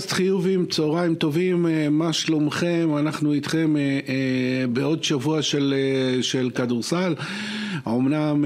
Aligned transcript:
פודקאסט 0.00 0.16
חיובים, 0.16 0.66
צהריים 0.66 1.14
טובים, 1.14 1.66
אה, 1.66 1.88
מה 1.90 2.12
שלומכם? 2.12 2.88
אנחנו 2.98 3.32
איתכם 3.32 3.76
אה, 3.76 3.82
אה, 4.08 4.66
בעוד 4.66 5.04
שבוע 5.04 5.42
של, 5.42 5.74
של 6.22 6.50
כדורסל. 6.54 7.14
אמנם 7.88 8.44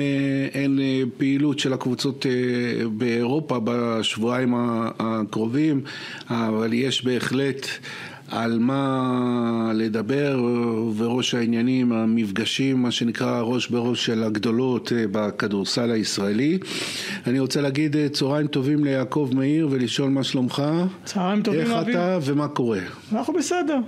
אין 0.54 0.79
פעילות 1.16 1.58
של 1.58 1.72
הקבוצות 1.72 2.26
באירופה 2.93 3.61
בשבועיים 3.64 4.54
הקרובים, 4.98 5.80
אבל 6.30 6.72
יש 6.72 7.04
בהחלט 7.04 7.66
על 8.34 8.58
מה 8.58 9.72
לדבר, 9.74 10.40
וראש 10.96 11.34
העניינים, 11.34 11.92
המפגשים, 11.92 12.82
מה 12.82 12.90
שנקרא 12.90 13.40
ראש 13.40 13.68
בראש 13.68 14.06
של 14.06 14.22
הגדולות 14.22 14.92
אה, 14.92 15.04
בכדורסל 15.12 15.90
הישראלי. 15.90 16.58
אני 17.26 17.40
רוצה 17.40 17.61
להגיד 17.61 17.96
אה, 17.96 18.08
צהריים 18.08 18.46
טובים 18.46 18.84
ליעקב 18.84 19.30
מאיר 19.34 19.68
ולשאול 19.70 20.11
מה 20.11 20.25
שלומך. 20.25 20.62
צהריים 21.04 21.42
טובים, 21.42 21.61
איך 21.61 21.70
אבי. 21.70 21.92
אתה 21.92 22.18
ומה 22.22 22.48
קורה? 22.48 22.80
אנחנו 23.12 23.32
בסדר. 23.32 23.78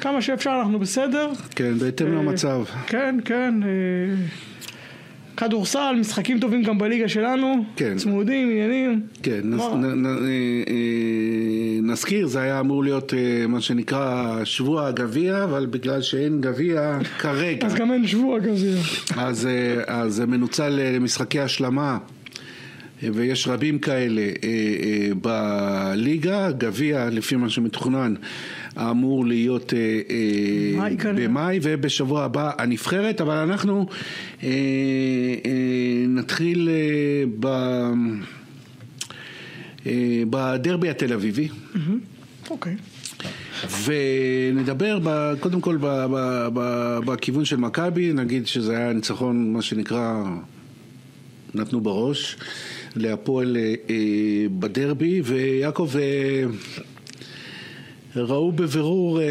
כמה 0.00 0.22
שאפשר 0.22 0.60
אנחנו 0.62 0.78
בסדר. 0.78 1.30
כן, 1.56 1.78
בהתאם 1.78 2.06
אה, 2.06 2.12
למצב. 2.12 2.64
כן, 2.86 3.18
כן. 3.24 3.54
כדורסל, 5.44 5.96
משחקים 6.00 6.40
טובים 6.40 6.62
גם 6.62 6.78
בליגה 6.78 7.08
שלנו, 7.08 7.64
כן. 7.76 7.96
צמודים, 7.96 8.50
עניינים. 8.50 9.00
כן, 9.22 9.40
נס, 9.44 9.62
נ, 9.74 9.84
נ, 9.84 10.06
נ, 10.06 11.90
נזכיר, 11.90 12.26
זה 12.26 12.40
היה 12.40 12.60
אמור 12.60 12.84
להיות 12.84 13.14
מה 13.48 13.60
שנקרא 13.60 14.40
שבוע 14.44 14.86
הגביע, 14.86 15.44
אבל 15.44 15.66
בגלל 15.66 16.02
שאין 16.02 16.40
גביע 16.40 16.98
כרגע. 17.18 17.66
אז 17.66 17.74
גם 17.74 17.92
אין 17.92 18.06
שבוע 18.06 18.38
גביע. 18.38 18.76
אז, 19.16 19.48
אז 19.86 20.14
זה 20.14 20.26
מנוצל 20.26 20.68
למשחקי 20.68 21.40
השלמה. 21.40 21.98
ויש 23.12 23.48
רבים 23.48 23.78
כאלה 23.78 24.22
בליגה, 25.22 26.50
גביע 26.50 27.08
לפי 27.10 27.36
מה 27.36 27.50
שמתוכנן 27.50 28.14
אמור 28.76 29.26
להיות 29.26 29.72
במאי 31.14 31.58
ובשבוע 31.62 32.24
הבא 32.24 32.50
הנבחרת, 32.58 33.20
אבל 33.20 33.36
אנחנו 33.36 33.86
נתחיל 36.08 36.68
ב... 37.40 37.46
בדרבי 40.30 40.90
התל 40.90 41.12
אביבי. 41.12 41.48
אוקיי. 42.50 42.76
ונדבר 43.84 44.98
ב, 45.02 45.34
קודם 45.40 45.60
כל 45.60 45.76
ב, 45.76 45.86
ב, 45.86 46.48
ב, 46.54 46.98
בכיוון 47.04 47.44
של 47.44 47.56
מכבי, 47.56 48.12
נגיד 48.12 48.46
שזה 48.46 48.76
היה 48.76 48.92
ניצחון, 48.92 49.52
מה 49.52 49.62
שנקרא, 49.62 50.24
נתנו 51.54 51.80
בראש, 51.80 52.36
להפועל 52.96 53.56
אה, 53.56 53.74
אה, 53.90 53.96
בדרבי, 54.58 55.22
ויעקב... 55.24 55.90
אה, 55.96 56.44
ראו 58.16 58.52
בבירור 58.52 59.20
אה, 59.20 59.26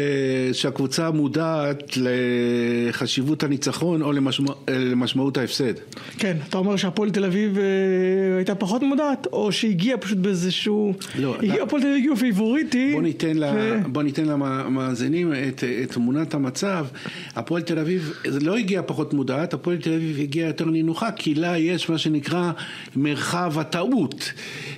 שהקבוצה 0.52 1.10
מודעת 1.10 1.96
לחשיבות 1.96 3.42
הניצחון 3.42 4.02
או 4.02 4.12
למשמע, 4.12 4.52
למשמעות 4.70 5.38
ההפסד. 5.38 5.74
כן, 6.18 6.36
אתה 6.48 6.58
אומר 6.58 6.76
שהפועל 6.76 7.10
תל 7.10 7.24
אביב 7.24 7.58
אה, 7.58 8.36
הייתה 8.36 8.54
פחות 8.54 8.82
מודעת, 8.82 9.26
או 9.32 9.52
שהגיעה 9.52 9.98
פשוט 9.98 10.18
באיזשהו... 10.18 10.94
לא. 11.18 11.36
הגיעה. 11.38 11.62
הפועל 11.62 11.82
תל 11.82 11.88
אביב 11.88 11.98
הגיעו 11.98 12.16
פיבוריטי. 12.16 12.92
בוא 12.92 13.02
ניתן, 13.02 13.38
ו... 13.54 13.78
בוא 13.86 14.02
ניתן 14.02 14.24
למאזינים 14.24 15.32
את, 15.32 15.64
את 15.82 15.92
תמונת 15.92 16.34
המצב. 16.34 16.86
הפועל 17.34 17.62
תל 17.62 17.78
אביב 17.78 18.12
לא 18.40 18.56
הגיעה 18.56 18.82
פחות 18.82 19.14
מודעת, 19.14 19.54
הפועל 19.54 19.76
תל 19.76 19.92
אביב 19.92 20.18
הגיעה 20.20 20.48
יותר 20.48 20.64
נינוחה, 20.64 21.10
כי 21.12 21.34
לה 21.34 21.58
יש 21.58 21.90
מה 21.90 21.98
שנקרא 21.98 22.52
מרחב 22.96 23.58
הטעות. 23.58 24.32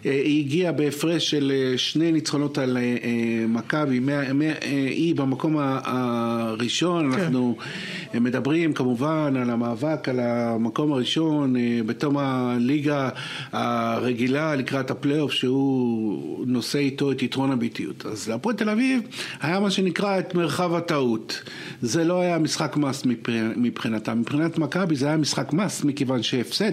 אה, 0.07 0.11
היא 0.13 0.45
הגיעה 0.45 0.73
בהפרש 0.73 1.31
של 1.31 1.53
שני 1.77 2.13
ניצחונות 2.13 2.59
על 2.59 2.79
מכבי. 3.49 3.94
היא 4.61 5.15
במקום 5.15 5.57
הראשון, 5.59 7.13
כן. 7.13 7.21
אנחנו 7.21 7.57
מדברים 8.15 8.73
כמובן 8.73 9.37
על 9.37 9.51
המאבק 9.51 10.09
על 10.09 10.21
המקום 10.21 10.93
הראשון 10.93 11.57
אה, 11.57 11.81
בתום 11.87 12.17
הליגה 12.19 13.09
הרגילה 13.53 14.55
לקראת 14.55 14.91
הפלייאוף 14.91 15.33
שהוא 15.33 16.47
נושא 16.47 16.79
איתו 16.79 17.13
את 17.13 17.23
יתרון 17.23 17.53
הביטיות. 17.53 18.07
אז 18.07 18.29
להפועל 18.29 18.57
תל 18.57 18.71
אביב 18.71 19.01
היה 19.41 19.61
מה 19.61 19.71
שנקרא 19.71 20.19
את 20.19 20.35
מרחב 20.35 20.75
הטעות. 20.75 21.43
זה 21.83 22.05
לא 22.05 22.21
היה 22.21 22.39
משחק 22.39 22.77
מס 22.77 23.03
מבחינתה. 23.57 24.15
מבחינת 24.15 24.59
מכבי 24.59 24.97
זה 24.97 25.07
היה 25.07 25.17
משחק 25.17 25.53
מס 25.53 25.85
מכיוון 25.85 26.23
שהפסד 26.23 26.73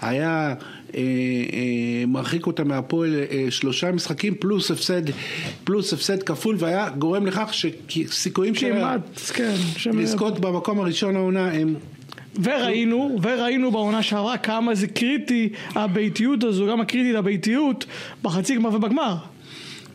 היה 0.00 0.54
מרחיק 2.06 2.46
אותה 2.46 2.64
מהפועל 2.64 3.14
אה, 3.14 3.46
שלושה 3.50 3.92
משחקים 3.92 4.34
פלוס 4.34 4.70
הפסד, 4.70 5.02
פלוס 5.64 5.92
הפסד 5.92 6.22
כפול 6.22 6.56
והיה 6.58 6.88
גורם 6.88 7.26
לכך 7.26 7.54
שסיכויים 7.88 8.54
שלה 8.54 8.96
כן, 9.34 9.54
לזכות 9.92 10.38
במקום 10.38 10.80
הראשון 10.80 11.16
העונה 11.16 11.50
הם 11.50 11.74
וראינו, 12.42 13.18
וראינו 13.22 13.70
בעונה 13.70 14.02
שעברה 14.02 14.38
כמה 14.38 14.74
זה 14.74 14.86
קריטי 14.86 15.48
הביתיות 15.74 16.44
הזו, 16.44 16.66
גם 16.66 16.80
הקריטית 16.80 17.16
הביתיות 17.16 17.84
בחצי 18.22 18.56
גמר 18.56 18.74
ובגמר. 18.74 19.16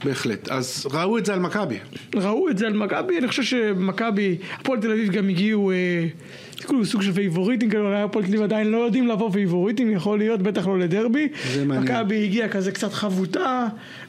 בהחלט, 0.03 0.49
אז 0.49 0.87
ראו 0.91 1.17
את 1.17 1.25
זה 1.25 1.33
על 1.33 1.39
מכבי. 1.39 1.77
ראו 2.15 2.49
את 2.49 2.57
זה 2.57 2.67
על 2.67 2.73
מכבי, 2.73 3.17
אני 3.17 3.27
חושב 3.27 3.43
שמכבי, 3.43 4.37
הפועל 4.59 4.79
תל 4.79 4.91
אביב 4.91 5.11
גם 5.11 5.29
הגיעו 5.29 5.71
אה, 5.71 6.07
כאילו 6.57 6.85
סוג 6.85 7.01
של 7.01 7.13
פייבוריטים 7.13 7.69
כאלה, 7.69 7.83
אולי 7.83 8.01
הפועל 8.01 8.25
תל 8.25 8.29
אביב 8.29 8.41
עדיין 8.41 8.67
לא 8.67 8.77
יודעים 8.77 9.07
לבוא 9.07 9.31
פייבוריטים, 9.31 9.91
יכול 9.91 10.17
להיות, 10.17 10.41
בטח 10.41 10.67
לא 10.67 10.79
לדרבי. 10.79 11.27
מכבי 11.65 12.23
הגיעה 12.23 12.49
כזה 12.49 12.71
קצת 12.71 12.93
חבוטה, 12.93 13.67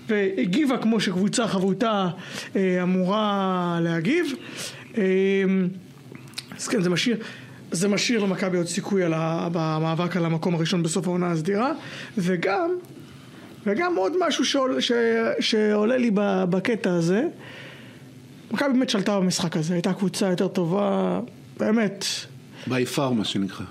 והגיבה 0.09 0.79
כמו 0.79 1.01
שקבוצה 1.01 1.49
חבוטה 1.49 2.09
אה, 2.57 2.83
אמורה 2.83 3.79
להגיב. 3.83 4.27
אה, 4.99 5.03
אז 6.57 6.69
כן, 6.69 6.83
זה 6.83 6.91
משאיר. 6.91 7.17
זה 7.71 7.89
משאיר 7.89 8.25
למכבי 8.25 8.57
עוד 8.57 8.67
סיכוי 8.67 9.03
על 9.03 9.13
ה, 9.15 9.49
במאבק 9.53 10.17
על 10.17 10.25
המקום 10.25 10.55
הראשון 10.55 10.83
בסוף 10.83 11.07
העונה 11.07 11.31
הסדירה 11.31 11.73
וגם, 12.19 12.71
וגם 13.67 13.97
עוד 13.97 14.13
משהו 14.27 14.45
שעול, 14.45 14.81
ש, 14.81 14.93
שעולה 15.41 15.97
לי 15.97 16.11
בקטע 16.51 16.93
הזה 16.95 17.29
מכבי 18.51 18.73
באמת 18.73 18.91
שלטה 18.91 19.21
במשחק 19.21 19.57
הזה, 19.57 19.75
הייתה 19.75 19.93
קבוצה 19.93 20.27
יותר 20.31 20.49
טובה, 20.49 21.21
באמת, 21.59 22.05
בי 22.67 22.87
פאר 22.87 23.11
מה 23.11 23.25
שנקרא. 23.25 23.65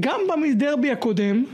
גם 0.00 0.20
בדרבי 0.52 0.90
הקודם, 0.90 1.44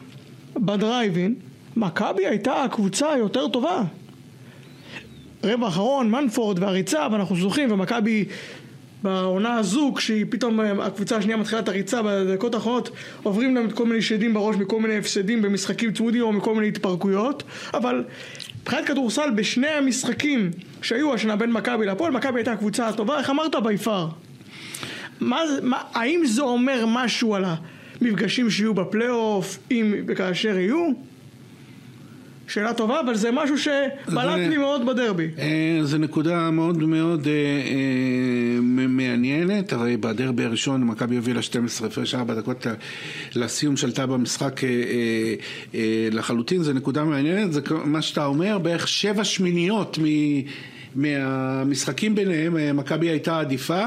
בדרייבין, 0.56 1.34
מכבי 1.77 2.27
הייתה 2.27 2.62
הקבוצה 2.65 3.12
היותר 3.12 3.48
טובה. 3.48 3.82
רבע 5.44 5.66
האחרון, 5.66 6.10
מנפורד 6.10 6.59
והריצה, 6.59 7.06
ואנחנו 7.12 7.37
זוכים, 7.37 7.72
ומכבי 7.72 8.25
בעונה 9.03 9.54
הזו, 9.54 9.92
כשהיא 9.97 10.26
פתאום 10.28 10.60
הקבוצה 10.60 11.16
השנייה 11.16 11.36
מתחילה 11.36 11.60
את 11.60 11.69
הריצה 11.69 12.03
בדקות 12.03 12.54
האחרונות, 12.54 12.91
עוברים 13.22 13.54
להם 13.54 13.70
כל 13.70 13.86
מיני 13.86 14.03
שדים 14.03 14.34
בראש 14.34 14.56
מכל 14.56 14.81
מיני 14.81 14.98
הפסדים 14.98 15.42
במשחקים 15.42 15.92
צמודים 15.92 16.22
או 16.22 16.32
מכל 16.32 16.54
מיני 16.54 16.69
התפרקויות, 16.69 17.42
אבל 17.75 18.04
מבחינת 18.62 18.86
כדורסל 18.86 19.31
בשני 19.31 19.69
המשחקים 19.69 20.50
שהיו 20.82 21.14
השנה 21.14 21.36
בין 21.36 21.53
מכבי 21.53 21.86
להפועל, 21.86 22.12
מכבי 22.12 22.38
הייתה 22.38 22.53
הקבוצה 22.53 22.88
הטובה, 22.88 23.19
איך 23.19 23.31
אמרת? 23.31 23.54
בי 23.64 23.76
פאר. 23.76 24.09
מה, 25.20 25.41
מה, 25.62 25.78
האם 25.94 26.22
זה 26.26 26.42
אומר 26.42 26.84
משהו 26.88 27.34
על 27.34 27.44
המפגשים 28.00 28.50
שיהיו 28.50 28.75
בפלייאוף, 28.75 29.59
אם 29.70 29.94
וכאשר 30.06 30.59
יהיו? 30.59 30.91
שאלה 32.48 32.75
טובה, 32.75 33.00
אבל 33.00 33.14
זה 33.14 33.31
משהו 33.31 33.59
שבלט 33.59 34.38
לי 34.48 34.59
מאוד 34.59 34.86
בדרבי. 34.86 35.28
אה, 35.38 35.78
זו 35.82 35.98
נקודה 35.98 36.50
מאוד 36.50 36.82
מאוד 36.82 37.26
אה, 37.26 37.32
אה, 37.32 38.60
מעניינת, 38.88 39.72
הרי 39.72 39.97
בדרבי 39.97 40.45
הראשון 40.45 40.84
מכבי 40.84 41.16
הובילה 41.16 41.42
12 41.42 41.89
הפרש 41.89 42.15
4 42.15 42.34
דקות 42.34 42.66
לסיום 43.34 43.77
שלטה 43.77 44.06
במשחק 44.06 44.60
לחלוטין, 46.12 46.62
זו 46.62 46.72
נקודה 46.72 47.04
מעניינת, 47.04 47.53
זה 47.53 47.60
מה 47.84 48.03
שאתה 48.03 48.27
אומר, 48.27 48.59
בערך 48.59 48.89
שבע 48.89 49.24
שמיניות 49.24 49.98
מהמשחקים 50.95 52.15
ביניהם, 52.15 52.77
מכבי 52.77 53.09
הייתה 53.09 53.41
עדיפה. 53.41 53.84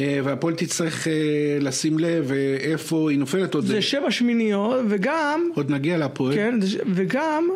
אה, 0.00 0.20
והפועל 0.24 0.54
תצטרך 0.54 1.08
אה, 1.08 1.12
לשים 1.60 1.98
לב 1.98 2.32
אה, 2.32 2.56
איפה 2.60 3.10
היא 3.10 3.18
נופלת 3.18 3.54
עוד. 3.54 3.66
זה 3.66 3.82
שבע 3.82 4.10
שמיניות, 4.10 4.80
וגם... 4.88 5.50
עוד 5.54 5.70
נגיע 5.70 5.98
להפועל. 5.98 6.34
כן, 6.34 6.58
וגם, 6.94 7.48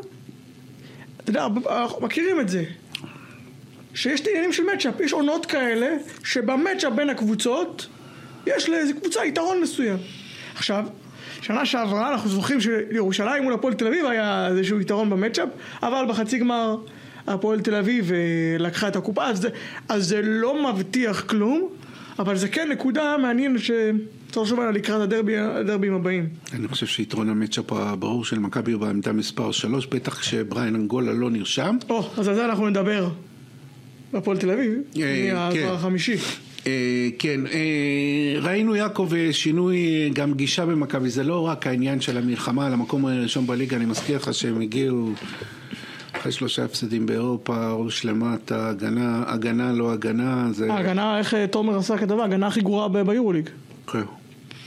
אתה 1.17 1.31
יודע, 1.31 1.47
אנחנו 1.71 2.03
מכירים 2.03 2.41
את 2.41 2.49
זה. 2.49 2.65
שיש 3.95 4.21
את 4.21 4.27
העניינים 4.27 4.53
של 4.53 4.63
מצ'אפ, 4.75 5.01
יש 5.01 5.13
עונות 5.13 5.47
כאלה, 5.47 5.89
שבמצ'אפ 6.25 6.93
בין 6.93 7.11
הקבוצות, 7.11 7.87
יש 8.47 8.69
לאיזה 8.69 8.93
קבוצה 8.93 9.25
יתרון 9.25 9.61
מסוים. 9.61 9.97
עכשיו, 10.55 10.85
שנה 11.43 11.67
שעברה 11.67 12.13
אנחנו 12.13 12.31
זוכרים 12.31 12.61
שלירושלים 12.61 13.43
מול 13.43 13.53
הפועל 13.53 13.75
תל 13.75 13.87
אביב 13.87 14.07
היה 14.07 14.49
איזשהו 14.49 14.81
יתרון 14.81 15.11
במצ'אפ, 15.11 15.49
אבל 15.83 16.05
בחצי 16.09 16.39
גמר 16.39 16.77
הפועל 17.27 17.61
תל 17.61 17.75
אביב 17.75 18.13
לקחה 18.59 18.89
את 18.89 18.97
הקופה, 18.97 19.27
אז 19.27 19.41
זה, 19.41 19.49
אז 19.89 20.09
זה 20.09 20.21
לא 20.23 20.73
מבטיח 20.73 21.21
כלום. 21.21 21.69
אבל 22.21 22.37
זה 22.37 22.49
כן 22.49 22.69
נקודה 22.73 23.17
מעניינת 23.23 23.61
שצריך 23.61 24.37
לחשוב 24.37 24.61
עליה 24.61 24.73
לקראת 24.73 25.01
הדרבי, 25.01 25.39
הדרבים 25.39 25.95
הבאים. 25.95 26.29
אני 26.53 26.69
חושב 26.69 26.87
שיתרון 26.87 27.29
המצ'אפ 27.29 27.73
הברור 27.73 28.25
של 28.25 28.39
מכבי 28.39 28.73
הוא 28.73 28.81
בעמדה 28.81 29.13
מספר 29.13 29.53
3, 29.53 29.87
בטח 29.87 30.21
כשבריין 30.21 30.75
אנגולה 30.75 31.13
לא 31.13 31.31
נרשם. 31.31 31.77
או, 31.91 32.11
אז 32.17 32.29
על 32.29 32.35
זה 32.35 32.45
אנחנו 32.45 32.69
נדבר. 32.69 33.09
בהפועל 34.13 34.39
תל 34.39 34.51
אביב, 34.51 34.73
אה, 35.01 35.31
מהדבר 35.35 35.61
כן. 35.61 35.73
החמישי. 35.73 36.17
אה, 36.67 37.09
כן, 37.19 37.41
אה, 37.47 38.41
ראינו 38.41 38.77
יעקב 38.77 39.11
שינוי 39.33 40.11
גם 40.15 40.35
גישה 40.35 40.67
במכבי, 40.67 41.11
זה 41.11 41.25
לא 41.25 41.47
רק 41.47 41.67
העניין 41.67 42.01
של 42.01 42.17
המלחמה 42.19 42.67
על 42.67 42.73
המקום 42.73 43.07
הראשון 43.07 43.47
בליגה, 43.47 43.77
אני 43.77 43.85
מזכיר 43.87 44.17
לך 44.17 44.35
שהם 44.35 44.61
הגיעו 44.61 45.13
אחרי 46.21 46.33
שלושה 46.33 46.65
הפסדים 46.65 47.07
באירופה, 47.07 47.73
ראש 47.73 48.05
למטה, 48.05 48.69
הגנה, 48.69 49.25
הגנה 49.27 49.73
לא 49.73 49.93
הגנה, 49.93 50.49
זה... 50.53 50.73
ההגנה, 50.73 51.19
איך 51.19 51.35
אה, 51.35 51.47
תומר 51.47 51.79
עשה 51.79 51.99
כתבה, 51.99 52.23
ההגנה 52.23 52.47
הכי 52.47 52.61
גרועה 52.61 52.89
ביורוליג. 52.89 53.49
כן. 53.87 54.03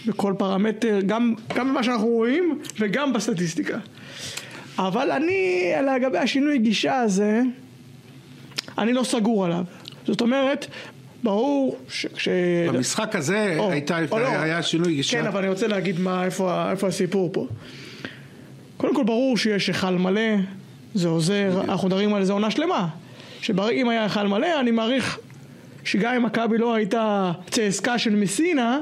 בכל 0.08 0.34
פרמטר, 0.38 1.00
גם, 1.06 1.34
גם 1.56 1.70
במה 1.70 1.84
שאנחנו 1.84 2.08
רואים 2.08 2.60
וגם 2.80 3.14
בסטטיסטיקה. 3.14 3.78
אבל 4.78 5.12
אני, 5.12 5.72
לגבי 5.96 6.18
השינוי 6.18 6.58
גישה 6.58 7.00
הזה, 7.00 7.42
אני 8.78 8.94
לא 8.94 9.04
סגור 9.04 9.46
עליו. 9.46 9.64
זאת 10.08 10.22
אומרת, 10.22 10.68
ברור 11.24 11.78
שכש... 11.90 12.28
במשחק 12.68 13.16
הזה 13.16 13.56
או, 13.60 13.72
הייתה, 13.72 13.98
או 14.12 14.20
לא. 14.20 14.28
היה 14.28 14.64
שינוי 14.64 14.96
גישה. 14.96 15.22
כן, 15.22 15.28
אבל 15.28 15.40
אני 15.40 15.50
רוצה 15.50 15.68
להגיד 15.68 16.00
מה, 16.00 16.26
איפה, 16.26 16.72
איפה 16.72 16.88
הסיפור 16.88 17.30
פה. 17.34 17.48
קודם 18.78 18.96
כל 18.96 19.04
ברור 19.04 19.38
שיש 19.38 19.68
היכל 19.68 19.90
מלא, 19.90 20.22
זה 20.94 21.08
עוזר, 21.08 21.62
אנחנו 21.64 21.88
מדברים 21.88 22.14
על 22.14 22.24
זה 22.24 22.34
עונה 22.34 22.52
שלמה. 22.52 22.88
שאם 23.42 23.90
היה 23.90 24.04
היכל 24.04 24.28
מלא, 24.28 24.60
אני 24.60 24.72
מעריך 24.72 25.20
שגם 25.84 26.16
אם 26.16 26.24
מכבי 26.24 26.58
לא 26.58 26.74
הייתה 26.74 27.32
צעסקה 27.50 27.98
של 27.98 28.16
מסינה, 28.16 28.80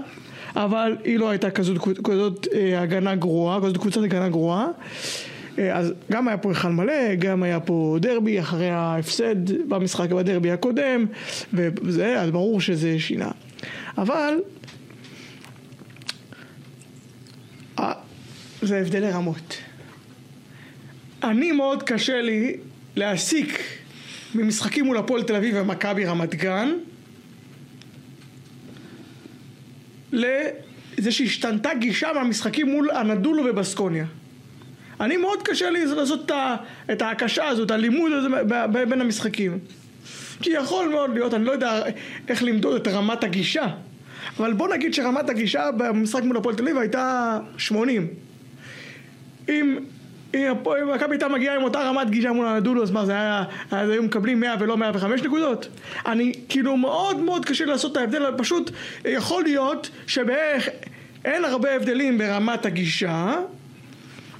אבל 0.56 0.98
היא 1.04 1.20
לא 1.20 1.30
הייתה 1.30 1.52
כזאת, 1.52 1.78
כזאת 2.04 2.48
אה, 2.54 2.82
הגנה 2.82 3.16
גרועה, 3.16 3.60
כזאת 3.62 3.78
קבוצת 3.78 4.04
הגנה 4.04 4.30
גרועה. 4.30 4.68
אה, 5.60 5.78
אז 5.78 5.94
גם 6.12 6.28
היה 6.28 6.38
פה 6.38 6.50
היכל 6.50 6.68
מלא, 6.68 7.16
גם 7.16 7.44
היה 7.44 7.60
פה 7.60 7.98
דרבי 8.02 8.40
אחרי 8.40 8.70
ההפסד 8.70 9.70
במשחק 9.70 10.10
בדרבי 10.10 10.52
הקודם, 10.52 11.06
וזה, 11.54 12.22
אז 12.22 12.32
ברור 12.32 12.62
שזה 12.62 13.00
שינה. 13.00 13.32
אבל 13.98 14.34
אה, 17.80 17.94
זה 18.62 18.78
הבדלי 18.78 19.12
רמות. 19.12 19.58
אני 21.24 21.52
מאוד 21.52 21.84
קשה 21.84 22.22
לי 22.22 22.58
להסיק 22.96 23.60
ממשחקים 24.36 24.86
מול 24.86 24.98
הפועל 24.98 25.24
תל 25.24 25.36
אביב 25.36 25.56
ומכבי 25.58 26.06
רמת 26.06 26.36
גן 26.36 26.70
לזה 30.12 31.12
שהשתנתה 31.12 31.70
גישה 31.74 32.14
מהמשחקים 32.14 32.70
מול 32.70 32.92
הנדולו 32.92 33.44
ובסקוניה. 33.46 34.06
אני 35.00 35.18
מאוד 35.18 35.44
קשה 35.44 35.70
לי 35.70 35.86
לעשות 35.86 36.32
את 36.92 37.02
ההקשה 37.02 37.48
הזאת, 37.48 37.66
את 37.66 37.72
הלימוד 37.72 38.12
הזה 38.12 38.28
בין 38.86 39.02
המשחקים. 39.02 39.60
כי 40.42 40.50
יכול 40.50 40.90
מאוד 40.90 41.14
להיות, 41.14 41.34
אני 41.34 41.46
לא 41.46 41.52
יודע 41.52 41.82
איך 42.28 42.44
למדוד 42.44 42.82
את 42.82 42.88
רמת 42.88 43.24
הגישה, 43.24 43.68
אבל 44.38 44.54
בוא 44.54 44.74
נגיד 44.74 44.94
שרמת 44.94 45.30
הגישה 45.30 45.72
במשחק 45.78 46.24
מול 46.24 46.38
הפועל 46.38 46.56
תל 46.56 46.64
אביב 46.64 46.78
הייתה 46.78 47.40
80. 47.58 48.08
אם 49.50 49.78
אם 50.36 50.54
מכבי 50.96 51.14
הייתה 51.14 51.28
מגיעה 51.28 51.56
עם 51.56 51.64
אותה 51.64 51.80
רמת 51.82 52.10
גישה 52.10 52.32
מול 52.32 52.48
הנדולו, 52.48 52.84
אז 52.84 52.92
מה 52.92 53.06
זה 53.06 53.12
היה, 53.12 53.44
אז 53.72 53.90
היו 53.90 54.04
מקבלים 54.04 54.40
100 54.40 54.56
ולא 54.60 54.78
105 54.78 55.22
נקודות? 55.22 55.68
אני 56.06 56.34
כאילו 56.50 56.78
מאוד 56.78 57.20
מאוד 57.20 57.46
קשה 57.46 57.66
לעשות 57.66 57.92
את 57.92 57.98
ההבדל, 57.98 58.26
פשוט 58.38 58.72
יכול 59.06 59.44
להיות 59.44 59.90
שבערך 60.08 60.70
אין 61.26 61.46
הרבה 61.46 61.76
הבדלים 61.76 62.18
ברמת 62.18 62.66
הגישה, 62.66 63.34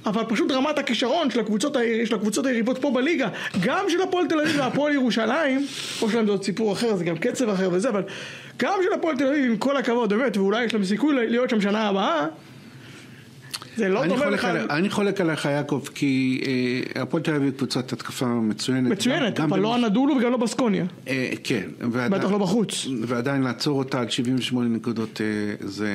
אבל 0.06 0.22
פשוט 0.28 0.52
רמת 0.52 0.78
הכישרון 0.78 1.30
של 1.30 1.40
הקבוצות, 1.40 1.76
של 2.04 2.14
הקבוצות 2.14 2.46
היריבות 2.46 2.78
פה 2.78 2.90
בליגה, 2.90 3.28
גם 3.60 3.84
של 3.88 4.02
הפועל 4.02 4.26
תל 4.26 4.40
אביב 4.40 4.54
והפועל 4.58 4.92
ירושלים, 4.92 5.66
או 6.02 6.10
שלהם 6.10 6.26
זה 6.26 6.32
עוד 6.32 6.44
סיפור 6.44 6.72
אחר, 6.72 6.96
זה 6.96 7.04
גם 7.04 7.18
קצב 7.18 7.48
אחר 7.48 7.68
וזה, 7.72 7.88
אבל 7.88 8.02
גם 8.58 8.78
של 8.82 8.92
הפועל 8.98 9.16
תל 9.16 9.26
אביב, 9.26 9.44
עם 9.44 9.56
כל 9.56 9.76
הכבוד, 9.76 10.12
באמת, 10.12 10.36
ואולי 10.36 10.64
יש 10.64 10.74
להם 10.74 10.84
סיכוי 10.84 11.14
להיות 11.28 11.50
שם 11.50 11.60
שנה 11.60 11.88
הבאה, 11.88 12.26
זה 13.76 13.88
לא 13.88 14.06
דומה 14.06 14.30
בכלל. 14.30 14.56
על, 14.56 14.70
אני 14.70 14.90
חולק 14.90 15.20
עליך 15.20 15.44
יעקב, 15.44 15.82
כי 15.94 16.40
אה, 16.94 17.02
הפועל 17.02 17.22
תל 17.22 17.34
אביב 17.34 17.52
קבוצת 17.56 17.92
התקפה 17.92 18.26
מצוינת. 18.26 18.90
מצוינת, 18.90 19.40
אבל 19.40 19.60
לא 19.60 19.74
הנדולו 19.74 20.14
וגם 20.16 20.30
לא 20.30 20.36
בסקוניה. 20.36 20.84
אה, 21.08 21.30
כן. 21.44 21.62
בטח 22.10 22.30
לא 22.30 22.38
בחוץ. 22.38 22.86
ועדיין 23.06 23.42
לעצור 23.42 23.78
אותה 23.78 24.00
על 24.00 24.08
78 24.10 24.68
נקודות 24.68 25.20
אה, 25.20 25.26
זה, 25.68 25.88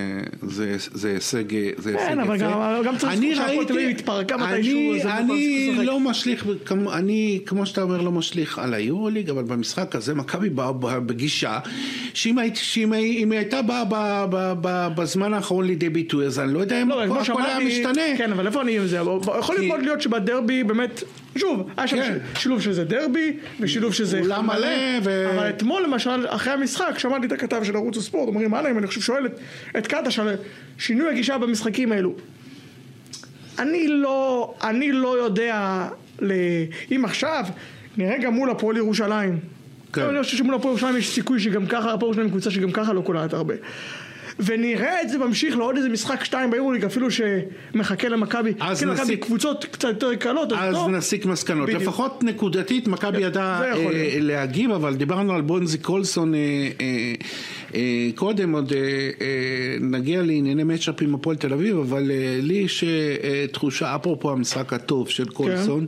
הישג 0.73 0.93
זה 0.97 1.09
הישג 1.09 1.43
כן, 2.07 2.19
אבל 2.19 2.35
יפה. 2.35 2.83
גם- 2.85 2.97
צריך 2.97 3.13
לזכור 3.13 3.35
שהפועל 3.35 3.65
תל 3.65 3.73
אביב 3.73 3.89
התפרקה 3.89 4.37
מתישהו, 4.37 4.93
אני, 5.05 5.75
לא 5.85 5.99
משליך, 5.99 6.45
אני, 6.93 7.39
כמו 7.45 7.65
שאתה 7.65 7.81
אומר, 7.81 8.01
לא 8.01 8.11
משליך 8.11 8.59
על 8.59 8.73
היורוליג, 8.73 9.29
אבל 9.29 9.43
במשחק 9.43 9.95
הזה 9.95 10.15
מכבי 10.15 10.49
באה 10.49 10.71
בגישה, 10.99 11.59
שאם 12.13 12.37
היא 12.93 13.27
הייתה 13.31 13.61
באה 13.61 13.83
בזמן 14.95 15.33
האחרון 15.33 15.67
לידי 15.67 15.89
ביטוי, 15.89 16.25
אז 16.25 16.39
אני 16.39 16.53
לא 16.53 16.59
יודע 16.59 16.81
אם 16.81 16.89
לא, 16.89 17.03
כמו 17.07 17.25
שאמרתי, 17.25 17.66
משתנה. 17.67 18.01
כן, 18.17 18.31
אבל 18.31 18.47
איפה 18.47 18.61
אני 18.61 18.77
עם 18.77 18.87
זה? 18.87 18.97
יכול 19.39 19.57
כי- 19.57 19.67
מאוד 19.67 19.81
להיות 19.81 20.01
שבדרבי 20.01 20.63
באמת, 20.63 21.03
שוב, 21.37 21.69
היה 21.77 21.87
שם 21.87 21.97
כן. 21.97 22.17
ש- 22.35 22.43
שילוב 22.43 22.61
שזה 22.61 22.83
דרבי, 22.83 23.33
ושילוב 23.59 23.93
שזה 23.93 24.19
אולם 24.19 24.47
מלא, 24.47 24.67
ו- 25.03 25.31
אבל 25.35 25.49
אתמול 25.49 25.83
למשל, 25.83 26.25
אחרי 26.27 26.53
המשחק, 26.53 26.99
שמעתי 26.99 27.25
את 27.27 27.31
הכתב 27.31 27.61
של 27.63 27.75
ערוץ 27.75 27.97
הספורט, 27.97 28.27
אומרים, 28.27 28.51
מה 28.51 28.61
להם, 28.61 28.77
אני 28.77 28.87
חושב 28.87 29.01
שואל 29.01 29.25
את- 29.25 29.39
את 29.77 29.87
קטש 29.87 30.19
על 30.19 30.35
שינוי 30.77 31.09
הגישה 31.09 31.37
במשחקים 31.37 31.91
האלו. 31.91 32.13
אני 33.59 33.87
לא, 33.87 34.53
אני 34.63 34.91
לא 34.91 35.17
יודע, 35.17 35.87
ל... 36.21 36.31
אם 36.91 37.05
עכשיו 37.05 37.45
נראה 37.97 38.17
גם 38.17 38.33
מול 38.33 38.49
הפועל 38.49 38.77
ירושלים. 38.77 39.39
כן. 39.93 40.01
אני 40.01 40.23
חושב 40.23 40.37
שמול 40.37 40.55
הפועל 40.55 40.71
ירושלים 40.71 40.97
יש 40.97 41.09
סיכוי 41.09 41.39
שגם 41.39 41.65
ככה, 41.65 41.93
הפועל 41.93 42.03
ירושלים 42.09 42.29
קבוצה 42.29 42.51
שגם 42.51 42.71
ככה 42.71 42.93
לא 42.93 43.01
קולעת 43.01 43.33
הרבה. 43.33 43.53
ונראה 44.39 45.01
את 45.01 45.09
זה 45.09 45.17
ממשיך 45.17 45.57
לעוד 45.57 45.77
איזה 45.77 45.89
משחק 45.89 46.23
שתיים 46.23 46.51
ביורוליג, 46.51 46.85
אפילו 46.85 47.07
שמחכה 47.11 48.09
למכבי. 48.09 48.53
אז 48.59 48.79
כן, 48.83 48.89
נסיק- 48.89 49.25
קבוצות 49.25 49.65
קצת 49.65 49.87
יותר 49.89 50.15
קלות, 50.15 50.51
אז 50.53 50.57
אז 50.59 50.75
טוב. 50.75 50.89
נסיק 50.89 51.25
מסקנות. 51.25 51.67
בדיוק. 51.67 51.81
לפחות 51.81 52.23
נקודתית, 52.23 52.87
מכבי 52.87 53.21
ידעה 53.21 53.63
אה. 53.63 53.73
להגיב, 54.19 54.71
אבל 54.71 54.95
דיברנו 54.95 55.33
על 55.33 55.41
בונזי 55.41 55.77
קולסון 55.77 56.35
אה, 56.35 56.39
אה, 56.81 57.13
אה, 57.75 57.81
קודם, 58.15 58.51
עוד 58.53 58.73
אה, 58.73 58.79
אה, 59.21 59.27
נגיע 59.81 60.21
לענייני 60.21 60.63
מצ'אפ 60.63 61.01
עם 61.01 61.15
הפועל 61.15 61.35
תל 61.37 61.53
אביב, 61.53 61.77
אבל 61.77 62.11
אה, 62.11 62.39
לי 62.41 62.53
יש 62.53 62.83
אה, 62.83 62.89
תחושה, 63.51 63.95
אפרופו 63.95 64.31
המשחק 64.31 64.73
הטוב 64.73 65.09
של 65.09 65.25
קולסון, 65.25 65.85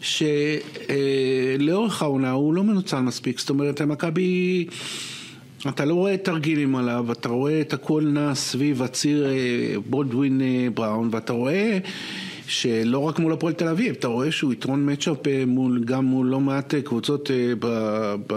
שלאורך 0.00 2.02
העונה 2.02 2.30
הוא 2.30 2.54
לא 2.54 2.64
מנוצל 2.64 3.00
מספיק, 3.00 3.38
זאת 3.38 3.50
אומרת, 3.50 3.82
מכבי... 3.82 4.66
אתה 5.68 5.84
לא 5.84 5.94
רואה 5.94 6.16
תרגילים 6.16 6.76
עליו, 6.76 7.12
אתה 7.12 7.28
רואה 7.28 7.60
את 7.60 7.72
הכל 7.72 8.02
נע 8.06 8.34
סביב 8.34 8.82
הציר 8.82 9.26
אה, 9.26 9.32
בולדווין 9.86 10.40
אה, 10.40 10.68
בראון, 10.74 11.08
ואתה 11.12 11.32
רואה 11.32 11.78
שלא 12.46 12.98
רק 12.98 13.18
מול 13.18 13.32
הפועל 13.32 13.52
תל 13.52 13.68
אביב, 13.68 13.94
אתה 13.98 14.08
רואה 14.08 14.32
שהוא 14.32 14.52
יתרון 14.52 14.92
מצ'אפ 14.92 15.26
אה, 15.26 15.44
מול, 15.46 15.84
גם 15.84 16.04
מול 16.04 16.26
לא 16.26 16.40
מעט 16.40 16.74
קבוצות 16.74 17.30
ב... 17.58 17.66
ב... 18.26 18.34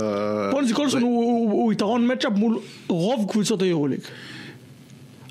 פונזי 0.52 0.74
קולסון 0.74 1.02
הוא- 1.02 1.24
הוא 1.24 1.52
הוא 1.52 1.74
יתרון 1.74 2.12
מצ'אפ 2.12 2.32
מול 2.36 2.58
רוב 2.88 3.32
קבוצות 3.32 3.62
היורוליג. 3.62 4.00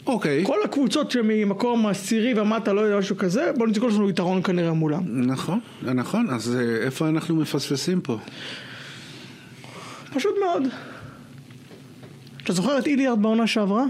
אוקיי, 0.07 0.45
כל 0.47 0.57
הקבוצות 0.65 1.11
שממקום 1.11 1.87
עשירי 1.87 2.41
ומטה, 2.41 2.73
לא 2.73 2.81
יודע, 2.81 2.99
משהו 2.99 3.17
כזה, 3.17 3.51
פונזי 3.59 3.81
קולסון 3.81 4.01
הוא 4.01 4.11
יתרון 4.11 4.43
כנראה 4.43 4.73
מולם. 4.73 5.03
נכון, 5.07 5.61
נכון, 5.83 6.31
אז 6.31 6.57
איפה 6.83 7.09
אנחנו 7.09 7.37
מפספסים 7.37 8.01
פה? 8.01 8.19
פשוט 10.15 10.35
מאוד. 10.45 10.63
אתה 12.45 12.53
זוכר 12.53 12.79
את 12.79 12.87
איליארד 12.87 13.23
בעונה 13.23 13.47
שעברה? 13.47 13.85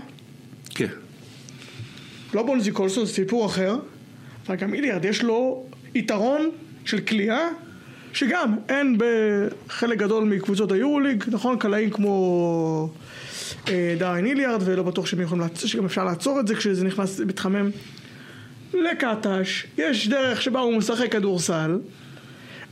כן, 0.70 0.88
לא 2.34 2.42
בונזי 2.42 2.70
קולסון, 2.70 3.06
זה 3.06 3.12
סיפור 3.12 3.46
אחר, 3.46 3.76
אבל 4.46 4.56
גם 4.56 4.74
איליארד 4.74 5.04
יש 5.04 5.22
לו 5.22 5.66
יתרון 5.94 6.50
של 6.84 7.00
כליאה, 7.00 7.48
שגם 8.12 8.56
אין 8.68 8.98
בחלק 8.98 9.98
גדול 9.98 10.24
מקבוצות 10.24 10.72
היורוליג, 10.72 11.24
נכון? 11.28 11.58
קלעים 11.58 11.90
כמו 11.90 12.92
אה, 13.68 13.94
דיין 13.98 14.26
איליארד, 14.26 14.62
ולא 14.64 14.82
בטוח 14.82 15.06
שהם 15.06 15.20
יכולים 15.20 15.42
לעצור, 15.42 15.68
שגם 15.68 15.84
אפשר 15.84 16.04
לעצור 16.04 16.40
את 16.40 16.46
זה 16.46 16.54
כשזה 16.54 16.84
נכנס, 16.84 17.20
מתחמם. 17.20 17.70
לקטש, 18.74 19.66
יש 19.78 20.08
דרך 20.08 20.42
שבה 20.42 20.60
הוא 20.60 20.76
משחק 20.76 21.12
כדורסל. 21.12 21.78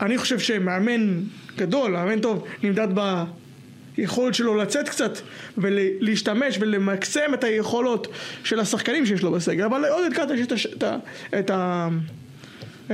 אני 0.00 0.18
חושב 0.18 0.38
שמאמן 0.38 1.20
גדול, 1.56 1.90
מאמן 1.92 2.20
טוב, 2.20 2.44
נמדד 2.62 2.88
ביכולת 3.98 4.34
שלו 4.34 4.54
לצאת 4.54 4.88
קצת 4.88 5.18
ולהשתמש 5.58 6.58
ולמקסם 6.60 7.34
את 7.34 7.44
היכולות 7.44 8.08
של 8.44 8.60
השחקנים 8.60 9.06
שיש 9.06 9.22
לו 9.22 9.30
בסגל, 9.30 9.64
אבל 9.64 9.78
לעודד 9.78 10.12
קטש 10.14 10.38
יש 10.38 10.66
את, 10.66 10.84
את, 11.38 11.50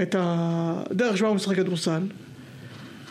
את, 0.02 0.16
הדרך 0.18 1.16
שבה 1.16 1.28
הוא 1.28 1.36
משחק 1.36 1.56
כדורסל. 1.56 2.00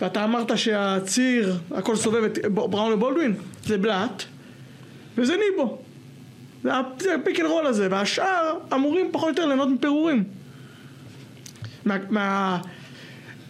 ואתה 0.01 0.23
אמרת 0.23 0.57
שהציר, 0.57 1.57
הכל 1.71 1.95
סובב 1.95 2.23
את 2.23 2.39
בראון 2.45 2.93
ובולדווין, 2.93 3.35
זה 3.65 3.77
בלאט, 3.77 4.23
וזה 5.17 5.35
ניבו. 5.37 5.77
זה 6.99 7.15
ה 7.15 7.20
pick 7.20 7.39
and 7.39 7.47
roll 7.49 7.65
הזה, 7.65 7.87
והשאר 7.91 8.57
אמורים 8.73 9.09
פחות 9.11 9.25
או 9.25 9.29
יותר 9.29 9.45
ליהנות 9.45 9.69
מפירורים. 9.69 10.23
מה, 11.85 11.97
מה, 12.09 12.61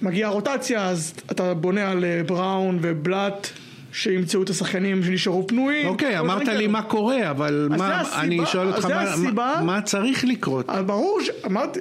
מגיעה 0.01 0.29
רוטציה, 0.29 0.85
אז 0.85 1.13
אתה 1.31 1.53
בונה 1.53 1.91
על 1.91 2.05
אה, 2.05 2.21
בראון 2.25 2.79
ובלאט 2.81 3.47
שימצאו 3.93 4.43
את 4.43 4.49
השחקנים 4.49 5.03
שנשארו 5.03 5.47
פנויים. 5.47 5.87
אוקיי, 5.87 6.19
אמרת 6.19 6.47
לי. 6.47 6.67
מה 6.67 6.81
קורה, 6.81 7.29
אבל 7.29 7.67
מה, 7.77 8.01
הסיבה- 8.01 8.19
אני 8.21 8.39
שואל 8.45 8.67
אותך 8.67 8.85
מה- 8.85 9.01
הסיבה- 9.01 9.31
מה- 9.57 9.61
מה 9.63 9.81
צריך 9.81 10.25
לקרות? 10.25 10.65
ברור 10.85 11.19
שאמרתי, 11.21 11.79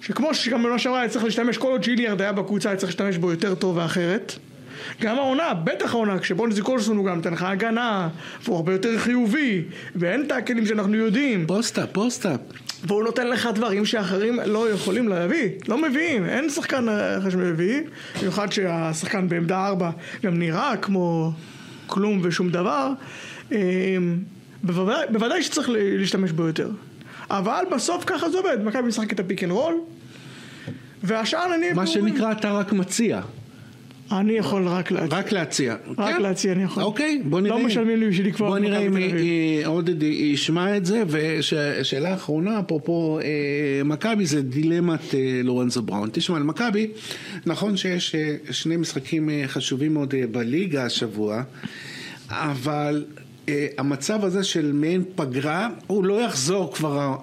שכמו 0.00 0.34
שגם 0.34 0.62
בעונה 0.62 0.78
שעברה 0.78 1.00
היה 1.00 1.08
צריך 1.08 1.24
להשתמש, 1.24 1.58
כל 1.58 1.68
עוד 1.68 1.80
ג'יליארד 1.82 2.20
היה 2.22 2.32
בקבוצה 2.32 2.68
היה 2.68 2.76
צריך 2.78 2.92
להשתמש 2.92 3.16
בו 3.16 3.30
יותר 3.30 3.54
טוב 3.54 3.76
ואחרת. 3.76 4.38
גם 5.00 5.16
העונה, 5.16 5.54
בטח 5.54 5.94
העונה, 5.94 6.18
כשבונזי 6.18 6.62
קולסון 6.62 6.96
הוא 6.96 7.06
גם 7.06 7.16
נותן 7.16 7.32
לך 7.32 7.42
הגנה, 7.42 8.08
והוא 8.44 8.56
הרבה 8.56 8.72
יותר 8.72 8.98
חיובי, 8.98 9.62
ואין 9.96 10.24
את 10.26 10.32
הכלים 10.32 10.66
שאנחנו 10.66 10.94
יודעים, 10.94 11.46
post-up, 11.46 11.88
post-up. 11.92 12.40
והוא 12.86 13.02
נותן 13.02 13.26
לך 13.26 13.48
דברים 13.54 13.86
שאחרים 13.86 14.40
לא 14.46 14.70
יכולים 14.70 15.08
להביא, 15.08 15.48
לא 15.68 15.82
מביאים, 15.82 16.24
אין 16.24 16.50
שחקן 16.50 16.88
אחר 17.18 17.30
שמביא, 17.30 17.80
במיוחד 18.20 18.52
שהשחקן 18.52 19.28
בעמדה 19.28 19.66
ארבע 19.66 19.90
גם 20.22 20.38
נראה 20.38 20.76
כמו 20.76 21.32
כלום 21.86 22.20
ושום 22.22 22.50
דבר, 22.50 22.90
אמ, 23.52 23.56
בוודאי, 24.62 25.06
בוודאי 25.12 25.42
שצריך 25.42 25.68
להשתמש 25.72 26.32
בו 26.32 26.46
יותר. 26.46 26.70
אבל 27.30 27.64
בסוף 27.72 28.04
ככה 28.06 28.30
זה 28.30 28.38
עובד, 28.38 28.58
מכבי 28.64 28.88
משחק 28.88 29.12
את 29.12 29.20
ה 29.20 29.25
pick 29.25 29.44
and 29.44 29.52
roll, 29.52 29.74
והשאר 31.02 31.54
אני... 31.54 31.72
מה 31.72 31.86
שנקרא, 31.86 32.32
אתה 32.32 32.52
רק 32.52 32.72
מציע. 32.72 33.20
אני 34.20 34.32
יכול 34.32 34.68
רק 34.68 34.90
להציע. 34.90 35.18
רק 35.18 35.32
להציע. 35.32 35.76
רק 35.98 36.14
כן. 36.14 36.22
להציע 36.22 36.52
אני 36.52 36.62
יכול. 36.62 36.82
אוקיי, 36.82 37.22
בוא 37.24 37.40
נראה. 37.40 37.58
לא 37.58 37.66
משלמים 37.66 38.00
לי 38.00 38.08
בשביל 38.08 38.26
לקבוע 38.26 38.48
בוא 38.48 38.58
נראה 38.58 38.78
אם 38.78 38.94
מכבי. 38.94 39.60
אה, 39.62 39.66
עודד 39.66 40.02
ישמע 40.02 40.76
את 40.76 40.86
זה, 40.86 41.02
ושאלה 41.08 42.14
אחרונה, 42.14 42.60
אפרופו 42.60 43.18
אה, 43.18 43.84
מכבי, 43.84 44.26
זה 44.26 44.42
דילמת 44.42 45.14
אה, 45.14 45.40
לורנזו 45.44 45.82
בראון. 45.82 46.08
תשמע, 46.12 46.38
למכבי, 46.38 46.90
נכון 47.46 47.76
שיש 47.76 48.14
שני 48.50 48.76
משחקים 48.76 49.30
חשובים 49.46 49.94
מאוד 49.94 50.14
בליגה 50.30 50.84
השבוע, 50.84 51.42
אבל... 52.30 53.04
אה, 53.48 53.66
המצב 53.78 54.24
הזה 54.24 54.44
של 54.44 54.72
מעין 54.72 55.04
פגרה, 55.14 55.68
הוא 55.86 56.04
לא 56.04 56.22
יחזור 56.22 56.74
כבר 56.74 57.16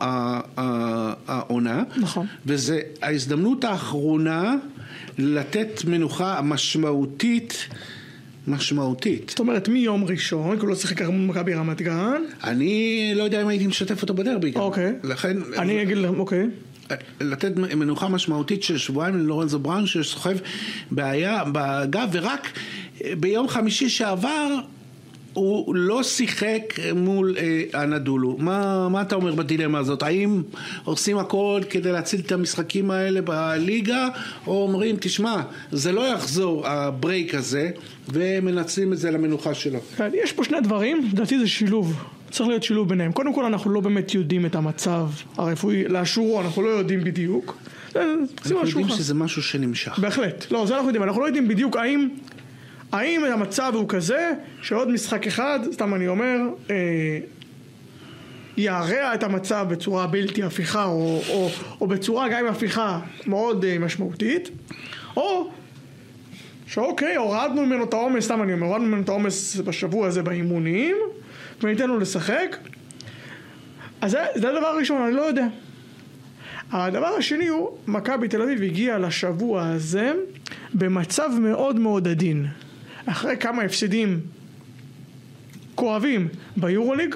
העונה. 1.28 1.84
נכון. 1.98 2.26
וזה 2.46 2.80
ההזדמנות 3.02 3.64
האחרונה 3.64 4.56
לתת 5.18 5.82
מנוחה 5.86 6.42
משמעותית, 6.44 7.68
משמעותית. 8.48 9.30
זאת 9.30 9.40
אומרת, 9.40 9.70
מיום 9.70 10.04
ראשון, 10.04 10.56
כי 10.56 10.62
הוא 10.62 10.70
לא 10.70 10.76
שיחק 10.76 11.02
מול 11.02 11.22
מכבי 11.22 11.54
רמת 11.54 11.82
גן, 11.82 12.22
אני 12.44 13.12
לא 13.16 13.24
יודע 13.24 13.42
אם 13.42 13.48
הייתי 13.48 13.68
משתף 13.68 14.02
אותו 14.02 14.14
בדרבי. 14.14 14.52
אוקיי. 14.56 14.94
לכן, 15.04 15.38
אני 15.58 15.82
אגיד 15.82 15.98
לכם, 15.98 16.20
אוקיי. 16.20 16.48
לתת 17.22 17.56
מנוחה 17.56 18.08
משמעותית 18.08 18.64
של 18.64 18.78
שבועיים 18.78 19.16
ללורנזו 19.16 19.60
בראון 19.60 19.88
שסוחב 19.88 20.36
בעיה 20.92 21.44
בגב, 21.52 22.10
ורק 22.12 22.52
ביום 23.20 23.48
חמישי 23.48 23.90
שעבר 23.90 24.60
הוא 25.34 25.76
לא 25.76 26.04
שיחק 26.04 26.74
מול 26.96 27.36
אה, 27.38 27.84
אנדולו. 27.84 28.38
מה, 28.40 28.90
מה 28.90 29.02
אתה 29.02 29.16
אומר 29.16 29.36
בדילמה 29.36 29.80
הזאת? 29.80 30.04
האם 30.04 30.42
עושים 30.84 31.18
הכל 31.18 31.62
כדי 31.70 31.92
להציל 31.92 32.20
את 32.20 32.32
המשחקים 32.32 32.92
האלה 32.92 33.22
בליגה, 33.22 34.08
או 34.48 34.64
אומרים, 34.64 34.96
תשמע, 35.00 35.42
זה 35.72 35.92
לא 35.92 36.14
יחזור 36.14 36.68
הברייק 36.68 37.36
הזה, 37.36 37.70
ומנצלים 38.10 38.94
את 38.94 38.98
זה 38.98 39.12
למנוחה 39.12 39.54
שלו? 39.54 39.80
כן, 39.98 40.10
יש 40.24 40.32
פה 40.32 40.44
שני 40.44 40.62
דברים, 40.62 41.10
לדעתי 41.14 41.40
זה 41.40 41.48
שילוב. 41.48 42.04
צריך 42.32 42.50
להיות 42.50 42.64
שילוב 42.64 42.90
ביניהם. 42.90 43.12
קודם 43.12 43.34
כל 43.34 43.46
אנחנו 43.46 43.72
לא 43.72 43.80
באמת 43.80 44.14
יודעים 44.14 44.46
את 44.46 44.56
המצב 44.56 45.08
הרפואי 45.38 45.84
לאשורו, 45.84 46.42
אנחנו 46.42 46.62
לא 46.62 46.70
יודעים 46.70 47.04
בדיוק. 47.04 47.58
אנחנו 47.96 48.58
יודעים. 48.58 48.90
שזה 48.90 49.14
משהו 49.14 49.44
שנמשך. 49.44 50.00
בהחלט. 50.00 50.46
לא, 50.52 50.66
זה 50.66 50.74
אנחנו 50.74 50.88
יודעים. 50.88 51.04
אנחנו 51.04 51.22
לא 51.22 51.26
יודעים 51.26 51.48
בדיוק 51.48 51.78
האם, 51.78 52.10
האם 52.92 53.24
המצב 53.24 53.72
הוא 53.76 53.90
כזה 53.90 54.32
שעוד 54.62 54.90
משחק 54.90 55.28
אחד, 55.28 55.60
סתם 55.72 55.94
אני 55.94 56.08
אומר, 56.08 56.38
אה, 56.70 57.20
ירע 58.58 59.14
את 59.14 59.24
המצב 59.24 59.66
בצורה 59.70 60.08
בלתי 60.08 60.44
הפיכה 60.44 60.86
או, 60.86 61.22
או, 61.30 61.50
או 61.82 61.88
בצורה 61.88 62.30
גם 62.30 62.40
עם 62.40 62.48
הפיכה 62.48 63.00
מאוד 63.28 63.66
אה, 63.66 63.80
משמעותית, 63.80 64.50
או 65.16 65.52
שאוקיי, 66.68 67.16
הורדנו 67.16 67.66
ממנו 67.66 67.84
את 67.84 67.94
העומס, 67.94 68.26
סתם 68.26 68.44
אני 68.44 68.54
אומר, 68.54 68.68
הורדנו 68.68 68.86
ממנו 68.86 69.02
את 69.02 69.10
העומס 69.10 69.56
בשבוע 69.56 70.08
הזה 70.08 70.24
באימונים, 70.24 70.96
וניתן 71.64 71.88
לו 71.88 72.00
לשחק. 72.00 72.58
אז 74.02 74.12
זה, 74.12 74.20
זה 74.36 74.50
הדבר 74.50 74.68
הראשון, 74.68 75.02
אני 75.02 75.14
לא 75.14 75.22
יודע. 75.22 75.48
הדבר 76.72 77.08
השני 77.08 77.48
הוא, 77.48 77.70
מכבי 77.88 78.28
תל 78.28 78.42
אביב 78.42 78.62
הגיעה 78.62 78.98
לשבוע 78.98 79.68
הזה 79.68 80.12
במצב 80.74 81.30
מאוד 81.40 81.80
מאוד 81.80 82.08
עדין. 82.08 82.48
אחרי 83.06 83.38
כמה 83.38 83.64
הפסדים 83.64 84.20
כואבים 85.76 86.28
ביורוליג, 86.58 87.16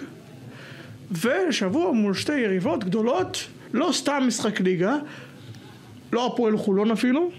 ושבוע 1.12 1.92
מול 1.92 2.14
שתי 2.14 2.38
יריבות 2.38 2.84
גדולות, 2.84 3.48
לא 3.74 3.90
סתם 3.94 4.24
משחק 4.28 4.60
ליגה, 4.60 4.96
לא 6.14 6.28
הפועל 6.28 6.58
חולון 6.58 6.92
אפילו, 6.92 7.32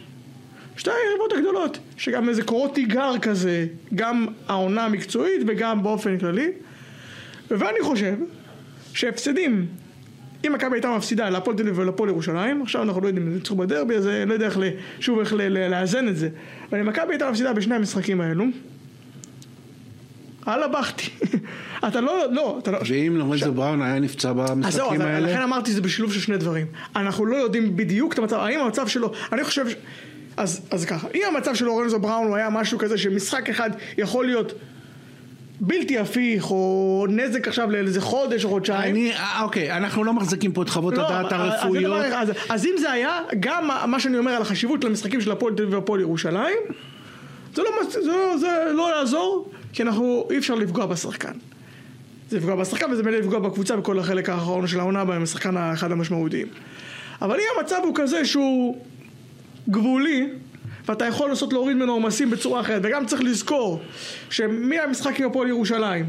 שתי 0.77 0.91
היריבות 0.91 1.33
הגדולות, 1.33 1.79
שגם 1.97 2.29
איזה 2.29 2.43
קורות 2.43 2.75
תיגר 2.75 3.13
כזה, 3.23 3.67
גם 3.95 4.27
העונה 4.49 4.85
המקצועית 4.85 5.43
וגם 5.47 5.83
באופן 5.83 6.19
כללי. 6.19 6.49
ואני 7.51 7.79
חושב 7.83 8.17
שהפסדים, 8.93 9.67
אם 10.47 10.53
מכבי 10.53 10.77
הייתה 10.77 10.97
מפסידה 10.97 11.31
להפועל 11.31 11.57
תל 11.57 11.63
אביב 11.63 11.79
ולהפועל 11.79 12.11
ירושלים, 12.11 12.63
עכשיו 12.63 12.83
אנחנו 12.83 13.01
לא 13.01 13.07
יודעים 13.07 13.27
אם 13.27 13.33
זה 13.33 13.39
ניצחו 13.39 13.57
בדרבי, 13.57 13.95
אז 13.95 14.07
אני 14.07 14.29
לא 14.29 14.35
יודע 14.35 14.47
איך, 14.47 14.59
שוב 15.01 15.19
איך 15.19 15.35
לאזן 15.51 16.09
את 16.09 16.17
זה. 16.17 16.29
אבל 16.71 16.81
אם 16.81 16.87
מכבי 16.87 17.13
הייתה 17.13 17.31
מפסידה 17.31 17.53
בשני 17.53 17.75
המשחקים 17.75 18.21
האלו, 18.21 18.45
אללה 20.49 20.69
בכתי. 20.69 21.11
אתה 21.89 22.01
לא, 22.01 22.33
לא, 22.33 22.59
אתה 22.63 22.71
לא... 22.71 22.79
ואם 22.89 23.17
לורנזו 23.17 23.53
בראון 23.53 23.83
היה 23.83 23.99
נפצע 23.99 24.33
במשחקים 24.33 24.67
אז 24.67 24.79
לכן 24.79 25.01
האלה? 25.01 25.45
אמרתי 25.45 25.71
שזה 25.71 25.81
בשילוב 25.81 26.13
של 26.13 26.21
שני 26.21 26.37
דברים. 26.37 26.67
אנחנו 26.97 27.27
לא 27.27 27.37
יודעים 27.37 27.77
בדיוק 27.77 28.13
את 28.13 28.19
המצב, 28.19 28.37
האם 28.37 28.61
המצב 28.61 28.89
שלו, 28.89 29.13
אני 29.33 29.45
חושב. 29.45 29.67
אז, 30.37 30.61
אז 30.71 30.85
ככה, 30.85 31.09
אם 31.15 31.23
המצב 31.29 31.55
של 31.55 31.65
לורנזו 31.65 31.99
בראון 31.99 32.27
הוא 32.27 32.37
היה 32.37 32.51
משהו 32.51 32.79
כזה 32.79 32.99
שמשחק 32.99 33.51
אחד 33.51 33.71
יכול 33.99 34.27
להיות 34.27 34.53
בלתי 35.61 35.99
הפיך, 35.99 36.51
או 36.51 37.07
נזק 37.11 37.49
עכשיו 37.49 37.71
לאיזה 37.71 38.01
חודש 38.01 38.45
או 38.45 38.49
חודשיים. 38.51 38.95
אני, 38.95 39.13
אה, 39.13 39.43
אוקיי, 39.43 39.73
אנחנו 39.77 40.05
לא 40.05 40.13
מחזיקים 40.13 40.53
פה 40.53 40.63
את 40.63 40.69
חוות 40.69 40.95
לא, 40.95 41.07
הדעת 41.09 41.33
אז- 41.33 41.41
אז 41.53 41.53
הרפואיות. 41.63 42.05
אחד. 42.09 42.17
אז, 42.31 42.33
אז 42.49 42.67
אם 42.67 42.75
זה 42.79 42.91
היה, 42.93 43.19
גם 43.41 43.67
מה- 43.87 44.01
שאני 44.01 44.19
אומר 44.19 44.31
על 44.33 44.43
החשיבות 44.43 44.83
של 44.83 44.89
המשחקים 44.89 45.21
של 45.21 45.33
הפועל 45.33 45.55
תל 45.55 45.63
אביב 45.63 45.75
והפועל 45.75 46.01
ירושלים, 46.01 46.57
זה 47.55 47.63
לא, 47.63 47.71
זה, 47.91 47.99
לא- 48.07 48.37
זה 48.39 48.47
לא 48.75 48.97
יעזור, 48.99 49.49
כי 49.73 49.83
אנחנו, 49.83 50.29
אי 50.31 50.39
אפשר 50.39 50.55
לפגוע 50.55 50.87
בשחקן. 50.87 51.33
זה 52.31 52.37
לפגוע 52.37 52.57
בשחקן 52.57 52.91
וזה 52.93 53.03
מילא 53.03 53.19
לפגוע 53.19 53.39
בקבוצה 53.39 53.77
בכל 53.77 53.99
החלק 53.99 54.29
האחרון 54.29 54.67
של 54.67 54.81
העונה 54.81 55.05
בהם 55.05 55.23
השחקן 55.23 55.57
האחד 55.57 55.93
המשמעותיים. 55.93 56.47
אבל 57.23 57.37
אם 57.37 57.47
המצב 57.59 57.77
הוא 57.85 57.93
כזה 57.95 58.25
שהוא 58.25 58.77
גבולי, 59.69 60.29
ואתה 60.89 61.05
יכול 61.05 61.29
לנסות 61.29 61.53
להוריד 61.53 61.77
ממנו 61.77 61.93
עומסים 61.93 62.31
בצורה 62.31 62.61
אחרת, 62.61 62.81
וגם 62.85 63.07
צריך 63.07 63.23
לזכור 63.23 63.81
שמהמשחק 64.31 65.21
עם 65.21 65.27
הפועל 65.27 65.49
ירושלים, 65.49 66.07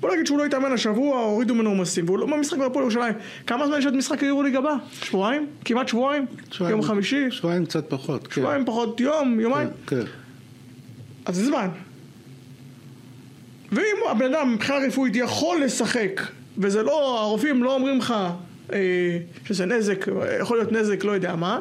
בוא 0.00 0.12
נגיד 0.12 0.26
שהוא 0.26 0.38
לא 0.38 0.44
התאמן 0.44 0.72
השבוע, 0.72 1.20
הורידו 1.20 1.54
ממנו 1.54 1.70
עומסים, 1.70 2.04
והוא 2.06 2.18
לא 2.18 2.26
במשחק 2.26 2.58
בהפועל 2.58 2.82
ירושלים. 2.82 3.14
כמה 3.46 3.66
זמן 3.66 3.78
יש 3.78 3.86
עד 3.86 3.94
משחק 3.94 4.22
היורוליג 4.22 4.56
הבא? 4.56 4.74
שבועיים? 5.02 5.46
כמעט 5.64 5.88
שבועיים? 5.88 6.26
שבועיים- 6.50 6.76
יום 6.76 6.86
חמישי? 6.86 7.30
שבועיים 7.30 7.64
קצת 7.66 7.84
פחות, 7.88 8.26
כן. 8.26 8.34
שבועיים 8.34 8.64
פחות 8.64 9.00
יום, 9.00 9.40
יומיים? 9.40 9.68
כן. 9.86 10.00
אז 11.26 11.36
זה 11.36 11.46
זמן. 11.46 11.68
ואם 13.72 13.82
הבן 14.10 14.34
אדם 14.34 14.54
מבחינה 14.54 14.78
רפואית 14.86 15.16
יכול 15.16 15.60
לשחק, 15.64 16.20
וזה 16.58 16.82
לא, 16.82 17.20
הרופאים 17.20 17.62
לא 17.62 17.74
אומרים 17.74 17.98
לך 17.98 18.14
אה, 18.72 19.18
שזה 19.44 19.66
נזק, 19.66 20.06
יכול 20.40 20.56
להיות 20.58 20.72
נזק, 20.72 21.04
לא 21.04 21.12
יודע 21.12 21.36
מה, 21.36 21.60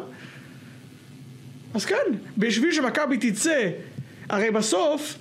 אז 1.78 1.86
כן, 1.86 1.96
בשביל 2.38 2.72
שמכבי 2.72 3.18
תצא, 3.18 3.70
הרי 4.30 4.52
בסוף, 4.52 5.16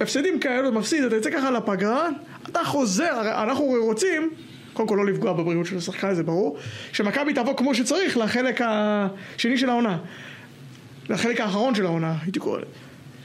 הפסדים 0.00 0.40
כאלו, 0.40 0.72
מפסיד, 0.72 1.04
אתה 1.04 1.16
יוצא 1.16 1.30
ככה 1.30 1.50
לפגרה, 1.50 2.08
אתה 2.48 2.64
חוזר, 2.64 3.12
הרי 3.12 3.42
אנחנו 3.50 3.64
רוצים, 3.64 4.30
קודם 4.72 4.88
כל 4.88 4.94
לא 4.94 5.06
לפגוע 5.06 5.32
בבריאות 5.32 5.66
של 5.66 5.76
השחקן, 5.76 6.14
זה 6.14 6.22
ברור, 6.22 6.56
שמכבי 6.92 7.34
תבוא 7.34 7.56
כמו 7.56 7.74
שצריך 7.74 8.16
לחלק 8.16 8.60
השני 8.64 9.58
של 9.58 9.70
העונה. 9.70 9.98
לחלק 11.08 11.40
האחרון 11.40 11.74
של 11.74 11.86
העונה, 11.86 12.14
הייתי 12.22 12.38
קורא 12.38 12.58
לזה. 12.58 12.66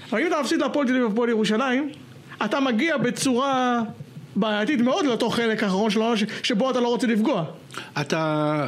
אבל 0.09 0.21
אם 0.21 0.27
אתה 0.27 0.41
מפסיד 0.41 0.59
להפועל 0.59 0.87
תל 0.87 0.93
אביב 0.93 1.05
והפועל 1.09 1.29
ירושלים, 1.29 1.89
אתה 2.45 2.59
מגיע 2.59 2.97
בצורה 2.97 3.81
בעייתית 4.35 4.81
מאוד 4.81 5.05
לאותו 5.05 5.29
חלק 5.29 5.63
האחרון 5.63 5.89
של 5.89 6.01
העונה 6.01 6.15
שבו 6.43 6.71
אתה 6.71 6.79
לא 6.79 6.87
רוצה 6.87 7.07
לפגוע. 7.07 7.45
אתה, 8.01 8.67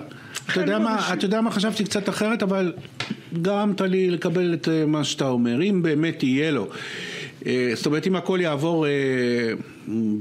אתה 0.52 0.62
יודע 0.62 0.80
מה, 0.80 1.14
אתה 1.14 1.26
יודע 1.26 1.42
מה 1.42 1.52
חשבתי 1.52 1.84
קצת 1.84 2.10
אחרת, 2.10 2.44
אבל 2.44 2.74
גרמת 3.34 3.82
לי 3.82 4.12
לקבל 4.12 4.54
את 4.54 4.70
אה, 4.70 4.86
מה 4.86 5.04
שאתה 5.04 5.28
אומר. 5.28 5.62
אם 5.64 5.82
באמת 5.82 6.24
יהיה 6.24 6.52
לו, 6.52 6.68
אה, 7.46 7.72
זאת 7.74 7.86
אומרת 7.86 8.08
אם 8.08 8.16
הכל 8.16 8.40
יעבור 8.42 8.88
אה, 8.88 8.92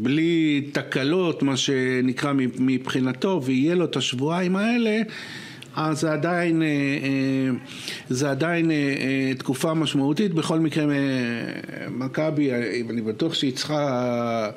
בלי 0.03 0.67
תקלות, 0.73 1.43
מה 1.43 1.57
שנקרא 1.57 2.33
מבחינתו, 2.59 3.41
ויהיה 3.45 3.75
לו 3.75 3.85
את 3.85 3.97
השבועיים 3.97 4.57
האלה, 4.57 5.03
אז 5.77 6.01
זה 6.01 6.13
עדיין, 6.13 6.63
זה 8.09 8.31
עדיין 8.31 8.71
תקופה 9.39 9.75
משמעותית. 9.75 10.35
בכל 10.35 10.61
מקרה, 10.61 10.85
מכבי, 11.91 12.51
אני 12.91 13.03
בטוח 13.03 13.35
שהיא 13.35 13.53
צריכה, 13.53 14.51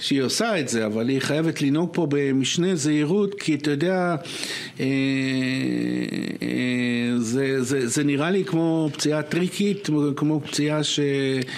שהיא 0.00 0.22
עושה 0.22 0.60
את 0.60 0.68
זה, 0.68 0.86
אבל 0.86 1.08
היא 1.08 1.20
חייבת 1.20 1.62
לנהוג 1.62 1.90
פה 1.92 2.06
במשנה 2.10 2.74
זהירות, 2.74 3.34
כי 3.34 3.54
אתה 3.54 3.70
יודע, 3.70 4.16
זה, 7.18 7.62
זה, 7.62 7.86
זה 7.86 8.04
נראה 8.04 8.30
לי 8.30 8.44
כמו 8.44 8.90
פציעה 8.92 9.22
טריקית, 9.22 9.88
כמו 10.16 10.40
פציעה 10.40 10.84
ש... 10.84 11.00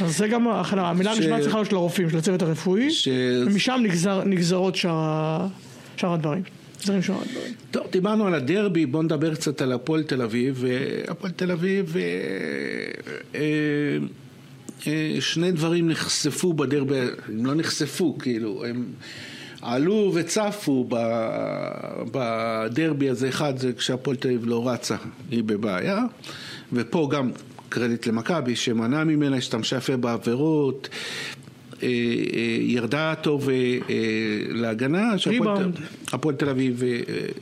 אז 0.00 0.18
זה 0.18 0.28
גם, 0.28 0.49
המילה 0.49 1.11
הראשונה 1.11 1.40
צריכה 1.40 1.56
להיות 1.56 1.70
של 1.70 1.76
הרופאים, 1.76 2.11
של 2.11 2.18
הצוות 2.18 2.42
הרפואי, 2.42 2.90
ש... 2.90 3.08
ומשם 3.46 3.80
נגזר, 3.82 4.25
נגזרות 4.25 4.76
שאר, 4.76 5.46
שאר 5.96 6.12
הדברים. 6.12 6.42
דברים. 7.30 7.54
טוב, 7.70 7.87
דיברנו 7.92 8.26
על 8.26 8.34
הדרבי, 8.34 8.87
בואו 8.87 9.02
נדבר 9.02 9.34
קצת 9.34 9.62
על 9.62 9.72
הפועל 9.72 10.02
תל 10.02 10.22
אביב. 10.22 10.64
הפועל 11.08 11.32
תל 11.32 11.50
אביב, 11.50 11.96
אה, 11.96 12.02
אה, 12.04 13.40
אה, 13.40 14.06
שני 15.20 15.52
דברים 15.52 15.90
נחשפו 15.90 16.52
בדרבי, 16.52 16.98
הם 17.28 17.46
לא 17.46 17.54
נחשפו, 17.54 18.18
כאילו, 18.18 18.64
הם... 18.64 18.84
עלו 19.62 20.12
וצפו 20.14 20.88
בדרבי 22.12 23.08
הזה, 23.08 23.28
אחד 23.28 23.58
זה 23.58 23.72
כשהפועל 23.72 24.16
תל 24.16 24.28
אביב 24.28 24.46
לא 24.46 24.68
רצה, 24.68 24.96
היא 25.30 25.44
בבעיה, 25.44 26.04
ופה 26.72 27.08
גם 27.12 27.30
קרדיט 27.68 28.06
למכבי 28.06 28.56
שמנע 28.56 29.04
ממנה, 29.04 29.36
השתמשה 29.36 29.76
יפה 29.76 29.96
בעבירות, 29.96 30.88
אה, 31.82 31.88
אה, 31.88 31.92
ירדה 32.60 33.14
טוב 33.22 33.48
אה, 33.48 33.54
להגנה, 34.48 35.14
ריבאונד, 35.26 35.76
הפועל 36.12 36.34
תל 36.34 36.48
אביב 36.48 36.82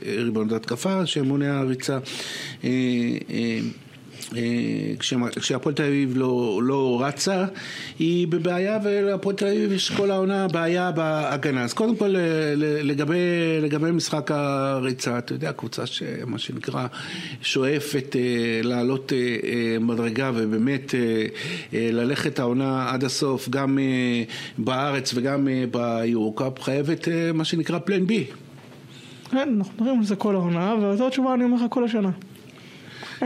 ריבאונד 0.05 0.53
התקפה 0.53 1.05
שמונע 1.05 1.61
ריצה 1.61 1.99
כשהפועל 5.39 5.75
תל 5.75 5.83
אביב 5.83 6.17
לא, 6.17 6.59
לא 6.63 7.01
רצה, 7.03 7.45
היא 7.99 8.27
בבעיה 8.27 8.79
ולהפועל 8.83 9.35
תל 9.35 9.47
אביב 9.47 9.71
יש 9.71 9.91
כל 9.91 10.11
העונה 10.11 10.47
בעיה 10.47 10.91
בהגנה. 10.91 11.63
אז 11.63 11.73
קודם 11.73 11.95
כל 11.95 12.15
לגבי, 12.83 13.17
לגבי 13.61 13.91
משחק 13.91 14.31
הריצה, 14.31 15.17
אתה 15.17 15.33
יודע, 15.33 15.51
קבוצה 15.51 15.85
שמה 15.85 16.37
שנקרא 16.37 16.87
שואפת 17.41 18.15
אה, 18.15 18.61
לעלות 18.63 19.13
אה, 19.13 19.79
מדרגה 19.79 20.31
ובאמת 20.35 20.95
ללכת 21.73 22.39
העונה 22.39 22.91
עד 22.91 23.03
הסוף, 23.03 23.49
גם 23.49 23.79
בארץ 24.57 25.11
וגם 25.15 25.47
ביורוקאפ, 25.71 26.61
חייבת 26.61 27.07
מה 27.33 27.45
שנקרא 27.45 27.79
פלן 27.79 28.07
בי. 28.07 28.25
כן, 29.31 29.49
אנחנו 29.57 29.73
מדברים 29.75 29.99
על 29.99 30.05
זה 30.05 30.15
כל 30.15 30.35
העונה, 30.35 30.75
וזו 30.75 31.07
התשובה 31.07 31.33
אני 31.33 31.43
אומר 31.43 31.55
לך 31.55 31.63
כל 31.69 31.83
השנה. 31.83 32.09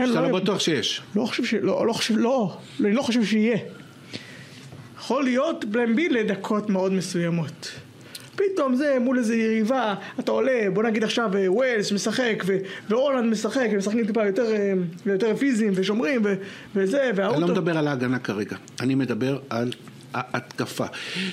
שאתה 0.06 0.20
לא 0.20 0.40
בטוח 0.40 0.60
שיש. 0.60 1.02
לא 1.16 1.26
חושב 1.26 1.44
ש... 1.44 1.54
לא, 1.54 1.86
לא 1.86 1.92
חושב, 1.92 2.14
לא, 2.16 2.56
אני 2.80 2.92
לא 2.92 3.02
חושב 3.02 3.24
שיהיה. 3.24 3.58
יכול 4.98 5.24
להיות 5.24 5.64
בלם 5.64 5.96
בי 5.96 6.08
לדקות 6.08 6.70
מאוד 6.70 6.92
מסוימות. 6.92 7.70
פתאום 8.36 8.76
זה 8.76 8.96
מול 9.00 9.18
איזה 9.18 9.36
יריבה, 9.36 9.94
אתה 10.20 10.32
עולה, 10.32 10.66
בוא 10.72 10.82
נגיד 10.82 11.04
עכשיו 11.04 11.36
אה, 11.36 11.52
ווילס 11.52 11.92
משחק 11.92 12.44
והולנד 12.88 13.30
משחק, 13.30 13.66
הם 13.70 13.78
משחקים 13.78 14.06
טיפה 14.06 14.26
יותר, 14.26 14.52
אה, 14.52 14.72
יותר 15.06 15.36
פיזיים 15.36 15.72
ושומרים 15.76 16.22
ו, 16.24 16.34
וזה, 16.74 17.10
והאוטו... 17.14 17.38
אני 17.38 17.48
לא 17.48 17.54
מדבר 17.54 17.78
על 17.78 17.88
ההגנה 17.88 18.18
כרגע, 18.18 18.56
אני 18.80 18.94
מדבר 18.94 19.38
על 19.50 19.72
ההתקפה. 20.14 20.86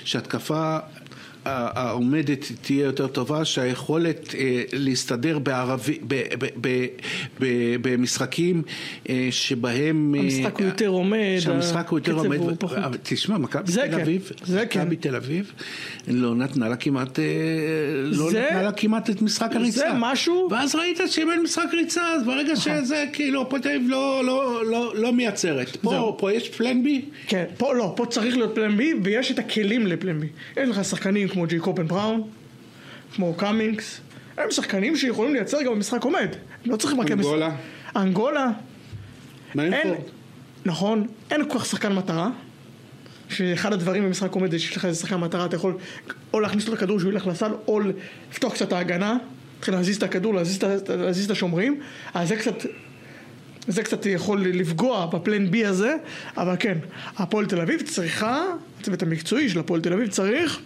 שהתקפה 0.04 0.78
העומדת 1.46 2.52
תהיה 2.62 2.86
יותר 2.86 3.08
טובה, 3.08 3.46
שהיכולת 3.46 4.36
אה, 4.36 4.64
להסתדר 4.74 5.40
בערבי, 5.40 6.00
ב, 6.08 6.16
ב, 6.40 6.46
ב, 6.62 6.86
ב, 7.40 7.46
במשחקים 7.82 8.62
אה, 9.10 9.28
שבהם... 9.32 10.16
אה, 10.16 10.20
המשחק 10.20 10.60
הוא 10.60 10.66
יותר 10.66 10.88
עומד, 10.88 11.38
שהמשחק 11.40 11.90
הוא 11.90 12.00
יותר 12.00 12.14
עומד. 12.14 12.38
הוא 12.38 12.52
פחות. 12.60 12.78
תשמע, 13.04 13.38
מכבי 13.38 13.72
תל 13.72 13.88
כן, 13.92 14.00
אביב, 14.00 14.32
כן. 14.70 14.82
מכבי 14.82 14.96
תל 14.96 15.16
אביב 15.16 15.52
לא 16.08 16.36
נתנה 16.36 16.70
לה 16.70 16.76
כמעט, 16.76 17.20
לא 18.04 18.32
זה, 18.32 18.46
נתנה 18.48 18.62
לה 18.62 18.72
כמעט 18.72 19.10
את 19.10 19.22
משחק 19.22 19.52
הריצה. 19.56 19.80
זה 19.80 19.88
משהו... 20.00 20.48
ואז 20.52 20.76
ראית 20.76 21.00
שאם 21.08 21.32
אין 21.32 21.42
משחק 21.42 21.74
ריצה, 21.74 22.02
אז 22.08 22.26
ברגע 22.26 22.54
נכון. 22.54 22.86
שזה 22.86 23.06
כאילו, 23.14 23.42
הפועל 23.42 23.62
תל 23.62 23.70
אביב 23.70 23.90
לא, 23.90 24.22
לא, 24.26 24.66
לא, 24.66 24.94
לא 24.96 25.14
מייצרת. 25.14 25.78
פה, 25.82 26.16
פה 26.20 26.34
יש 26.34 26.50
פלן 26.50 26.84
בי? 26.84 27.02
כן, 27.28 27.46
פה 27.58 27.74
לא, 27.74 27.94
פה 27.96 28.06
צריך 28.06 28.38
להיות 28.38 28.56
פלן 28.56 28.78
בי, 28.78 28.94
ויש 29.04 29.32
את 29.32 29.40
הכלים 29.40 29.88
לפלן 29.88 30.20
בי. 30.20 30.28
אין 30.58 30.70
לך 30.70 30.86
שחקנים 30.86 31.28
כמו 31.34 31.48
ג'ייקובן 31.48 31.88
בראון, 31.88 32.24
כמו 33.16 33.34
קאמינגס, 33.34 34.02
הם 34.38 34.52
שחקנים 34.52 34.98
שיכולים 34.98 35.34
לייצר 35.34 35.62
גם 35.62 35.74
במשחק 35.76 36.04
עומד. 36.04 36.28
לא 36.66 36.78
צריכים 36.78 37.02
רק... 37.02 37.12
אנגולה. 37.12 37.50
אנגולה. 37.96 38.52
פורד? 39.54 39.98
נכון, 40.66 41.08
אין 41.32 41.50
כל 41.50 41.60
כך 41.60 41.66
שחקן 41.66 41.94
מטרה. 41.94 42.30
שאחד 43.30 43.74
הדברים 43.74 44.04
במשחק 44.04 44.32
עומד 44.32 44.52
זה 44.52 44.60
שיש 44.60 44.78
לך 44.78 44.86
איזה 44.86 45.00
שחקן 45.00 45.16
מטרה, 45.16 45.46
אתה 45.46 45.56
יכול 45.56 45.78
או 46.34 46.40
להכניס 46.40 46.68
לו 46.68 46.74
את 46.74 46.78
הכדור 46.78 47.00
שהוא 47.00 47.12
ילך 47.12 47.28
לסל, 47.28 47.52
או 47.68 47.80
לפתוח 48.32 48.54
קצת 48.54 48.68
את 48.68 48.74
ההגנה, 48.74 49.18
להתחיל 49.56 49.74
להזיז 49.74 49.98
את 49.98 50.04
הכדור, 50.04 50.34
להזיז, 50.34 50.60
להזיז 50.90 51.26
את 51.26 51.32
השומרים, 51.32 51.80
אז 52.14 52.28
זה 52.28 52.36
קצת, 52.36 52.56
זה 53.68 53.84
קצת 53.84 54.06
יכול 54.06 54.42
לפגוע 54.42 55.06
בפלן 55.06 55.52
בי 55.52 55.66
הזה, 55.66 55.96
אבל 56.38 56.56
כן, 56.60 56.78
הפועל 57.18 57.46
תל 57.46 57.62
אביב 57.62 57.82
צריכה, 57.82 58.44
הצוות 58.80 59.04
המקצועי 59.04 59.50
של 59.50 59.60
הפועל 59.60 59.82
תל 59.82 59.94
אביב 59.94 60.08
צריך 60.08 60.60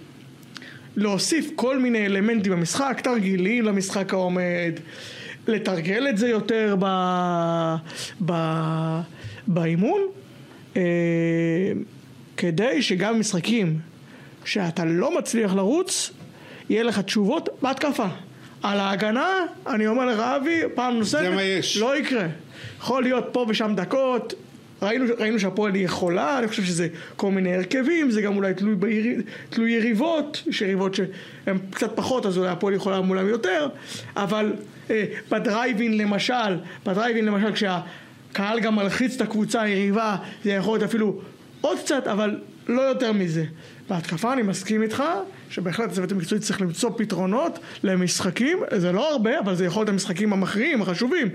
להוסיף 0.98 1.50
כל 1.56 1.80
מיני 1.80 2.06
אלמנטים 2.06 2.52
במשחק, 2.52 3.02
תרגילים 3.04 3.66
למשחק 3.66 4.14
העומד, 4.14 4.74
לתרגל 5.48 6.08
את 6.10 6.18
זה 6.18 6.28
יותר 6.28 6.76
ב... 6.80 6.86
ב... 8.26 8.34
באימון, 9.48 10.02
אה, 10.78 10.82
כדי 12.38 12.82
שגם 12.82 13.16
במשחקים 13.16 13.80
שאתה 14.46 14.86
לא 14.86 15.18
מצליח 15.18 15.54
לרוץ, 15.54 16.12
יהיה 16.70 16.84
לך 16.84 17.00
תשובות 17.00 17.50
בהתקפה. 17.62 18.08
על 18.64 18.80
ההגנה, 18.80 19.30
אני 19.68 19.88
אומר 19.88 20.06
לך 20.06 20.20
אבי, 20.20 20.62
פעם 20.76 20.98
נוספת. 20.98 21.22
לא 21.80 21.98
יקרה. 21.98 22.28
יכול 22.80 23.04
להיות 23.04 23.26
פה 23.32 23.46
ושם 23.50 23.74
דקות, 23.76 24.34
ראינו, 24.82 25.06
ראינו 25.20 25.40
שהפועל 25.40 25.74
היא 25.74 25.86
יכולה, 25.86 26.40
אני 26.40 26.48
חושב 26.48 26.64
שזה 26.64 26.88
כל 27.16 27.32
מיני 27.32 27.56
הרכבים, 27.56 28.12
זה 28.12 28.22
גם 28.22 28.36
אולי 28.36 28.54
תלוי, 28.54 28.76
ביר, 28.76 29.22
תלוי 29.50 29.72
יריבות, 29.72 30.44
יש 30.48 30.62
יריבות 30.62 30.96
שהן 30.96 31.58
קצת 31.72 31.96
פחות, 31.96 32.26
אז 32.26 32.38
אולי 32.38 32.50
הפועל 32.50 32.74
יכולה 32.74 33.02
מולם 33.02 33.28
יותר, 33.28 33.68
אבל 34.16 34.54
אה, 34.90 35.06
בדרייבין 35.32 35.98
למשל, 35.98 36.58
בדרייבין 36.86 37.26
למשל 37.26 37.52
כשהקהל 37.52 38.60
גם 38.60 38.76
מלחיץ 38.76 39.16
את 39.16 39.22
הקבוצה 39.22 39.62
היריבה, 39.62 40.16
זה 40.44 40.52
יכול 40.52 40.74
להיות 40.74 40.90
אפילו 40.90 41.22
עוד 41.62 41.78
קצת, 41.80 42.08
אבל 42.08 42.40
לא 42.68 42.82
יותר 42.82 43.14
מזה. 43.14 43.46
בהתקפה 43.90 44.34
אני 44.34 44.42
מסכים 44.42 44.82
איתך, 44.82 45.04
שבהחלט 45.50 45.92
הצוות 45.92 46.12
המקצועי 46.12 46.42
צריך 46.42 46.62
למצוא 46.62 46.90
פתרונות 46.98 47.60
למשחקים, 47.84 48.60
זה 48.76 48.92
לא 48.92 49.12
הרבה, 49.12 49.40
אבל 49.40 49.56
זה 49.56 49.66
יכול 49.66 49.80
להיות 49.82 49.90
המשחקים 49.90 50.34
המכריעים, 50.34 50.82
החשובים, 50.82 51.30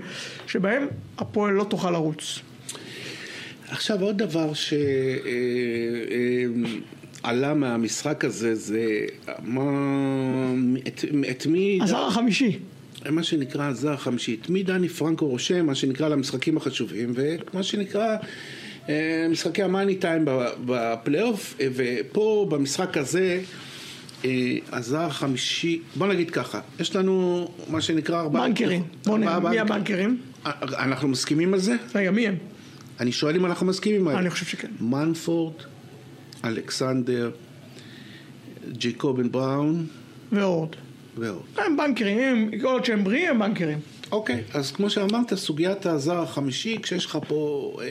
שבהם 0.47 0.87
הפועל 1.17 1.53
לא 1.53 1.63
תוכל 1.63 1.91
לרוץ. 1.91 2.39
עכשיו 3.73 4.01
עוד 4.01 4.17
דבר 4.17 4.53
שעלה 4.53 4.81
אה, 7.25 7.49
אה, 7.49 7.53
מהמשחק 7.53 8.25
הזה 8.25 8.55
זה 8.55 8.85
מה, 9.43 9.61
את, 10.87 11.05
את 11.31 11.45
מי... 11.45 11.79
הזר 11.81 12.05
החמישי. 12.07 12.59
מה 13.09 13.23
שנקרא 13.23 13.63
הזר 13.63 13.93
החמישי. 13.93 14.37
את 14.41 14.49
מי 14.49 14.63
דני 14.63 14.89
פרנקו 14.89 15.27
רושם, 15.27 15.65
מה 15.65 15.75
שנקרא 15.75 16.07
למשחקים 16.07 16.57
החשובים, 16.57 17.13
ומה 17.15 17.63
שנקרא 17.63 18.17
אה, 18.89 19.27
משחקי 19.29 19.63
המאני 19.63 19.95
טיים 19.95 20.25
בפלייאוף, 20.65 21.55
ופה 21.75 22.47
במשחק 22.49 22.97
הזה 22.97 23.41
הזר 24.71 25.01
החמישי, 25.01 25.79
בוא 25.95 26.07
נגיד 26.07 26.31
ככה, 26.31 26.59
יש 26.79 26.95
לנו 26.95 27.47
מה 27.69 27.81
שנקרא 27.81 28.19
ארבעה... 28.19 28.47
בנקרים, 28.47 28.83
בוא 29.05 29.17
נגיד, 29.17 29.49
מי 29.49 29.59
הבנקרים? 29.59 30.17
אנחנו 30.45 31.07
מסכימים 31.07 31.53
על 31.53 31.59
זה? 31.59 31.75
רגע, 31.95 32.11
מי 32.11 32.27
הם? 32.27 32.52
אני 32.99 33.11
שואל 33.11 33.35
אם 33.35 33.45
אנחנו 33.45 33.65
מסכימים 33.65 34.07
עליהם. 34.07 34.21
אני 34.21 34.29
חושב 34.29 34.45
שכן. 34.45 34.71
מנפורד, 34.79 35.53
אלכסנדר, 36.45 37.31
ג'יקובן 38.71 39.31
בראון. 39.31 39.85
ועוד. 40.31 40.75
ועוד. 41.17 41.43
הם 41.57 41.77
בנקרים, 41.77 42.19
הם, 42.19 42.59
כל 42.61 42.67
עוד 42.67 42.85
שהם 42.85 43.03
בריאים 43.03 43.29
הם 43.29 43.39
בנקרים. 43.39 43.79
אוקיי, 44.11 44.43
אז 44.53 44.71
כמו 44.71 44.89
שאמרת, 44.89 45.33
סוגיית 45.33 45.85
הזר 45.85 46.21
החמישי, 46.21 46.77
כשיש 46.81 47.05
לך 47.05 47.17
פה 47.27 47.73
אה, 47.81 47.85